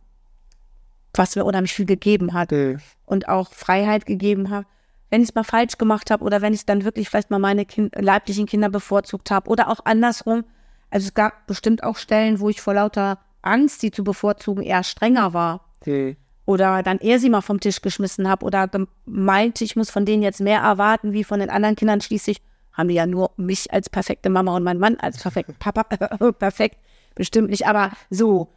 was 1.13 1.38
mir 1.38 1.46
unheimlich 1.46 1.74
viel 1.74 1.86
gegeben 1.86 2.34
hat 2.34 2.52
mhm. 2.52 2.80
und 3.06 3.30
auch 3.30 3.54
Freiheit 3.54 4.06
gegeben 4.06 4.50
hat 4.50 4.65
wenn 5.10 5.22
ich 5.22 5.30
es 5.30 5.36
mal 5.36 5.43
falsch 5.43 5.78
gemacht 5.78 6.12
habe 6.12 6.24
oder 6.24 6.41
wenn 6.41 6.54
ich 6.54 6.65
dann 6.65 6.84
wirklich 6.84 7.10
vielleicht 7.10 7.30
mal 7.32 7.39
meine 7.39 7.65
kind 7.65 7.96
leiblichen 7.96 8.46
Kinder 8.46 8.70
bevorzugt 8.70 9.32
habe 9.32 9.50
oder 9.50 9.70
auch 9.70 9.80
andersrum. 9.86 10.43
Also 10.89 11.08
es 11.08 11.13
gab 11.13 11.48
bestimmt 11.48 11.84
auch 11.84 11.98
Stellen, 11.98 12.40
wo 12.40 12.50
ich 12.50 12.62
vor 12.62 12.73
lauter 12.73 13.19
Angst, 13.42 13.81
sie 13.81 13.92
zu 13.92 14.04
bevorzugen, 14.04 14.63
eher 14.63 14.84
strenger 14.84 15.34
war. 15.34 15.62
Okay. 15.81 16.17
Oder 16.46 16.81
dann 16.84 17.00
eher 17.00 17.19
sie 17.19 17.29
mal 17.29 17.42
vom 17.42 17.60
Tisch 17.60 17.81
geschmissen 17.81 18.29
habe 18.29 18.46
oder 18.46 18.69
meinte, 19.06 19.63
ich 19.63 19.75
muss 19.75 19.90
von 19.90 20.06
denen 20.06 20.23
jetzt 20.23 20.40
mehr 20.40 20.62
erwarten, 20.62 21.12
wie 21.12 21.23
von 21.23 21.40
den 21.40 21.50
anderen 21.50 21.75
Kindern. 21.75 22.02
Schließlich 22.02 22.42
haben 22.73 22.88
die 22.88 22.96
ja 22.96 23.06
nur 23.06 23.31
mich 23.38 23.73
als 23.73 23.90
perfekte 23.90 24.29
Mama 24.29 24.56
und 24.56 24.63
meinen 24.63 24.79
Mann 24.79 24.98
als 24.98 25.21
perfekte 25.21 25.54
Papa. 25.60 25.84
perfekt, 26.40 26.77
bestimmt 27.15 27.50
nicht, 27.50 27.67
aber 27.67 27.92
so. 28.10 28.54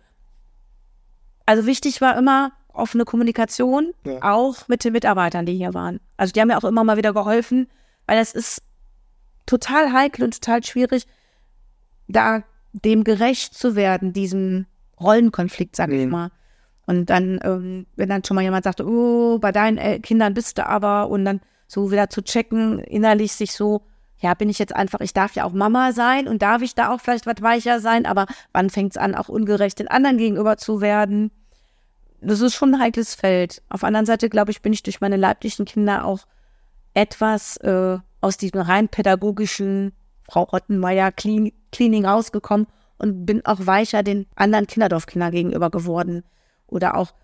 Also 1.47 1.67
wichtig 1.67 2.01
war 2.01 2.17
immer, 2.17 2.53
offene 2.75 3.05
Kommunikation, 3.05 3.93
ja. 4.05 4.19
auch 4.23 4.69
mit 4.69 4.85
den 4.85 4.93
Mitarbeitern, 4.93 5.47
die 5.47 5.55
hier 5.55 5.75
waren. 5.75 6.01
Also 6.17 6.33
die 6.33 6.41
haben 6.41 6.49
mir 6.49 6.59
auch 6.59 6.65
immer 6.65 6.85
mal 6.85 6.97
wieder 6.97 7.13
geholfen, 7.13 7.69
weil 8.07 8.19
es 8.19 8.33
ist 8.33 8.63
total 9.47 9.93
heikel 9.93 10.25
und 10.25 10.41
total 10.41 10.65
schwierig, 10.65 11.07
da 12.09 12.43
dem 12.73 13.05
gerecht 13.05 13.55
zu 13.55 13.75
werden, 13.75 14.13
diesem 14.13 14.67
Rollenkonflikt, 15.01 15.77
sag 15.77 15.91
ich 15.91 16.05
mhm. 16.05 16.11
mal. 16.11 16.31
Und 16.87 17.11
dann, 17.11 17.41
ähm, 17.45 17.87
wenn 17.97 18.09
dann 18.09 18.25
schon 18.25 18.35
mal 18.35 18.43
jemand 18.43 18.65
sagt, 18.65 18.81
oh, 18.81 19.39
bei 19.39 19.53
deinen 19.53 19.79
El 19.79 20.01
Kindern 20.01 20.35
bist 20.35 20.59
du 20.59 20.67
aber, 20.67 21.09
und 21.09 21.25
dann 21.25 21.41
so 21.67 21.91
wieder 21.91 22.11
zu 22.11 22.23
checken, 22.23 22.81
innerlich 22.81 23.33
sich 23.33 23.53
so, 23.53 23.83
ja, 24.19 24.35
bin 24.35 24.51
ich 24.51 24.59
jetzt 24.59 24.75
einfach, 24.75 25.01
ich 25.01 25.15
darf 25.15 25.35
ja 25.35 25.45
auch 25.45 25.53
Mama 25.53 25.93
sein 25.93 26.29
und 26.29 26.43
darf 26.43 26.63
ich 26.63 26.75
da 26.75 26.93
auch 26.93 27.01
vielleicht 27.01 27.27
was 27.27 27.43
weicher 27.43 27.81
sein, 27.81 28.07
aber 28.07 28.27
wann 28.53 28.71
fängt 28.71 28.93
es 28.93 28.97
an, 28.99 29.15
auch 29.15 29.29
ungerecht 29.29 29.79
den 29.79 29.89
anderen 29.89 30.19
gegenüber 30.19 30.57
zu 30.57 30.81
werden? 30.81 31.31
Das 32.21 32.41
ist 32.41 32.55
schon 32.55 32.75
ein 32.75 32.81
heikles 32.81 33.15
Feld. 33.15 33.63
Auf 33.69 33.81
der 33.81 33.89
anderen 33.89 34.07
Seite, 34.07 34.29
glaube 34.29 34.51
ich, 34.51 34.63
bin 34.63 34.73
ich 34.73 34.83
durch 34.83 35.01
meine 35.01 35.17
leiblichen 35.17 35.65
Kinder 35.65 36.05
auch 36.05 36.27
etwas 36.95 37.57
äh, 37.59 37.99
aus 38.21 38.37
diesem 38.37 38.61
rein 38.61 38.89
pädagogischen 38.89 39.93
Frau 40.29 40.43
Rottenmeier 40.43 41.13
Clean, 41.13 41.51
Cleaning 41.73 42.05
rausgekommen 42.05 42.67
und 42.99 43.25
bin 43.25 43.45
auch 43.47 43.67
weicher 43.67 44.03
den 44.03 44.27
anderen 44.35 44.67
Kinderdorfkindern 44.67 45.33
gegenüber 45.33 45.71
geworden. 45.71 46.23
Oder 46.67 46.97
auch 46.97 47.15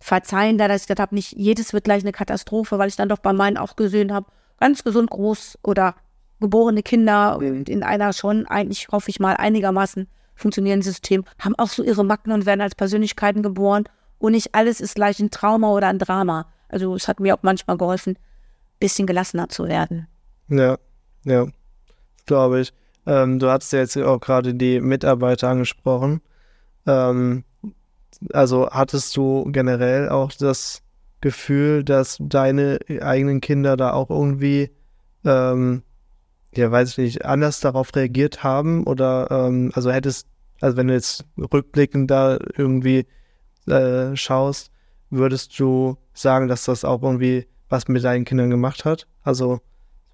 verzeihender, 0.00 0.68
dass 0.68 0.82
ich 0.82 0.86
gesagt 0.88 1.00
habe, 1.00 1.14
nicht 1.14 1.32
jedes 1.32 1.72
wird 1.72 1.84
gleich 1.84 2.02
eine 2.02 2.12
Katastrophe, 2.12 2.78
weil 2.78 2.88
ich 2.88 2.96
dann 2.96 3.08
doch 3.08 3.18
bei 3.18 3.32
meinen 3.32 3.56
auch 3.56 3.76
gesehen 3.76 4.12
habe, 4.12 4.26
ganz 4.58 4.84
gesund 4.84 5.10
groß 5.10 5.58
oder 5.62 5.94
geborene 6.40 6.82
Kinder 6.82 7.38
in 7.40 7.82
einer 7.82 8.12
schon 8.12 8.46
eigentlich, 8.46 8.88
hoffe 8.88 9.10
ich 9.10 9.20
mal, 9.20 9.36
einigermaßen 9.36 10.06
funktionierenden 10.34 10.84
System, 10.84 11.24
haben 11.38 11.54
auch 11.56 11.68
so 11.68 11.82
ihre 11.82 12.04
Macken 12.04 12.32
und 12.32 12.46
werden 12.46 12.60
als 12.60 12.74
Persönlichkeiten 12.74 13.42
geboren. 13.42 13.84
Und 14.18 14.32
nicht 14.32 14.54
alles 14.54 14.80
ist 14.80 14.94
gleich 14.94 15.20
ein 15.20 15.30
Trauma 15.30 15.70
oder 15.72 15.88
ein 15.88 15.98
Drama. 15.98 16.46
Also 16.68 16.94
es 16.94 17.08
hat 17.08 17.20
mir 17.20 17.34
auch 17.34 17.42
manchmal 17.42 17.76
geholfen, 17.76 18.12
ein 18.12 18.78
bisschen 18.80 19.06
gelassener 19.06 19.48
zu 19.48 19.68
werden. 19.68 20.06
Ja, 20.48 20.78
ja, 21.24 21.46
glaube 22.26 22.60
ich. 22.60 22.72
Ähm, 23.06 23.38
du 23.38 23.48
hast 23.48 23.72
ja 23.72 23.80
jetzt 23.80 23.96
auch 23.96 24.20
gerade 24.20 24.54
die 24.54 24.80
Mitarbeiter 24.80 25.48
angesprochen. 25.48 26.20
Ähm, 26.86 27.44
also 28.32 28.68
hattest 28.70 29.16
du 29.16 29.44
generell 29.52 30.08
auch 30.08 30.32
das 30.32 30.82
Gefühl, 31.20 31.84
dass 31.84 32.16
deine 32.20 32.78
eigenen 33.00 33.40
Kinder 33.40 33.76
da 33.76 33.92
auch 33.92 34.10
irgendwie 34.10 34.70
ähm, 35.24 35.82
ja, 36.56 36.70
weiß 36.70 36.90
ich 36.92 36.98
nicht, 36.98 37.24
anders 37.24 37.60
darauf 37.60 37.94
reagiert 37.94 38.42
haben 38.42 38.84
oder 38.84 39.28
ähm, 39.30 39.70
also 39.74 39.90
hättest, 39.90 40.26
also 40.60 40.76
wenn 40.76 40.88
du 40.88 40.94
jetzt 40.94 41.24
rückblickend 41.36 42.10
da 42.10 42.38
irgendwie 42.56 43.06
äh, 43.66 44.16
schaust, 44.16 44.70
würdest 45.10 45.58
du 45.58 45.96
sagen, 46.14 46.48
dass 46.48 46.64
das 46.64 46.84
auch 46.84 47.02
irgendwie 47.02 47.46
was 47.68 47.88
mit 47.88 48.04
deinen 48.04 48.24
Kindern 48.24 48.50
gemacht 48.50 48.84
hat? 48.84 49.06
Also 49.22 49.60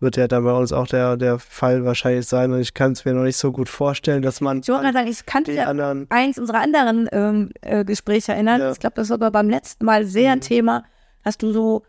wird 0.00 0.16
ja 0.16 0.26
dann 0.26 0.44
bei 0.44 0.52
uns 0.52 0.72
auch 0.72 0.88
der, 0.88 1.16
der 1.16 1.38
Fall 1.38 1.84
wahrscheinlich 1.84 2.26
sein 2.26 2.52
und 2.52 2.60
ich 2.60 2.74
kann 2.74 2.92
es 2.92 3.04
mir 3.04 3.14
noch 3.14 3.22
nicht 3.22 3.36
so 3.36 3.52
gut 3.52 3.68
vorstellen, 3.68 4.20
dass 4.20 4.40
man. 4.40 4.60
Ich 4.60 4.68
wollte 4.68 4.82
gerade 4.82 4.98
sagen, 4.98 5.08
ich 5.08 5.26
kannte 5.26 5.52
ja 5.52 5.66
anderen, 5.66 6.06
eins 6.10 6.38
unserer 6.38 6.60
anderen 6.60 7.08
ähm, 7.12 7.50
äh, 7.60 7.84
Gespräche 7.84 8.32
erinnern. 8.32 8.60
Ja. 8.60 8.72
Ich 8.72 8.80
glaube, 8.80 8.94
das 8.96 9.08
war 9.08 9.16
sogar 9.16 9.30
beim 9.30 9.48
letzten 9.48 9.84
Mal 9.84 10.04
sehr 10.04 10.30
mhm. 10.30 10.32
ein 10.32 10.40
Thema, 10.40 10.84
dass 11.22 11.38
du 11.38 11.52
so 11.52 11.84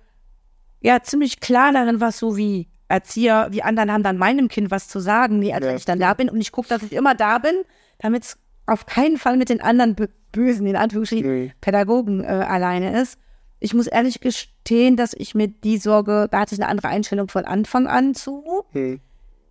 ja 0.79 1.01
ziemlich 1.01 1.39
klar 1.39 1.73
darin 1.73 1.99
warst, 1.99 2.19
so 2.19 2.37
wie 2.37 2.69
Erzieher, 2.87 3.49
die 3.49 3.63
anderen 3.63 3.91
haben 3.91 4.03
dann 4.03 4.17
meinem 4.17 4.47
Kind 4.47 4.69
was 4.69 4.87
zu 4.87 4.99
sagen, 4.99 5.39
nee, 5.39 5.51
als 5.51 5.65
ja. 5.65 5.75
ich 5.75 5.85
dann 5.85 5.99
da 5.99 6.13
bin 6.13 6.29
und 6.29 6.39
ich 6.39 6.51
gucke, 6.51 6.69
dass 6.69 6.83
ich 6.83 6.93
immer 6.93 7.15
da 7.15 7.39
bin, 7.39 7.55
damit 7.97 8.23
es 8.23 8.37
auf 8.65 8.85
keinen 8.85 9.17
Fall 9.17 9.37
mit 9.37 9.49
den 9.49 9.61
anderen 9.61 9.95
bösen, 10.31 10.67
in 10.67 10.75
Anführungsstrichen, 10.75 11.27
nee. 11.27 11.53
Pädagogen 11.61 12.23
äh, 12.23 12.27
alleine 12.27 12.99
ist. 13.01 13.17
Ich 13.59 13.73
muss 13.73 13.87
ehrlich 13.87 14.19
gestehen, 14.19 14.97
dass 14.97 15.13
ich 15.13 15.35
mir 15.35 15.47
die 15.47 15.77
Sorge, 15.77 16.27
da 16.29 16.41
hatte 16.41 16.55
ich 16.55 16.61
eine 16.61 16.69
andere 16.69 16.89
Einstellung 16.89 17.29
von 17.29 17.45
Anfang 17.45 17.87
an 17.87 18.13
zu. 18.13 18.65
Hm. 18.71 18.99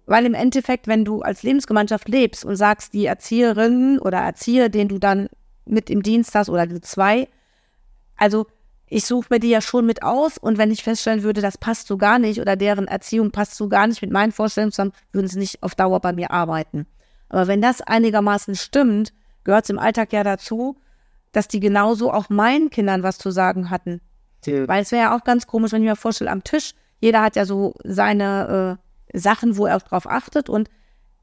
Weil 0.04 0.26
im 0.26 0.34
Endeffekt, 0.34 0.86
wenn 0.86 1.04
du 1.04 1.22
als 1.22 1.42
Lebensgemeinschaft 1.42 2.08
lebst 2.08 2.44
und 2.44 2.56
sagst, 2.56 2.92
die 2.92 3.06
Erzieherin 3.06 3.98
oder 3.98 4.18
Erzieher, 4.18 4.68
den 4.68 4.88
du 4.88 4.98
dann 4.98 5.28
mit 5.64 5.88
im 5.88 6.02
Dienst 6.02 6.34
hast 6.34 6.50
oder 6.50 6.66
du 6.66 6.80
zwei, 6.80 7.28
also 8.16 8.46
ich 8.86 9.06
suche 9.06 9.28
mir 9.30 9.40
die 9.40 9.48
ja 9.48 9.62
schon 9.62 9.86
mit 9.86 10.02
aus 10.02 10.36
und 10.36 10.58
wenn 10.58 10.70
ich 10.70 10.82
feststellen 10.82 11.22
würde, 11.22 11.40
das 11.40 11.56
passt 11.56 11.86
so 11.86 11.96
gar 11.96 12.18
nicht 12.18 12.40
oder 12.40 12.56
deren 12.56 12.88
Erziehung 12.88 13.30
passt 13.30 13.54
so 13.54 13.68
gar 13.68 13.86
nicht 13.86 14.02
mit 14.02 14.10
meinen 14.10 14.32
Vorstellungen 14.32 14.72
zusammen, 14.72 14.92
würden 15.12 15.28
sie 15.28 15.38
nicht 15.38 15.62
auf 15.62 15.74
Dauer 15.74 16.00
bei 16.00 16.12
mir 16.12 16.30
arbeiten. 16.30 16.86
Aber 17.32 17.48
wenn 17.48 17.60
das 17.60 17.80
einigermaßen 17.80 18.54
stimmt, 18.54 19.12
gehört 19.42 19.64
es 19.64 19.70
im 19.70 19.78
Alltag 19.78 20.12
ja 20.12 20.22
dazu, 20.22 20.76
dass 21.32 21.48
die 21.48 21.60
genauso 21.60 22.12
auch 22.12 22.28
meinen 22.28 22.70
Kindern 22.70 23.02
was 23.02 23.18
zu 23.18 23.30
sagen 23.30 23.70
hatten. 23.70 24.00
Ja. 24.46 24.68
Weil 24.68 24.82
es 24.82 24.92
wäre 24.92 25.02
ja 25.02 25.16
auch 25.16 25.24
ganz 25.24 25.46
komisch, 25.46 25.72
wenn 25.72 25.82
ich 25.82 25.88
mir 25.88 25.96
vorstelle, 25.96 26.30
am 26.30 26.44
Tisch, 26.44 26.74
jeder 27.00 27.22
hat 27.22 27.36
ja 27.36 27.44
so 27.44 27.74
seine 27.82 28.78
äh, 29.12 29.18
Sachen, 29.18 29.56
wo 29.56 29.66
er 29.66 29.76
auch 29.76 29.82
drauf 29.82 30.06
achtet 30.08 30.48
und 30.48 30.70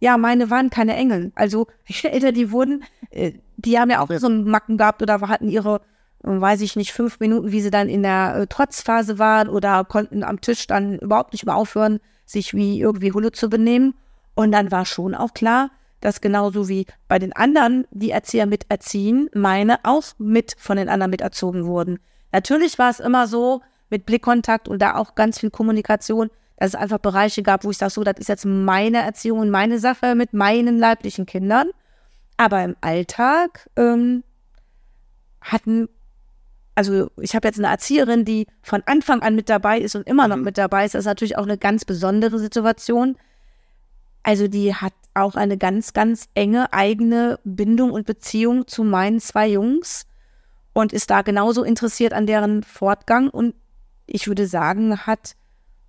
ja, 0.02 0.18
meine 0.18 0.50
waren 0.50 0.70
keine 0.70 0.96
Engel. 0.96 1.32
Also 1.36 1.68
Eltern, 2.04 2.34
die 2.34 2.52
wurden, 2.52 2.84
äh, 3.12 3.34
die 3.58 3.80
haben 3.80 3.92
ja 3.92 4.02
auch 4.02 4.10
so 4.12 4.28
einen 4.28 4.50
Macken 4.50 4.78
gehabt 4.78 5.02
oder 5.02 5.22
hatten 5.22 5.48
ihre 5.48 5.82
weiß 6.22 6.62
ich 6.62 6.76
nicht, 6.76 6.92
fünf 6.92 7.20
Minuten, 7.20 7.52
wie 7.52 7.62
sie 7.62 7.72
dann 7.72 7.88
in 7.88 8.04
der 8.04 8.36
äh, 8.36 8.48
Trotzphase 8.48 9.20
waren 9.20 9.48
oder 9.48 9.86
konnten 9.86 10.24
am 10.24 10.42
Tisch 10.42 10.68
dann 10.68 11.00
überhaupt 11.00 11.34
nicht 11.34 11.46
mehr 11.46 11.56
aufhören, 11.56 12.00
sich 12.26 12.54
wie 12.54 12.80
irgendwie 12.80 13.14
Hulle 13.14 13.32
zu 13.32 13.50
benehmen. 13.50 13.96
Und 14.36 14.52
dann 14.52 14.72
war 14.72 14.86
schon 14.86 15.16
auch 15.16 15.34
klar, 15.34 15.72
dass 16.02 16.22
genauso 16.22 16.70
wie 16.70 16.86
bei 17.08 17.20
den 17.20 17.34
anderen, 17.34 17.86
die 17.92 18.12
Erzieher 18.12 18.46
miterziehen, 18.46 19.30
meine 19.34 19.80
auch 19.84 20.04
mit 20.18 20.56
von 20.58 20.78
den 20.78 20.90
anderen 20.90 21.12
miterzogen 21.12 21.66
wurden. 21.66 22.00
Natürlich 22.32 22.78
war 22.78 22.90
es 22.90 23.00
immer 23.00 23.28
so 23.28 23.62
mit 23.90 24.06
Blickkontakt 24.06 24.68
und 24.68 24.82
da 24.82 24.96
auch 24.96 25.16
ganz 25.16 25.40
viel 25.40 25.50
Kommunikation, 25.50 26.30
dass 26.58 26.70
es 26.70 26.76
einfach 26.76 27.00
Bereiche 27.00 27.44
gab, 27.44 27.64
wo 27.64 27.72
ich 27.72 27.78
sage, 27.78 27.92
so, 27.92 28.04
das 28.04 28.20
ist 28.20 28.30
jetzt 28.30 28.46
meine 28.46 29.00
Erziehung 29.00 29.40
und 29.40 29.50
meine 29.50 29.80
Sache 29.80 30.16
mit 30.16 30.34
meinen 30.34 30.78
leiblichen 30.78 31.26
Kindern. 31.26 31.70
Aber 32.38 32.64
im 32.64 32.76
Alltag 32.82 33.70
ähm, 33.76 34.24
hatten 35.42 35.90
also 36.80 37.12
ich 37.20 37.36
habe 37.36 37.46
jetzt 37.46 37.60
eine 37.60 37.68
Erzieherin, 37.68 38.24
die 38.24 38.48
von 38.62 38.82
Anfang 38.86 39.22
an 39.22 39.36
mit 39.36 39.50
dabei 39.50 39.80
ist 39.80 39.98
und 39.98 40.08
immer 40.08 40.30
noch 40.30 40.38
mhm. 40.38 40.46
mit 40.46 40.58
dabei 40.58 40.86
ist. 40.86 40.96
Das 40.96 41.00
ist 41.00 41.08
natürlich 41.08 41.38
auch 41.38 41.44
eine 41.44 41.58
ganz 41.58 41.84
besondere 41.84 42.40
Situation. 42.40 43.18
Also 44.24 44.48
die 44.48 44.74
hat 44.74 44.94
auch 45.14 45.36
eine 45.36 45.58
ganz, 45.58 45.94
ganz 45.94 46.30
enge 46.34 46.72
eigene 46.74 47.40
Bindung 47.44 47.92
und 47.92 48.06
Beziehung 48.06 48.68
zu 48.68 48.84
meinen 48.84 49.20
zwei 49.20 49.48
Jungs 49.48 50.06
und 50.74 50.94
ist 50.94 51.10
da 51.10 51.22
genauso 51.22 51.64
interessiert 51.64 52.14
an 52.14 52.28
deren 52.28 52.64
Fortgang 52.64 53.30
und 53.30 53.56
ich 54.06 54.28
würde 54.28 54.48
sagen, 54.48 55.06
hat 55.06 55.36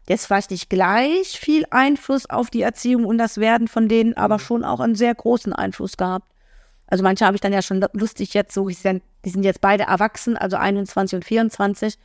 jetzt 0.08 0.26
vielleicht 0.26 0.50
nicht 0.50 0.68
gleich 0.68 1.38
viel 1.38 1.64
Einfluss 1.70 2.28
auf 2.28 2.50
die 2.50 2.62
Erziehung 2.62 3.04
und 3.04 3.18
das 3.18 3.38
Werden 3.38 3.68
von 3.68 3.88
denen, 3.88 4.16
aber 4.16 4.34
mhm. 4.34 4.40
schon 4.40 4.64
auch 4.64 4.80
einen 4.80 4.94
sehr 4.94 5.14
großen 5.14 5.52
Einfluss 5.52 5.96
gehabt. 5.96 6.26
Also 6.86 7.04
manche 7.04 7.24
habe 7.24 7.36
ich 7.36 7.40
dann 7.40 7.52
ja 7.52 7.62
schon 7.62 7.84
lustig 7.92 8.34
jetzt 8.34 8.52
so, 8.52 8.66
die 8.66 8.74
sind 8.74 9.02
jetzt 9.44 9.60
beide 9.60 9.84
erwachsen, 9.84 10.36
also 10.36 10.56
21 10.56 11.16
und 11.16 11.24
24, 11.24 11.96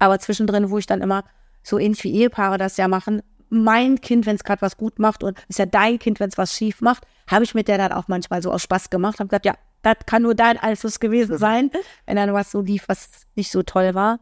aber 0.00 0.18
zwischendrin, 0.18 0.70
wo 0.70 0.78
ich 0.78 0.86
dann 0.86 1.00
immer 1.00 1.24
so 1.62 1.78
ähnlich 1.78 2.02
wie 2.02 2.14
Ehepaare 2.14 2.58
das 2.58 2.76
ja 2.76 2.88
machen, 2.88 3.22
mein 3.54 4.00
Kind, 4.00 4.26
wenn 4.26 4.36
es 4.36 4.44
gerade 4.44 4.62
was 4.62 4.76
gut 4.76 4.98
macht 4.98 5.22
und 5.22 5.38
ist 5.48 5.58
ja 5.58 5.66
dein 5.66 5.98
Kind, 5.98 6.20
wenn 6.20 6.28
es 6.28 6.38
was 6.38 6.54
schief 6.54 6.80
macht, 6.80 7.06
habe 7.28 7.44
ich 7.44 7.54
mit 7.54 7.68
der 7.68 7.78
dann 7.78 7.92
auch 7.92 8.08
manchmal 8.08 8.42
so 8.42 8.52
aus 8.52 8.62
Spaß 8.62 8.90
gemacht, 8.90 9.18
habe 9.18 9.28
gesagt, 9.28 9.46
ja, 9.46 9.54
das 9.82 9.96
kann 10.06 10.22
nur 10.22 10.34
dein 10.34 10.58
Einfluss 10.58 11.00
gewesen 11.00 11.38
sein, 11.38 11.70
wenn 12.06 12.16
dann 12.16 12.32
was 12.32 12.50
so 12.50 12.60
lief, 12.60 12.84
was 12.88 13.26
nicht 13.34 13.50
so 13.50 13.62
toll 13.62 13.94
war. 13.94 14.20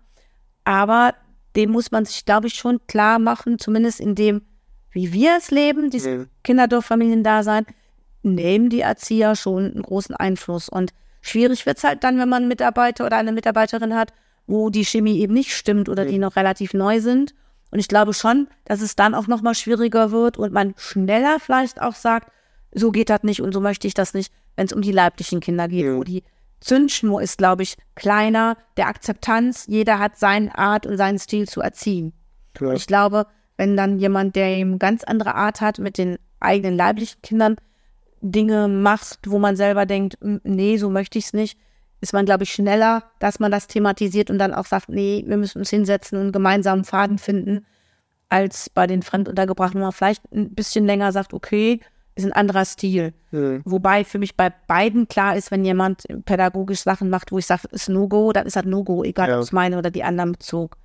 Aber 0.64 1.14
dem 1.56 1.70
muss 1.70 1.90
man 1.90 2.04
sich, 2.04 2.24
glaube 2.24 2.46
ich, 2.46 2.54
schon 2.54 2.80
klar 2.86 3.18
machen, 3.18 3.58
zumindest 3.58 4.00
in 4.00 4.14
dem, 4.14 4.42
wie 4.90 5.12
wir 5.12 5.36
es 5.36 5.50
leben, 5.50 5.90
diese 5.90 6.10
ja. 6.10 6.24
Kinderdorffamilien 6.44 7.24
da 7.24 7.42
sein, 7.42 7.66
nehmen 8.22 8.68
die 8.68 8.80
Erzieher 8.80 9.36
schon 9.36 9.72
einen 9.72 9.82
großen 9.82 10.14
Einfluss. 10.14 10.68
Und 10.68 10.92
schwierig 11.20 11.66
wird 11.66 11.78
es 11.78 11.84
halt 11.84 12.04
dann, 12.04 12.18
wenn 12.18 12.28
man 12.28 12.42
einen 12.42 12.48
Mitarbeiter 12.48 13.06
oder 13.06 13.16
eine 13.16 13.32
Mitarbeiterin 13.32 13.94
hat, 13.94 14.12
wo 14.46 14.70
die 14.70 14.84
Chemie 14.84 15.18
eben 15.18 15.34
nicht 15.34 15.54
stimmt 15.54 15.88
oder 15.88 16.04
die 16.04 16.18
noch 16.18 16.36
relativ 16.36 16.74
neu 16.74 17.00
sind. 17.00 17.34
Und 17.72 17.78
ich 17.78 17.88
glaube 17.88 18.12
schon, 18.12 18.48
dass 18.66 18.82
es 18.82 18.96
dann 18.96 19.14
auch 19.14 19.26
noch 19.26 19.40
mal 19.42 19.54
schwieriger 19.54 20.12
wird 20.12 20.36
und 20.36 20.52
man 20.52 20.74
schneller 20.76 21.38
vielleicht 21.40 21.80
auch 21.80 21.94
sagt, 21.94 22.30
so 22.74 22.92
geht 22.92 23.10
das 23.10 23.22
nicht 23.22 23.40
und 23.40 23.52
so 23.52 23.60
möchte 23.60 23.86
ich 23.86 23.94
das 23.94 24.14
nicht, 24.14 24.32
wenn 24.56 24.66
es 24.66 24.72
um 24.72 24.82
die 24.82 24.92
leiblichen 24.92 25.40
Kinder 25.40 25.68
geht, 25.68 25.86
ja. 25.86 25.96
wo 25.96 26.04
die 26.04 26.22
Zündschnur 26.60 27.22
ist, 27.22 27.38
glaube 27.38 27.62
ich, 27.62 27.76
kleiner, 27.94 28.56
der 28.76 28.86
Akzeptanz, 28.88 29.64
jeder 29.66 29.98
hat 29.98 30.18
seine 30.18 30.56
Art 30.56 30.86
und 30.86 30.96
seinen 30.98 31.18
Stil 31.18 31.48
zu 31.48 31.60
erziehen. 31.60 32.12
Und 32.60 32.76
ich 32.76 32.86
glaube, 32.86 33.26
wenn 33.56 33.76
dann 33.76 33.98
jemand, 33.98 34.36
der 34.36 34.48
eben 34.48 34.78
ganz 34.78 35.02
andere 35.02 35.34
Art 35.34 35.60
hat 35.62 35.78
mit 35.78 35.96
den 35.96 36.18
eigenen 36.40 36.76
leiblichen 36.76 37.22
Kindern, 37.22 37.56
Dinge 38.20 38.68
machst, 38.68 39.18
wo 39.26 39.38
man 39.38 39.56
selber 39.56 39.86
denkt, 39.86 40.18
nee, 40.20 40.76
so 40.76 40.90
möchte 40.90 41.18
ich 41.18 41.24
es 41.26 41.32
nicht, 41.32 41.58
ist 42.02 42.12
man, 42.12 42.26
glaube 42.26 42.42
ich, 42.42 42.52
schneller, 42.52 43.04
dass 43.20 43.38
man 43.38 43.52
das 43.52 43.68
thematisiert 43.68 44.28
und 44.28 44.38
dann 44.38 44.52
auch 44.52 44.66
sagt, 44.66 44.88
nee, 44.88 45.22
wir 45.26 45.36
müssen 45.36 45.58
uns 45.58 45.70
hinsetzen 45.70 46.18
und 46.18 46.24
einen 46.24 46.32
gemeinsamen 46.32 46.84
Faden 46.84 47.16
finden, 47.16 47.64
als 48.28 48.68
bei 48.68 48.88
den 48.88 49.02
Fremduntergebrachten, 49.02 49.80
wo 49.80 49.84
man 49.84 49.92
vielleicht 49.92 50.22
ein 50.32 50.52
bisschen 50.52 50.84
länger 50.84 51.12
sagt, 51.12 51.32
okay, 51.32 51.80
ist 52.16 52.24
ein 52.24 52.32
anderer 52.32 52.64
Stil. 52.64 53.14
Mhm. 53.30 53.62
Wobei 53.64 54.04
für 54.04 54.18
mich 54.18 54.36
bei 54.36 54.50
beiden 54.50 55.06
klar 55.06 55.36
ist, 55.36 55.52
wenn 55.52 55.64
jemand 55.64 56.02
pädagogisch 56.24 56.80
Sachen 56.80 57.08
macht, 57.08 57.30
wo 57.30 57.38
ich 57.38 57.46
sage, 57.46 57.68
ist 57.70 57.88
No-Go, 57.88 58.32
dann 58.32 58.46
ist 58.46 58.56
das 58.56 58.64
No-Go, 58.64 59.04
egal 59.04 59.28
ja. 59.28 59.36
ob 59.36 59.42
es 59.42 59.52
meine 59.52 59.78
oder 59.78 59.90
die 59.90 60.02
anderen 60.02 60.32
bezog. 60.32 60.76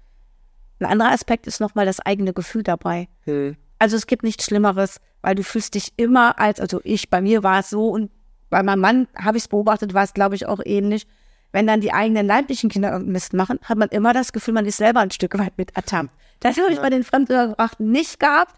Ein 0.79 0.85
anderer 0.85 1.11
Aspekt 1.11 1.47
ist 1.47 1.59
nochmal 1.59 1.87
das 1.87 1.99
eigene 1.99 2.31
Gefühl 2.31 2.61
dabei. 2.61 3.07
Mhm. 3.25 3.57
Also 3.79 3.97
es 3.97 4.05
gibt 4.05 4.21
nichts 4.21 4.45
Schlimmeres, 4.45 5.01
weil 5.21 5.33
du 5.33 5.43
fühlst 5.43 5.73
dich 5.73 5.93
immer 5.97 6.39
als, 6.39 6.59
also 6.59 6.79
ich, 6.83 7.09
bei 7.09 7.21
mir 7.21 7.41
war 7.41 7.59
es 7.59 7.71
so 7.71 7.89
und 7.89 8.11
bei 8.49 8.63
meinem 8.63 8.79
Mann 8.79 9.07
habe 9.15 9.37
ich 9.37 9.43
es 9.43 9.47
beobachtet, 9.47 9.93
war 9.93 10.03
es 10.03 10.13
glaube 10.13 10.35
ich 10.35 10.47
auch 10.47 10.59
ähnlich. 10.63 11.07
Wenn 11.51 11.67
dann 11.67 11.81
die 11.81 11.93
eigenen 11.93 12.27
leiblichen 12.27 12.69
Kinder 12.69 12.89
irgendeinen 12.89 13.13
Mist 13.13 13.33
machen, 13.33 13.59
hat 13.63 13.77
man 13.77 13.89
immer 13.89 14.13
das 14.13 14.33
Gefühl, 14.33 14.53
man 14.53 14.65
ist 14.65 14.77
selber 14.77 14.99
ein 14.99 15.11
Stück 15.11 15.37
weit 15.37 15.57
mit 15.57 15.75
ertappt. 15.75 16.09
Das 16.39 16.57
habe 16.57 16.71
ich 16.71 16.79
bei 16.79 16.89
den 16.89 17.03
Fremdgebrachten 17.03 17.89
nicht 17.89 18.19
gehabt. 18.19 18.55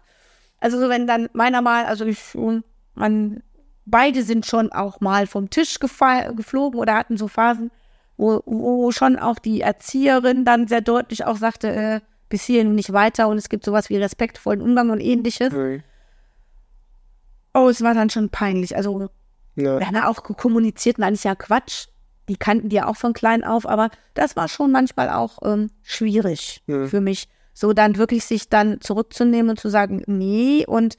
Also 0.58 0.78
so 0.78 0.88
wenn 0.88 1.06
dann 1.06 1.28
meiner 1.32 1.62
mal, 1.62 1.86
also 1.86 2.04
ich, 2.04 2.36
man, 2.94 3.42
beide 3.86 4.22
sind 4.22 4.44
schon 4.44 4.72
auch 4.72 5.00
mal 5.00 5.26
vom 5.26 5.48
Tisch 5.50 5.78
geflogen 5.78 6.78
oder 6.78 6.94
hatten 6.94 7.16
so 7.16 7.28
Phasen, 7.28 7.70
wo, 8.16 8.42
wo 8.44 8.90
schon 8.92 9.18
auch 9.18 9.38
die 9.38 9.62
Erzieherin 9.62 10.44
dann 10.44 10.68
sehr 10.68 10.82
deutlich 10.82 11.24
auch 11.24 11.36
sagte, 11.36 11.68
äh, 11.68 12.00
bis 12.28 12.44
hierhin 12.44 12.68
und 12.68 12.74
nicht 12.74 12.92
weiter 12.92 13.28
und 13.28 13.38
es 13.38 13.48
gibt 13.48 13.64
sowas 13.64 13.88
wie 13.88 13.96
respektvollen 13.96 14.60
Umgang 14.60 14.90
und 14.90 15.00
ähnliches. 15.00 15.52
Mhm. 15.52 15.82
Oh, 17.54 17.68
es 17.68 17.82
war 17.82 17.94
dann 17.94 18.10
schon 18.10 18.28
peinlich. 18.28 18.76
Also 18.76 19.10
ja. 19.60 19.78
wir 19.78 19.86
haben 19.86 19.94
ja 19.94 20.08
auch 20.08 20.22
kommuniziert, 20.22 20.98
nein, 20.98 21.14
ist 21.14 21.24
ja 21.24 21.34
Quatsch. 21.34 21.88
Die 22.28 22.36
kannten 22.36 22.68
die 22.68 22.76
ja 22.76 22.86
auch 22.86 22.96
von 22.96 23.12
klein 23.12 23.42
auf, 23.42 23.66
aber 23.66 23.90
das 24.14 24.36
war 24.36 24.48
schon 24.48 24.70
manchmal 24.70 25.08
auch 25.08 25.38
ähm, 25.42 25.70
schwierig 25.82 26.62
ja. 26.66 26.86
für 26.86 27.00
mich. 27.00 27.28
So 27.52 27.72
dann 27.72 27.96
wirklich 27.96 28.24
sich 28.24 28.48
dann 28.48 28.80
zurückzunehmen 28.80 29.50
und 29.50 29.60
zu 29.60 29.68
sagen, 29.68 30.02
nee, 30.06 30.64
und 30.66 30.96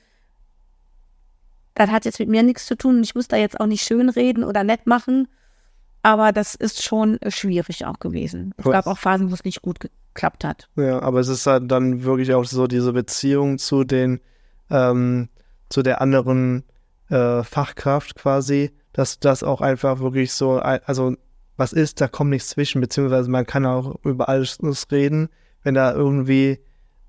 das 1.74 1.90
hat 1.90 2.06
jetzt 2.06 2.20
mit 2.20 2.30
mir 2.30 2.44
nichts 2.44 2.66
zu 2.66 2.76
tun. 2.76 3.02
Ich 3.02 3.16
muss 3.16 3.28
da 3.28 3.38
jetzt 3.38 3.60
auch 3.60 3.66
nicht 3.66 3.84
schön 3.84 4.10
reden 4.10 4.44
oder 4.44 4.64
nett 4.64 4.88
machen. 4.88 5.28
Aber 6.04 6.32
das 6.32 6.56
ist 6.56 6.84
schon 6.84 7.22
äh, 7.22 7.32
schwierig 7.32 7.86
auch 7.86 8.00
gewesen. 8.00 8.54
Es 8.58 8.66
gab 8.66 8.88
auch 8.88 8.98
Phasen, 8.98 9.30
wo 9.30 9.34
es 9.34 9.44
nicht 9.44 9.62
gut 9.62 9.80
geklappt 9.80 10.44
hat. 10.44 10.68
Ja, 10.76 11.00
aber 11.02 11.20
es 11.20 11.28
ist 11.28 11.46
halt 11.46 11.70
dann 11.70 12.04
wirklich 12.04 12.34
auch 12.34 12.46
so 12.46 12.68
diese 12.68 12.92
Beziehung 12.92 13.60
zu 13.60 13.84
den, 13.84 14.20
ähm, 14.70 15.30
zu 15.70 15.84
der 15.84 16.02
anderen 16.02 16.64
äh, 17.12 17.44
Fachkraft 17.44 18.16
quasi, 18.16 18.72
dass 18.94 19.20
das 19.20 19.44
auch 19.44 19.62
einfach 19.62 20.00
wirklich 20.00 20.34
so, 20.34 20.58
also 20.60 21.16
was 21.58 21.74
ist, 21.74 22.02
da 22.02 22.08
kommt 22.08 22.32
nichts 22.32 22.50
zwischen, 22.50 22.82
beziehungsweise 22.82 23.30
man 23.30 23.46
kann 23.46 23.66
auch 23.66 23.96
über 24.04 24.30
alles 24.30 24.58
reden, 24.92 25.30
wenn 25.64 25.76
da 25.76 25.94
irgendwie, 25.94 26.60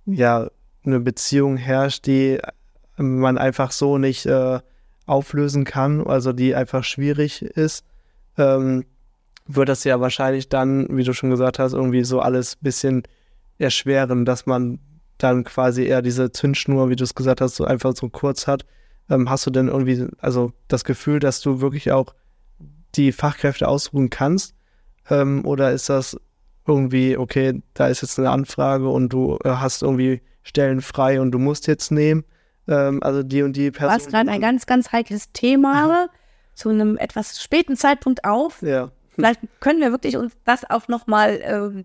ja, 0.04 0.50
eine 0.84 1.00
Beziehung 1.00 1.56
herrscht, 1.56 2.06
die 2.06 2.38
man 2.96 3.38
einfach 3.38 3.70
so 3.70 3.98
nicht 3.98 4.26
äh, 4.26 4.60
auflösen 5.06 5.64
kann, 5.64 6.06
also 6.06 6.32
die 6.32 6.54
einfach 6.54 6.84
schwierig 6.84 7.42
ist, 7.42 7.84
ähm, 8.36 8.84
wird 9.46 9.68
das 9.68 9.84
ja 9.84 10.00
wahrscheinlich 10.00 10.48
dann, 10.48 10.86
wie 10.96 11.04
du 11.04 11.12
schon 11.12 11.30
gesagt 11.30 11.58
hast, 11.58 11.72
irgendwie 11.72 12.04
so 12.04 12.20
alles 12.20 12.56
ein 12.56 12.62
bisschen 12.62 13.02
erschweren, 13.58 14.24
dass 14.24 14.46
man 14.46 14.78
dann 15.18 15.44
quasi 15.44 15.84
eher 15.84 16.02
diese 16.02 16.32
Zündschnur, 16.32 16.90
wie 16.90 16.96
du 16.96 17.04
es 17.04 17.14
gesagt 17.14 17.40
hast, 17.40 17.56
so 17.56 17.64
einfach 17.64 17.94
so 17.94 18.08
kurz 18.08 18.46
hat. 18.46 18.64
Ähm, 19.12 19.28
hast 19.28 19.46
du 19.46 19.50
denn 19.50 19.68
irgendwie, 19.68 20.06
also 20.18 20.52
das 20.68 20.84
Gefühl, 20.84 21.18
dass 21.18 21.40
du 21.40 21.60
wirklich 21.60 21.92
auch 21.92 22.14
die 22.94 23.12
Fachkräfte 23.12 23.68
ausruhen 23.68 24.08
kannst? 24.08 24.54
Ähm, 25.10 25.44
oder 25.44 25.72
ist 25.72 25.88
das 25.88 26.16
irgendwie, 26.66 27.16
okay, 27.16 27.62
da 27.74 27.88
ist 27.88 28.00
jetzt 28.00 28.18
eine 28.18 28.30
Anfrage 28.30 28.88
und 28.88 29.10
du 29.10 29.38
äh, 29.44 29.50
hast 29.50 29.82
irgendwie 29.82 30.22
Stellen 30.42 30.80
frei 30.80 31.20
und 31.20 31.32
du 31.32 31.38
musst 31.38 31.66
jetzt 31.66 31.92
nehmen? 31.92 32.24
Ähm, 32.66 33.02
also 33.02 33.22
die 33.22 33.42
und 33.42 33.54
die 33.54 33.70
Person. 33.70 33.94
Was 33.94 34.06
gerade 34.06 34.30
ein 34.30 34.40
ganz, 34.40 34.64
ganz 34.66 34.92
heikles 34.92 35.30
Thema 35.32 36.08
zu 36.54 36.70
einem 36.70 36.96
etwas 36.96 37.42
späten 37.42 37.76
Zeitpunkt 37.76 38.24
auf. 38.24 38.62
Ja. 38.62 38.90
Vielleicht 39.14 39.40
können 39.60 39.80
wir 39.80 39.90
wirklich 39.90 40.16
uns 40.16 40.32
das 40.44 40.68
auch 40.70 40.88
nochmal 40.88 41.34
äh, 41.76 41.84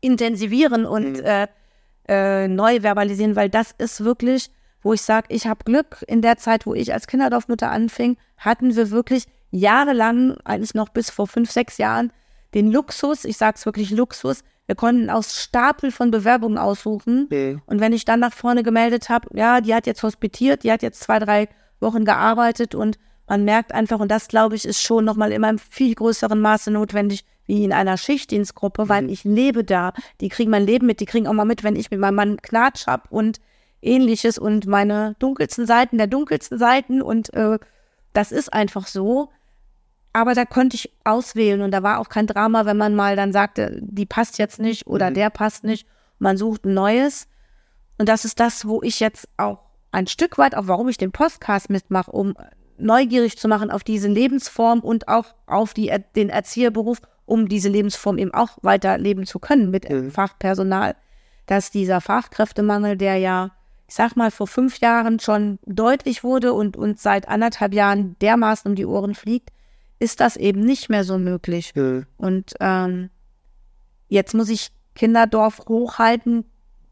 intensivieren 0.00 0.86
und 0.86 1.14
mhm. 1.14 1.24
äh, 1.24 1.46
äh, 2.08 2.46
neu 2.46 2.80
verbalisieren, 2.82 3.34
weil 3.34 3.50
das 3.50 3.72
ist 3.78 4.04
wirklich, 4.04 4.50
wo 4.86 4.92
ich 4.92 5.02
sage, 5.02 5.26
ich 5.30 5.46
habe 5.48 5.64
Glück. 5.64 6.04
In 6.06 6.22
der 6.22 6.36
Zeit, 6.36 6.64
wo 6.64 6.72
ich 6.72 6.92
als 6.94 7.08
Kinderdorfmutter 7.08 7.70
anfing, 7.70 8.16
hatten 8.38 8.76
wir 8.76 8.90
wirklich 8.92 9.24
jahrelang, 9.50 10.36
eigentlich 10.44 10.74
noch 10.74 10.90
bis 10.90 11.10
vor 11.10 11.26
fünf, 11.26 11.50
sechs 11.50 11.76
Jahren, 11.78 12.12
den 12.54 12.70
Luxus, 12.70 13.24
ich 13.24 13.36
sage 13.36 13.56
es 13.58 13.66
wirklich 13.66 13.90
Luxus, 13.90 14.44
wir 14.66 14.76
konnten 14.76 15.10
aus 15.10 15.42
Stapel 15.42 15.90
von 15.90 16.10
Bewerbungen 16.10 16.56
aussuchen. 16.56 17.26
Mhm. 17.30 17.62
Und 17.66 17.80
wenn 17.80 17.92
ich 17.92 18.04
dann 18.04 18.20
nach 18.20 18.32
vorne 18.32 18.62
gemeldet 18.62 19.08
habe, 19.08 19.28
ja, 19.36 19.60
die 19.60 19.74
hat 19.74 19.86
jetzt 19.86 20.02
hospitiert, 20.04 20.62
die 20.62 20.70
hat 20.70 20.82
jetzt 20.82 21.02
zwei, 21.02 21.18
drei 21.18 21.48
Wochen 21.80 22.04
gearbeitet 22.04 22.74
und 22.74 22.98
man 23.28 23.44
merkt 23.44 23.72
einfach, 23.72 23.98
und 23.98 24.08
das 24.10 24.28
glaube 24.28 24.54
ich, 24.54 24.64
ist 24.64 24.80
schon 24.80 25.04
nochmal 25.04 25.32
in 25.32 25.44
einem 25.44 25.58
viel 25.58 25.96
größeren 25.96 26.40
Maße 26.40 26.70
notwendig, 26.70 27.24
wie 27.46 27.64
in 27.64 27.72
einer 27.72 27.96
Schichtdienstgruppe, 27.96 28.88
weil 28.88 29.02
mhm. 29.02 29.08
ich 29.08 29.24
lebe 29.24 29.64
da. 29.64 29.92
Die 30.20 30.28
kriegen 30.28 30.50
mein 30.52 30.64
Leben 30.64 30.86
mit, 30.86 31.00
die 31.00 31.06
kriegen 31.06 31.26
auch 31.26 31.32
mal 31.32 31.44
mit, 31.44 31.64
wenn 31.64 31.74
ich 31.74 31.90
mit 31.90 31.98
meinem 31.98 32.14
Mann 32.14 32.36
Klatsch 32.36 32.86
habe 32.86 33.02
und 33.10 33.40
ähnliches 33.86 34.38
und 34.38 34.66
meine 34.66 35.16
dunkelsten 35.18 35.66
Seiten 35.66 35.98
der 35.98 36.06
dunkelsten 36.06 36.58
Seiten 36.58 37.02
und 37.02 37.32
äh, 37.34 37.58
das 38.12 38.32
ist 38.32 38.52
einfach 38.52 38.86
so. 38.86 39.30
Aber 40.12 40.34
da 40.34 40.46
konnte 40.46 40.76
ich 40.76 40.92
auswählen 41.04 41.60
und 41.60 41.72
da 41.72 41.82
war 41.82 41.98
auch 41.98 42.08
kein 42.08 42.26
Drama, 42.26 42.64
wenn 42.64 42.78
man 42.78 42.94
mal 42.94 43.16
dann 43.16 43.32
sagte, 43.32 43.78
die 43.82 44.06
passt 44.06 44.38
jetzt 44.38 44.58
nicht 44.58 44.86
oder 44.86 45.10
mhm. 45.10 45.14
der 45.14 45.30
passt 45.30 45.62
nicht. 45.62 45.86
Man 46.18 46.38
sucht 46.38 46.64
ein 46.64 46.72
neues. 46.72 47.28
Und 47.98 48.08
das 48.08 48.24
ist 48.24 48.40
das, 48.40 48.66
wo 48.66 48.82
ich 48.82 49.00
jetzt 49.00 49.28
auch 49.36 49.58
ein 49.92 50.06
Stück 50.06 50.38
weit, 50.38 50.54
auch 50.54 50.68
warum 50.68 50.88
ich 50.88 50.96
den 50.96 51.12
Podcast 51.12 51.68
mitmache, 51.68 52.10
um 52.10 52.34
neugierig 52.78 53.38
zu 53.38 53.48
machen 53.48 53.70
auf 53.70 53.84
diese 53.84 54.08
Lebensform 54.08 54.80
und 54.80 55.08
auch 55.08 55.34
auf 55.46 55.74
die, 55.74 55.92
den 56.14 56.30
Erzieherberuf, 56.30 57.02
um 57.26 57.48
diese 57.48 57.68
Lebensform 57.68 58.16
eben 58.16 58.32
auch 58.32 58.58
weiterleben 58.62 59.26
zu 59.26 59.38
können 59.38 59.70
mit 59.70 59.88
mhm. 59.88 60.10
Fachpersonal. 60.10 60.94
Dass 61.44 61.70
dieser 61.70 62.00
Fachkräftemangel, 62.00 62.96
der 62.96 63.18
ja, 63.18 63.50
ich 63.88 63.94
sag 63.94 64.16
mal, 64.16 64.30
vor 64.30 64.46
fünf 64.46 64.80
Jahren 64.80 65.20
schon 65.20 65.58
deutlich 65.64 66.24
wurde 66.24 66.52
und 66.52 66.76
uns 66.76 67.02
seit 67.02 67.28
anderthalb 67.28 67.72
Jahren 67.72 68.16
dermaßen 68.20 68.70
um 68.70 68.74
die 68.74 68.86
Ohren 68.86 69.14
fliegt, 69.14 69.50
ist 69.98 70.20
das 70.20 70.36
eben 70.36 70.60
nicht 70.60 70.88
mehr 70.88 71.04
so 71.04 71.18
möglich. 71.18 71.74
Mhm. 71.74 72.06
Und 72.16 72.54
ähm, 72.60 73.10
jetzt 74.08 74.34
muss 74.34 74.48
ich 74.48 74.70
Kinderdorf 74.94 75.62
hochhalten, 75.68 76.44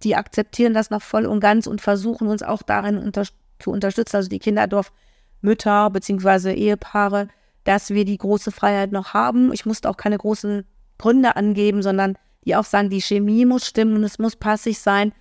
die 0.02 0.16
akzeptieren 0.16 0.74
das 0.74 0.90
noch 0.90 1.02
voll 1.02 1.26
und 1.26 1.40
ganz 1.40 1.66
und 1.66 1.80
versuchen 1.80 2.28
uns 2.28 2.42
auch 2.42 2.62
darin 2.62 2.98
unter 2.98 3.24
zu 3.58 3.70
unterstützen. 3.70 4.16
Also 4.16 4.28
die 4.28 4.38
Kinderdorf 4.38 4.92
Mütter 5.40 5.90
beziehungsweise 5.90 6.52
Ehepaare, 6.52 7.28
dass 7.64 7.90
wir 7.90 8.04
die 8.04 8.18
große 8.18 8.50
Freiheit 8.50 8.92
noch 8.92 9.14
haben. 9.14 9.52
Ich 9.52 9.66
musste 9.66 9.88
auch 9.88 9.96
keine 9.96 10.18
großen 10.18 10.64
Gründe 10.98 11.36
angeben, 11.36 11.82
sondern 11.82 12.16
die 12.44 12.56
auch 12.56 12.64
sagen, 12.64 12.90
die 12.90 13.00
Chemie 13.00 13.46
muss 13.46 13.66
stimmen 13.66 13.96
und 13.96 14.04
es 14.04 14.18
muss 14.18 14.36
passig 14.36 14.78
sein. 14.78 15.12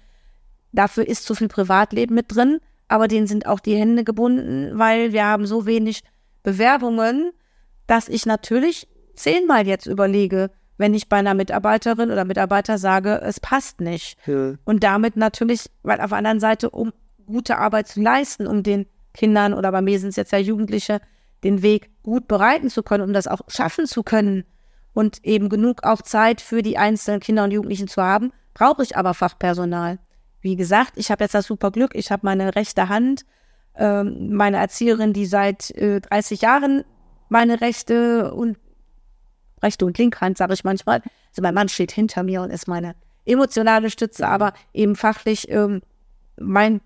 Dafür 0.74 1.08
ist 1.08 1.26
zu 1.26 1.36
viel 1.36 1.48
Privatleben 1.48 2.16
mit 2.16 2.36
drin, 2.36 2.60
aber 2.88 3.08
denen 3.08 3.28
sind 3.28 3.46
auch 3.46 3.60
die 3.60 3.76
Hände 3.76 4.04
gebunden, 4.04 4.72
weil 4.78 5.14
wir 5.14 5.26
haben 5.26 5.46
so 5.46 5.66
wenig 5.66 6.02
Bewerbungen, 6.42 7.32
dass 7.88 8.10
ich 8.10 8.26
natürlich 8.26 8.88
zehnmal 9.16 9.66
jetzt 9.68 9.86
überlege, 9.86 10.52
wenn 10.78 10.94
ich 10.94 11.08
bei 11.08 11.18
einer 11.18 11.36
Mitarbeiterin 11.36 12.12
oder 12.12 12.26
Mitarbeiter 12.26 12.78
sage, 12.78 13.22
es 13.24 13.40
passt 13.40 13.80
nicht. 13.80 14.18
Ja. 14.26 14.56
Und 14.66 14.84
damit 14.84 15.16
natürlich, 15.16 15.70
weil 15.84 16.02
auf 16.02 16.10
der 16.10 16.18
anderen 16.18 16.40
Seite, 16.40 16.70
um 16.72 16.92
gute 17.26 17.58
Arbeit 17.58 17.88
zu 17.88 18.02
leisten, 18.02 18.48
um 18.48 18.64
den 18.64 18.88
Kindern 19.14 19.54
oder 19.54 19.72
bei 19.72 19.82
mir 19.82 20.00
sind 20.00 20.10
es 20.10 20.16
jetzt 20.16 20.32
ja 20.32 20.40
Jugendliche, 20.40 21.00
den 21.44 21.62
Weg 21.62 21.92
gut 22.02 22.28
bereiten 22.28 22.70
zu 22.70 22.84
können, 22.84 23.04
um 23.04 23.14
das 23.14 23.28
auch 23.28 23.42
schaffen 23.48 23.86
zu 23.86 24.02
können 24.02 24.44
und 24.94 25.24
eben 25.24 25.50
genug 25.50 25.84
auch 25.84 26.02
Zeit 26.02 26.42
für 26.42 26.62
die 26.62 26.78
einzelnen 26.78 27.20
Kinder 27.20 27.44
und 27.44 27.52
Jugendlichen 27.52 27.88
zu 27.88 28.02
haben, 28.02 28.32
brauche 28.54 28.84
ich 28.84 28.98
aber 28.98 29.14
Fachpersonal. 29.14 30.00
Wie 30.44 30.56
gesagt, 30.56 30.94
ich 30.96 31.10
habe 31.10 31.24
jetzt 31.24 31.34
das 31.34 31.48
super 31.48 31.72
Glück, 31.72 31.96
ich 31.96 32.12
habe 32.12 32.26
meine 32.26 32.56
rechte 32.56 32.90
Hand, 32.90 33.26
ähm, 33.76 34.36
meine 34.36 34.58
Erzieherin, 34.58 35.14
die 35.14 35.26
seit 35.26 35.72
äh, 35.72 36.00
30 36.00 36.42
Jahren 36.42 36.84
meine 37.30 37.62
rechte 37.62 38.32
und 38.34 38.58
rechte 39.64 39.86
und 39.86 39.98
linke 39.98 40.22
Hand, 40.22 40.38
sage 40.38 40.54
ich 40.54 40.64
manchmal. 40.64 41.02
Also 41.30 41.42
mein 41.42 41.56
Mann 41.56 41.70
steht 41.70 41.92
hinter 41.92 42.22
mir 42.22 42.44
und 42.44 42.52
ist 42.52 42.68
meine 42.68 42.94
emotionale 43.26 43.90
Stütze, 43.90 44.28
aber 44.28 44.54
eben 44.74 44.96
fachlich 44.96 45.50
ähm, 45.50 45.82
mein 46.38 46.82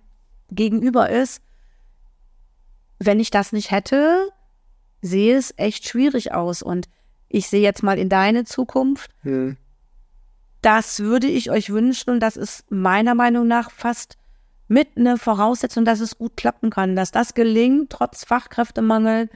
Gegenüber 0.50 1.10
ist 1.10 1.42
wenn 3.00 3.20
ich 3.20 3.30
das 3.30 3.52
nicht 3.54 3.72
hätte, 3.72 4.30
sehe 5.02 5.38
es 5.38 5.54
echt 5.58 5.88
schwierig 5.88 6.34
aus. 6.34 6.62
Und 6.62 6.88
ich 7.30 7.48
sehe 7.48 7.62
jetzt 7.62 7.84
mal 7.84 8.00
in 8.00 8.10
deine 8.10 8.46
Zukunft. 8.46 9.12
Hm. 9.22 9.58
Das 10.62 11.00
würde 11.00 11.28
ich 11.28 11.52
euch 11.52 11.72
wünschen 11.72 12.10
und 12.10 12.20
das 12.20 12.38
ist 12.38 12.70
meiner 12.72 13.16
Meinung 13.16 13.48
nach 13.48 13.72
fast 13.72 14.18
mit 14.68 14.98
einer 14.98 15.18
Voraussetzung, 15.18 15.86
dass 15.86 16.00
es 16.00 16.18
gut 16.18 16.36
klappen 16.36 16.70
kann, 16.70 16.96
dass 16.96 17.12
das 17.12 17.34
gelingt, 17.34 17.90
trotz 17.90 18.26
Fachkräftemangel, 18.26 19.30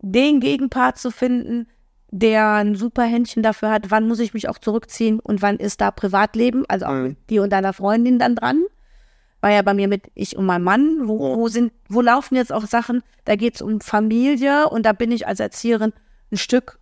den 0.00 0.40
Gegenpart 0.40 0.98
zu 0.98 1.10
finden, 1.10 1.66
der 2.10 2.54
ein 2.54 2.74
super 2.74 3.02
Händchen 3.02 3.42
dafür 3.42 3.70
hat, 3.70 3.90
wann 3.90 4.08
muss 4.08 4.20
ich 4.20 4.32
mich 4.32 4.48
auch 4.48 4.58
zurückziehen 4.58 5.20
und 5.20 5.42
wann 5.42 5.58
ist 5.58 5.80
da 5.80 5.90
Privatleben, 5.90 6.64
also 6.68 6.86
auch 6.86 6.92
mhm. 6.92 7.16
die 7.28 7.38
und 7.38 7.50
deiner 7.50 7.72
Freundin 7.72 8.18
dann 8.18 8.36
dran 8.36 8.64
war 9.40 9.50
ja 9.50 9.62
bei 9.62 9.74
mir 9.74 9.88
mit 9.88 10.10
ich 10.14 10.36
und 10.36 10.46
mein 10.46 10.62
Mann. 10.62 11.08
Wo, 11.08 11.36
wo 11.36 11.48
sind, 11.48 11.72
wo 11.88 12.00
laufen 12.00 12.36
jetzt 12.36 12.52
auch 12.52 12.66
Sachen? 12.66 13.02
Da 13.24 13.36
geht 13.36 13.56
es 13.56 13.62
um 13.62 13.80
Familie 13.80 14.68
und 14.68 14.84
da 14.84 14.92
bin 14.92 15.12
ich 15.12 15.26
als 15.26 15.40
Erzieherin 15.40 15.92
ein 16.30 16.36
Stück 16.36 16.78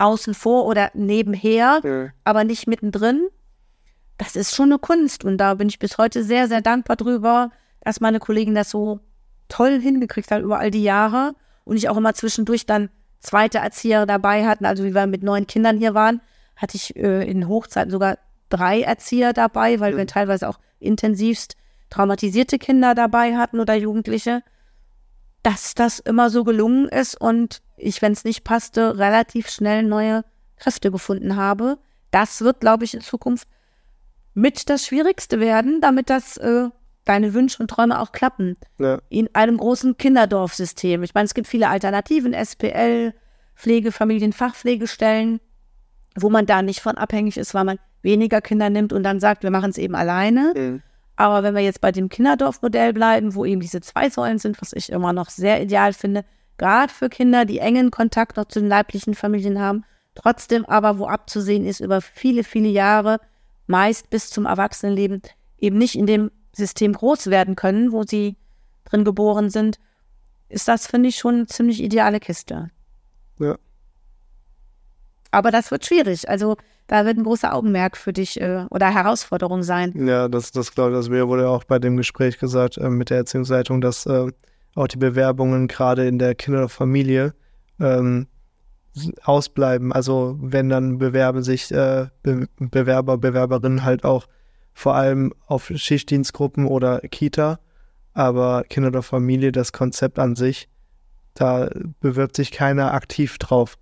außen 0.00 0.34
vor 0.34 0.66
oder 0.66 0.90
nebenher, 0.94 1.80
ja. 1.84 2.08
aber 2.24 2.44
nicht 2.44 2.66
mittendrin. 2.66 3.28
Das 4.18 4.36
ist 4.36 4.54
schon 4.54 4.70
eine 4.70 4.78
Kunst 4.78 5.24
und 5.24 5.38
da 5.38 5.54
bin 5.54 5.68
ich 5.68 5.78
bis 5.78 5.98
heute 5.98 6.24
sehr, 6.24 6.48
sehr 6.48 6.60
dankbar 6.60 6.96
drüber, 6.96 7.50
dass 7.80 8.00
meine 8.00 8.18
Kollegen 8.18 8.54
das 8.54 8.70
so 8.70 9.00
toll 9.48 9.80
hingekriegt 9.80 10.30
haben 10.30 10.44
über 10.44 10.58
all 10.58 10.70
die 10.70 10.82
Jahre 10.82 11.34
und 11.64 11.76
ich 11.76 11.88
auch 11.88 11.96
immer 11.96 12.14
zwischendurch 12.14 12.66
dann 12.66 12.90
zweite 13.20 13.58
Erzieher 13.58 14.06
dabei 14.06 14.46
hatten. 14.46 14.64
Also 14.64 14.84
wie 14.84 14.94
wir 14.94 15.06
mit 15.06 15.22
neun 15.22 15.46
Kindern 15.46 15.78
hier 15.78 15.94
waren, 15.94 16.20
hatte 16.56 16.76
ich 16.76 16.96
äh, 16.96 17.28
in 17.28 17.48
Hochzeiten 17.48 17.90
sogar 17.90 18.18
drei 18.48 18.82
Erzieher 18.82 19.32
dabei, 19.32 19.80
weil 19.80 19.92
ja. 19.92 19.98
wir 19.98 20.06
teilweise 20.06 20.48
auch 20.48 20.58
intensivst 20.78 21.56
traumatisierte 21.90 22.58
Kinder 22.58 22.94
dabei 22.94 23.36
hatten 23.36 23.60
oder 23.60 23.74
Jugendliche, 23.74 24.42
dass 25.42 25.74
das 25.74 25.98
immer 25.98 26.30
so 26.30 26.44
gelungen 26.44 26.88
ist 26.88 27.20
und 27.20 27.62
ich, 27.76 28.02
wenn 28.02 28.12
es 28.12 28.24
nicht 28.24 28.44
passte, 28.44 28.98
relativ 28.98 29.48
schnell 29.48 29.82
neue 29.82 30.24
Kräfte 30.56 30.90
gefunden 30.90 31.36
habe. 31.36 31.78
Das 32.10 32.42
wird, 32.42 32.60
glaube 32.60 32.84
ich, 32.84 32.94
in 32.94 33.00
Zukunft 33.00 33.48
mit 34.34 34.68
das 34.68 34.86
Schwierigste 34.86 35.40
werden, 35.40 35.80
damit 35.80 36.10
das 36.10 36.36
äh, 36.36 36.68
deine 37.04 37.34
Wünsche 37.34 37.62
und 37.62 37.68
Träume 37.68 37.98
auch 37.98 38.12
klappen. 38.12 38.56
Ja. 38.78 39.00
In 39.08 39.28
einem 39.34 39.56
großen 39.56 39.96
Kinderdorfsystem. 39.96 41.02
Ich 41.02 41.14
meine, 41.14 41.24
es 41.24 41.34
gibt 41.34 41.48
viele 41.48 41.68
Alternativen, 41.68 42.34
SPL, 42.34 43.14
Pflege, 43.54 43.92
Familien, 43.92 44.32
Fachpflegestellen, 44.32 45.40
wo 46.16 46.30
man 46.30 46.46
da 46.46 46.62
nicht 46.62 46.80
von 46.80 46.96
abhängig 46.96 47.36
ist, 47.36 47.54
weil 47.54 47.64
man 47.64 47.78
weniger 48.02 48.40
Kinder 48.40 48.70
nimmt 48.70 48.92
und 48.92 49.02
dann 49.02 49.20
sagt, 49.20 49.42
wir 49.42 49.50
machen 49.50 49.70
es 49.70 49.78
eben 49.78 49.94
alleine. 49.94 50.52
Mhm. 50.56 50.82
Aber 51.20 51.42
wenn 51.42 51.54
wir 51.54 51.60
jetzt 51.60 51.82
bei 51.82 51.92
dem 51.92 52.08
Kinderdorfmodell 52.08 52.94
bleiben, 52.94 53.34
wo 53.34 53.44
eben 53.44 53.60
diese 53.60 53.82
zwei 53.82 54.08
Säulen 54.08 54.38
sind, 54.38 54.58
was 54.62 54.72
ich 54.72 54.90
immer 54.90 55.12
noch 55.12 55.28
sehr 55.28 55.60
ideal 55.60 55.92
finde, 55.92 56.24
gerade 56.56 56.90
für 56.90 57.10
Kinder, 57.10 57.44
die 57.44 57.58
engen 57.58 57.90
Kontakt 57.90 58.38
noch 58.38 58.46
zu 58.46 58.58
den 58.58 58.70
leiblichen 58.70 59.14
Familien 59.14 59.60
haben, 59.60 59.84
trotzdem 60.14 60.64
aber, 60.64 60.98
wo 60.98 61.06
abzusehen 61.06 61.66
ist, 61.66 61.80
über 61.80 62.00
viele, 62.00 62.42
viele 62.42 62.70
Jahre, 62.70 63.20
meist 63.66 64.08
bis 64.08 64.30
zum 64.30 64.46
Erwachsenenleben, 64.46 65.20
eben 65.58 65.76
nicht 65.76 65.94
in 65.94 66.06
dem 66.06 66.30
System 66.56 66.94
groß 66.94 67.26
werden 67.26 67.54
können, 67.54 67.92
wo 67.92 68.02
sie 68.02 68.38
drin 68.86 69.04
geboren 69.04 69.50
sind, 69.50 69.78
ist 70.48 70.68
das, 70.68 70.86
finde 70.86 71.10
ich, 71.10 71.18
schon 71.18 71.34
eine 71.34 71.46
ziemlich 71.46 71.82
ideale 71.82 72.18
Kiste. 72.18 72.70
Ja. 73.38 73.58
Aber 75.30 75.50
das 75.50 75.70
wird 75.70 75.86
schwierig. 75.86 76.28
Also 76.28 76.56
da 76.86 77.04
wird 77.04 77.18
ein 77.18 77.24
großer 77.24 77.54
Augenmerk 77.54 77.96
für 77.96 78.12
dich 78.12 78.40
äh, 78.40 78.64
oder 78.70 78.92
Herausforderung 78.92 79.62
sein. 79.62 79.92
Ja, 80.06 80.28
das, 80.28 80.50
das 80.50 80.74
glaube 80.74 80.90
ich, 80.90 80.96
das 80.96 81.08
mir 81.08 81.28
wurde 81.28 81.48
auch 81.48 81.64
bei 81.64 81.78
dem 81.78 81.96
Gespräch 81.96 82.38
gesagt 82.38 82.78
äh, 82.78 82.88
mit 82.88 83.10
der 83.10 83.18
Erziehungsleitung, 83.18 83.80
dass 83.80 84.06
äh, 84.06 84.32
auch 84.74 84.88
die 84.88 84.96
Bewerbungen 84.96 85.68
gerade 85.68 86.06
in 86.06 86.18
der 86.18 86.34
Kinder- 86.34 86.62
und 86.62 86.70
Familie 86.70 87.34
ähm, 87.78 88.26
ausbleiben. 89.22 89.92
Also 89.92 90.36
wenn 90.40 90.68
dann 90.68 90.98
bewerben 90.98 91.42
sich 91.42 91.70
äh, 91.70 92.08
Be 92.22 92.48
Bewerber, 92.58 93.18
Bewerberinnen 93.18 93.84
halt 93.84 94.04
auch 94.04 94.26
vor 94.72 94.94
allem 94.94 95.32
auf 95.46 95.70
Schichtdienstgruppen 95.74 96.66
oder 96.66 97.00
Kita, 97.00 97.60
aber 98.14 98.64
Kinder 98.68 98.88
oder 98.88 99.02
Familie, 99.02 99.52
das 99.52 99.72
Konzept 99.72 100.18
an 100.18 100.36
sich, 100.36 100.68
da 101.34 101.70
bewirbt 102.00 102.36
sich 102.36 102.50
keiner 102.50 102.94
aktiv 102.94 103.38
drauf, 103.38 103.76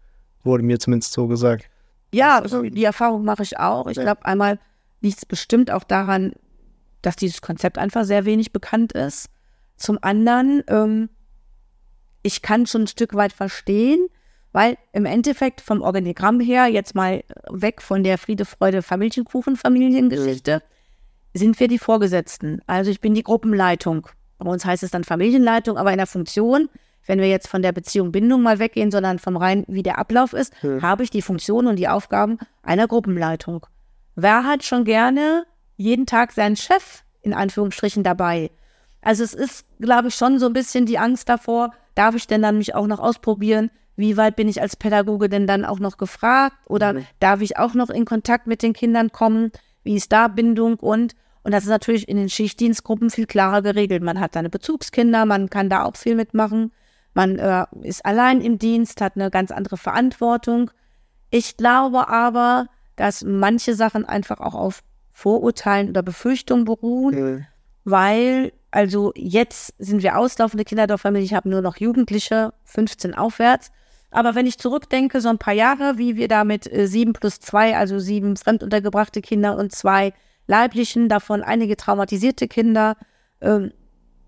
wurde 0.44 0.62
mir 0.62 0.78
zumindest 0.78 1.12
so 1.12 1.26
gesagt. 1.26 1.68
Ja, 2.12 2.38
also 2.38 2.62
die 2.62 2.84
Erfahrung 2.84 3.24
mache 3.24 3.42
ich 3.42 3.58
auch. 3.58 3.86
Ich 3.86 3.98
glaube, 3.98 4.24
einmal 4.24 4.58
liegt 5.00 5.18
es 5.18 5.26
bestimmt 5.26 5.70
auch 5.70 5.84
daran, 5.84 6.32
dass 7.02 7.16
dieses 7.16 7.42
Konzept 7.42 7.78
einfach 7.78 8.04
sehr 8.04 8.24
wenig 8.24 8.52
bekannt 8.52 8.92
ist. 8.92 9.28
Zum 9.76 9.98
anderen, 10.02 10.62
ähm, 10.68 11.08
ich 12.22 12.42
kann 12.42 12.66
schon 12.66 12.82
ein 12.82 12.88
Stück 12.88 13.14
weit 13.14 13.32
verstehen, 13.32 14.08
weil 14.52 14.76
im 14.92 15.04
Endeffekt 15.04 15.60
vom 15.60 15.82
Organigramm 15.82 16.40
her, 16.40 16.66
jetzt 16.66 16.94
mal 16.94 17.22
weg 17.50 17.82
von 17.82 18.02
der 18.02 18.18
Friede, 18.18 18.44
Freude, 18.44 18.82
Familienkuchen, 18.82 19.56
Familiengeschichte, 19.56 20.62
sind 21.34 21.60
wir 21.60 21.68
die 21.68 21.78
Vorgesetzten. 21.78 22.60
Also 22.66 22.90
ich 22.90 23.00
bin 23.00 23.14
die 23.14 23.22
Gruppenleitung. 23.22 24.08
Bei 24.38 24.50
uns 24.50 24.64
heißt 24.64 24.82
es 24.82 24.90
dann 24.90 25.04
Familienleitung, 25.04 25.76
aber 25.76 25.92
in 25.92 25.98
der 25.98 26.06
Funktion 26.06 26.68
wenn 27.08 27.20
wir 27.20 27.28
jetzt 27.28 27.48
von 27.48 27.62
der 27.62 27.72
Beziehung 27.72 28.12
Bindung 28.12 28.42
mal 28.42 28.60
weggehen, 28.60 28.90
sondern 28.90 29.18
vom 29.18 29.36
rein, 29.36 29.64
wie 29.66 29.82
der 29.82 29.98
Ablauf 29.98 30.34
ist, 30.34 30.52
hm. 30.62 30.82
habe 30.82 31.02
ich 31.02 31.10
die 31.10 31.22
Funktion 31.22 31.66
und 31.66 31.76
die 31.76 31.88
Aufgaben 31.88 32.38
einer 32.62 32.86
Gruppenleitung. 32.86 33.66
Wer 34.14 34.44
hat 34.44 34.62
schon 34.62 34.84
gerne 34.84 35.44
jeden 35.76 36.06
Tag 36.06 36.32
seinen 36.32 36.54
Chef 36.54 37.02
in 37.22 37.32
Anführungsstrichen 37.32 38.04
dabei? 38.04 38.50
Also 39.00 39.24
es 39.24 39.32
ist, 39.32 39.64
glaube 39.80 40.08
ich, 40.08 40.14
schon 40.14 40.38
so 40.38 40.46
ein 40.46 40.52
bisschen 40.52 40.84
die 40.86 40.98
Angst 40.98 41.28
davor, 41.28 41.72
darf 41.94 42.14
ich 42.14 42.26
denn 42.26 42.42
dann 42.42 42.58
mich 42.58 42.74
auch 42.74 42.86
noch 42.86 43.00
ausprobieren? 43.00 43.70
Wie 43.96 44.16
weit 44.16 44.36
bin 44.36 44.48
ich 44.48 44.60
als 44.60 44.76
Pädagoge 44.76 45.28
denn 45.28 45.46
dann 45.46 45.64
auch 45.64 45.78
noch 45.78 45.96
gefragt? 45.96 46.56
Oder 46.66 46.92
mhm. 46.92 47.06
darf 47.20 47.40
ich 47.40 47.56
auch 47.56 47.74
noch 47.74 47.90
in 47.90 48.04
Kontakt 48.04 48.46
mit 48.46 48.62
den 48.62 48.74
Kindern 48.74 49.10
kommen? 49.10 49.50
Wie 49.82 49.96
ist 49.96 50.12
da 50.12 50.28
Bindung 50.28 50.74
und 50.74 51.14
und 51.44 51.52
das 51.52 51.64
ist 51.64 51.70
natürlich 51.70 52.08
in 52.08 52.18
den 52.18 52.28
Schichtdienstgruppen 52.28 53.08
viel 53.08 53.24
klarer 53.24 53.62
geregelt. 53.62 54.02
Man 54.02 54.20
hat 54.20 54.34
seine 54.34 54.50
Bezugskinder, 54.50 55.24
man 55.24 55.48
kann 55.48 55.70
da 55.70 55.84
auch 55.84 55.96
viel 55.96 56.14
mitmachen. 56.14 56.72
Man 57.14 57.38
äh, 57.38 57.66
ist 57.82 58.04
allein 58.04 58.40
im 58.40 58.58
Dienst, 58.58 59.00
hat 59.00 59.16
eine 59.16 59.30
ganz 59.30 59.50
andere 59.50 59.76
Verantwortung. 59.76 60.70
Ich 61.30 61.56
glaube 61.56 62.08
aber, 62.08 62.68
dass 62.96 63.24
manche 63.24 63.74
Sachen 63.74 64.04
einfach 64.04 64.40
auch 64.40 64.54
auf 64.54 64.82
Vorurteilen 65.12 65.88
oder 65.90 66.02
Befürchtungen 66.02 66.64
beruhen, 66.64 67.14
mhm. 67.14 67.46
weil, 67.84 68.52
also 68.70 69.12
jetzt 69.16 69.74
sind 69.78 70.02
wir 70.02 70.16
auslaufende 70.16 70.64
Kinderdorffamilie, 70.64 71.24
ich 71.24 71.34
habe 71.34 71.48
nur 71.48 71.60
noch 71.60 71.78
Jugendliche, 71.78 72.52
15 72.64 73.14
aufwärts. 73.14 73.72
Aber 74.10 74.34
wenn 74.34 74.46
ich 74.46 74.58
zurückdenke, 74.58 75.20
so 75.20 75.28
ein 75.28 75.38
paar 75.38 75.54
Jahre, 75.54 75.98
wie 75.98 76.16
wir 76.16 76.28
da 76.28 76.44
mit 76.44 76.72
äh, 76.72 76.86
sieben 76.86 77.12
plus 77.12 77.40
zwei, 77.40 77.76
also 77.76 77.98
sieben 77.98 78.36
fremduntergebrachte 78.36 79.20
Kinder 79.20 79.56
und 79.56 79.72
zwei 79.72 80.12
leiblichen, 80.46 81.08
davon 81.08 81.42
einige 81.42 81.76
traumatisierte 81.76 82.48
Kinder, 82.48 82.96
ähm, 83.40 83.72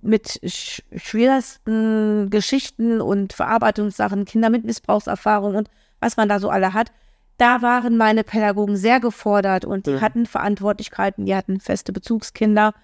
mit 0.03 0.41
sch 0.47 0.83
schwersten 0.97 2.31
Geschichten 2.31 3.01
und 3.01 3.33
Verarbeitungssachen, 3.33 4.25
Kinder 4.25 4.51
mit 4.51 4.65
Missbrauchserfahrung 4.65 5.57
und 5.57 5.71
was 6.01 6.17
man 6.17 6.29
da 6.29 6.39
so 6.39 6.49
alle 6.49 6.73
hat, 6.73 6.93
da 7.37 7.63
waren 7.63 7.97
meine 7.97 8.25
Pädagogen 8.25 8.77
sehr 8.77 9.01
gefordert 9.01 9.65
und 9.65 9.87
die 9.87 9.93
ja. 9.93 10.01
hatten 10.01 10.27
Verantwortlichkeiten, 10.27 11.27
die 11.27 11.35
hatten 11.35 11.61
feste 11.61 11.93
Bezugskinder 11.93 12.75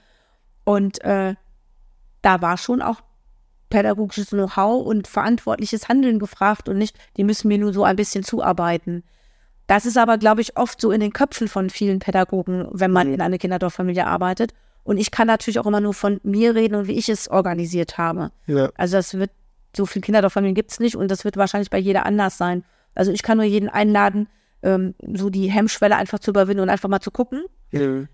und 0.64 1.02
äh, 1.04 1.34
da 2.22 2.42
war 2.42 2.56
schon 2.56 2.82
auch 2.82 3.02
pädagogisches 3.70 4.30
Know-how 4.30 4.86
und 4.86 5.08
verantwortliches 5.08 5.88
Handeln 5.88 6.18
gefragt 6.18 6.68
und 6.68 6.78
nicht, 6.78 6.96
die 7.16 7.24
müssen 7.24 7.48
mir 7.48 7.58
nur 7.58 7.72
so 7.72 7.84
ein 7.84 7.96
bisschen 7.96 8.24
zuarbeiten. 8.24 9.02
Das 9.66 9.84
ist 9.84 9.98
aber, 9.98 10.18
glaube 10.18 10.40
ich, 10.40 10.56
oft 10.56 10.80
so 10.80 10.92
in 10.92 11.00
den 11.00 11.12
Köpfen 11.12 11.48
von 11.48 11.70
vielen 11.70 11.98
Pädagogen, 11.98 12.68
wenn 12.70 12.92
man 12.92 13.12
in 13.12 13.20
einer 13.20 13.38
Kinderdorffamilie 13.38 14.06
arbeitet. 14.06 14.54
Und 14.86 14.98
ich 14.98 15.10
kann 15.10 15.26
natürlich 15.26 15.58
auch 15.58 15.66
immer 15.66 15.80
nur 15.80 15.94
von 15.94 16.20
mir 16.22 16.54
reden 16.54 16.76
und 16.76 16.86
wie 16.86 16.96
ich 16.96 17.08
es 17.08 17.28
organisiert 17.28 17.98
habe. 17.98 18.30
Ja. 18.46 18.70
Also 18.76 18.96
das 18.96 19.14
wird, 19.14 19.32
so 19.76 19.84
viele 19.84 20.02
Kinderdorffamilien 20.02 20.54
gibt 20.54 20.70
es 20.70 20.78
nicht 20.78 20.94
und 20.94 21.10
das 21.10 21.24
wird 21.24 21.36
wahrscheinlich 21.36 21.70
bei 21.70 21.78
jeder 21.78 22.06
anders 22.06 22.38
sein. 22.38 22.62
Also 22.94 23.10
ich 23.10 23.24
kann 23.24 23.36
nur 23.36 23.46
jeden 23.46 23.68
einladen, 23.68 24.28
ähm, 24.62 24.94
so 25.12 25.28
die 25.28 25.50
Hemmschwelle 25.50 25.96
einfach 25.96 26.20
zu 26.20 26.30
überwinden 26.30 26.62
und 26.62 26.70
einfach 26.70 26.88
mal 26.88 27.00
zu 27.00 27.10
gucken. 27.10 27.42
Ja. 27.72 28.04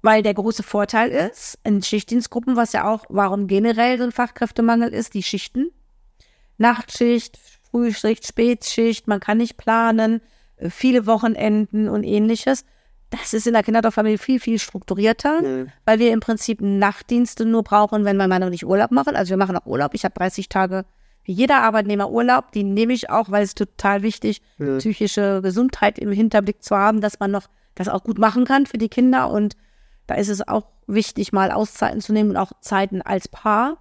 Weil 0.00 0.22
der 0.22 0.32
große 0.32 0.62
Vorteil 0.62 1.10
ist, 1.10 1.58
in 1.62 1.82
Schichtdienstgruppen, 1.82 2.56
was 2.56 2.72
ja 2.72 2.90
auch, 2.90 3.04
warum 3.10 3.46
generell 3.46 3.98
so 3.98 4.04
ein 4.04 4.12
Fachkräftemangel 4.12 4.94
ist, 4.94 5.12
die 5.12 5.22
Schichten. 5.22 5.72
Nachtschicht, 6.56 7.38
Frühschicht, 7.70 8.26
Spätschicht, 8.26 9.08
man 9.08 9.20
kann 9.20 9.36
nicht 9.36 9.58
planen, 9.58 10.22
äh, 10.56 10.70
viele 10.70 11.04
Wochenenden 11.06 11.90
und 11.90 12.02
ähnliches. 12.02 12.64
Das 13.10 13.32
ist 13.32 13.46
in 13.46 13.52
der 13.52 13.62
Kinderdorffamilie 13.62 14.18
viel, 14.18 14.40
viel 14.40 14.58
strukturierter, 14.58 15.42
mhm. 15.42 15.70
weil 15.84 15.98
wir 15.98 16.12
im 16.12 16.20
Prinzip 16.20 16.60
Nachtdienste 16.60 17.44
nur 17.44 17.62
brauchen, 17.62 18.04
wenn 18.04 18.16
wir 18.16 18.26
mal 18.26 18.40
noch 18.40 18.50
nicht 18.50 18.66
Urlaub 18.66 18.90
machen. 18.90 19.14
Also 19.14 19.30
wir 19.30 19.36
machen 19.36 19.56
auch 19.56 19.66
Urlaub. 19.66 19.94
Ich 19.94 20.04
habe 20.04 20.14
30 20.14 20.48
Tage 20.48 20.84
wie 21.24 21.32
jeder 21.32 21.62
Arbeitnehmer 21.62 22.10
Urlaub. 22.10 22.52
Die 22.52 22.64
nehme 22.64 22.92
ich 22.92 23.10
auch, 23.10 23.30
weil 23.30 23.42
es 23.42 23.54
total 23.54 24.02
wichtig, 24.02 24.42
mhm. 24.58 24.78
psychische 24.78 25.40
Gesundheit 25.42 25.98
im 25.98 26.12
Hinterblick 26.12 26.62
zu 26.62 26.76
haben, 26.76 27.00
dass 27.00 27.20
man 27.20 27.30
noch 27.30 27.48
das 27.74 27.88
auch 27.88 28.04
gut 28.04 28.18
machen 28.18 28.44
kann 28.44 28.66
für 28.66 28.78
die 28.78 28.88
Kinder. 28.88 29.30
Und 29.30 29.56
da 30.06 30.14
ist 30.14 30.28
es 30.28 30.46
auch 30.46 30.66
wichtig, 30.86 31.32
mal 31.32 31.50
Auszeiten 31.50 32.00
zu 32.00 32.12
nehmen 32.12 32.30
und 32.30 32.36
auch 32.36 32.52
Zeiten 32.60 33.02
als 33.02 33.28
Paar. 33.28 33.78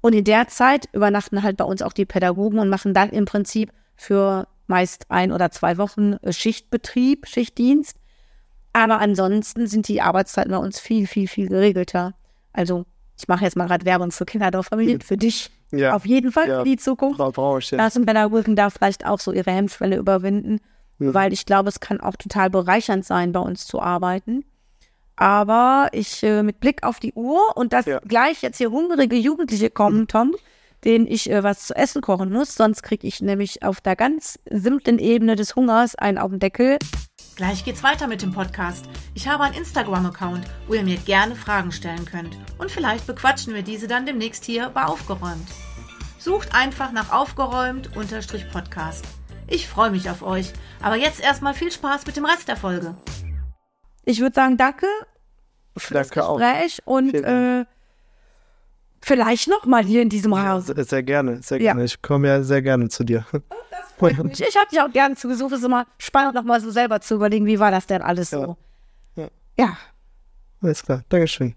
Und 0.00 0.14
in 0.14 0.24
der 0.24 0.48
Zeit 0.48 0.88
übernachten 0.92 1.42
halt 1.42 1.56
bei 1.56 1.64
uns 1.64 1.82
auch 1.82 1.92
die 1.92 2.04
Pädagogen 2.04 2.58
und 2.58 2.68
machen 2.68 2.94
dann 2.94 3.10
im 3.10 3.24
Prinzip 3.24 3.72
für 3.96 4.46
meist 4.66 5.10
ein 5.10 5.32
oder 5.32 5.50
zwei 5.50 5.78
Wochen 5.78 6.16
Schichtbetrieb, 6.30 7.26
Schichtdienst. 7.26 7.96
Aber 8.74 9.00
ansonsten 9.00 9.68
sind 9.68 9.88
die 9.88 10.02
Arbeitszeiten 10.02 10.50
bei 10.50 10.58
uns 10.58 10.80
viel, 10.80 11.06
viel, 11.06 11.28
viel 11.28 11.48
geregelter. 11.48 12.14
Also 12.52 12.84
ich 13.16 13.28
mache 13.28 13.44
jetzt 13.44 13.56
mal 13.56 13.66
gerade 13.66 13.86
Werbung 13.86 14.10
für 14.10 14.26
Kinderdorffamilien, 14.26 15.00
für 15.00 15.16
dich 15.16 15.50
ja. 15.70 15.94
auf 15.94 16.04
jeden 16.04 16.32
Fall 16.32 16.48
ja. 16.48 16.58
für 16.58 16.64
die 16.64 16.76
Zukunft. 16.76 17.18
Brauche 17.18 17.60
ich, 17.60 17.70
ja. 17.70 17.78
Das 17.78 17.94
sind 17.94 18.04
Pädagogen 18.04 18.56
da 18.56 18.70
vielleicht 18.70 19.06
auch 19.06 19.20
so 19.20 19.32
ihre 19.32 19.52
Hemmschwelle 19.52 19.96
überwinden, 19.96 20.58
ja. 20.98 21.14
weil 21.14 21.32
ich 21.32 21.46
glaube, 21.46 21.68
es 21.68 21.78
kann 21.78 22.00
auch 22.00 22.16
total 22.16 22.50
bereichernd 22.50 23.04
sein, 23.04 23.30
bei 23.30 23.40
uns 23.40 23.66
zu 23.66 23.80
arbeiten. 23.80 24.44
Aber 25.14 25.90
ich 25.92 26.24
äh, 26.24 26.42
mit 26.42 26.58
Blick 26.58 26.82
auf 26.82 26.98
die 26.98 27.12
Uhr 27.12 27.56
und 27.56 27.72
dass 27.72 27.86
ja. 27.86 28.00
gleich 28.00 28.42
jetzt 28.42 28.58
hier 28.58 28.72
hungrige 28.72 29.14
Jugendliche 29.14 29.70
kommen, 29.70 30.08
Tom, 30.08 30.34
denen 30.82 31.06
ich 31.06 31.30
äh, 31.30 31.44
was 31.44 31.68
zu 31.68 31.76
essen 31.76 32.02
kochen 32.02 32.32
muss, 32.32 32.56
sonst 32.56 32.82
kriege 32.82 33.06
ich 33.06 33.22
nämlich 33.22 33.62
auf 33.62 33.80
der 33.80 33.94
ganz 33.94 34.40
simplen 34.50 34.98
Ebene 34.98 35.36
des 35.36 35.54
Hungers 35.54 35.94
einen 35.94 36.18
auf 36.18 36.32
den 36.32 36.40
Deckel. 36.40 36.78
Gleich 37.36 37.64
geht's 37.64 37.82
weiter 37.82 38.06
mit 38.06 38.22
dem 38.22 38.32
Podcast. 38.32 38.88
Ich 39.14 39.26
habe 39.26 39.42
einen 39.42 39.56
Instagram-Account, 39.56 40.46
wo 40.68 40.74
ihr 40.74 40.84
mir 40.84 40.98
gerne 40.98 41.34
Fragen 41.34 41.72
stellen 41.72 42.04
könnt. 42.04 42.38
Und 42.58 42.70
vielleicht 42.70 43.08
bequatschen 43.08 43.54
wir 43.54 43.62
diese 43.62 43.88
dann 43.88 44.06
demnächst 44.06 44.44
hier 44.44 44.68
bei 44.68 44.84
Aufgeräumt. 44.84 45.48
Sucht 46.18 46.54
einfach 46.54 46.92
nach 46.92 47.10
Aufgeräumt-Podcast. 47.12 49.04
Ich 49.48 49.66
freue 49.68 49.90
mich 49.90 50.08
auf 50.08 50.22
euch. 50.22 50.52
Aber 50.80 50.94
jetzt 50.94 51.20
erstmal 51.20 51.54
viel 51.54 51.72
Spaß 51.72 52.06
mit 52.06 52.16
dem 52.16 52.24
Rest 52.24 52.46
der 52.46 52.56
Folge. 52.56 52.94
Ich 54.04 54.20
würde 54.20 54.34
sagen, 54.34 54.56
danke 54.56 54.86
für 55.76 55.94
Danke 55.94 56.08
das 56.08 56.10
Gespräch 56.10 56.82
auch. 56.86 56.92
und 56.92 57.14
äh, 57.14 57.64
vielleicht 59.02 59.48
noch 59.48 59.66
mal 59.66 59.84
hier 59.84 60.02
in 60.02 60.08
diesem 60.08 60.40
Haus. 60.40 60.66
Sehr, 60.66 60.84
sehr 60.84 61.02
gerne, 61.02 61.42
sehr 61.42 61.58
gerne. 61.58 61.80
Ja. 61.80 61.84
Ich 61.84 62.00
komme 62.00 62.28
ja 62.28 62.44
sehr 62.44 62.62
gerne 62.62 62.88
zu 62.90 63.02
dir. 63.02 63.26
Mich. 64.00 64.40
Ich 64.40 64.56
habe 64.56 64.68
dich 64.70 64.80
auch 64.80 64.90
gerne 64.90 65.14
zugesucht. 65.16 65.52
Es 65.52 65.58
ist 65.58 65.64
immer 65.64 65.86
spannend, 65.98 66.34
noch 66.34 66.44
mal 66.44 66.60
so 66.60 66.70
selber 66.70 67.00
zu 67.00 67.14
überlegen, 67.16 67.46
wie 67.46 67.60
war 67.60 67.70
das 67.70 67.86
denn 67.86 68.02
alles 68.02 68.30
so. 68.30 68.56
Ja. 69.16 69.28
ja. 69.58 69.76
Alles 70.62 70.82
klar. 70.82 71.04
Dankeschön. 71.10 71.52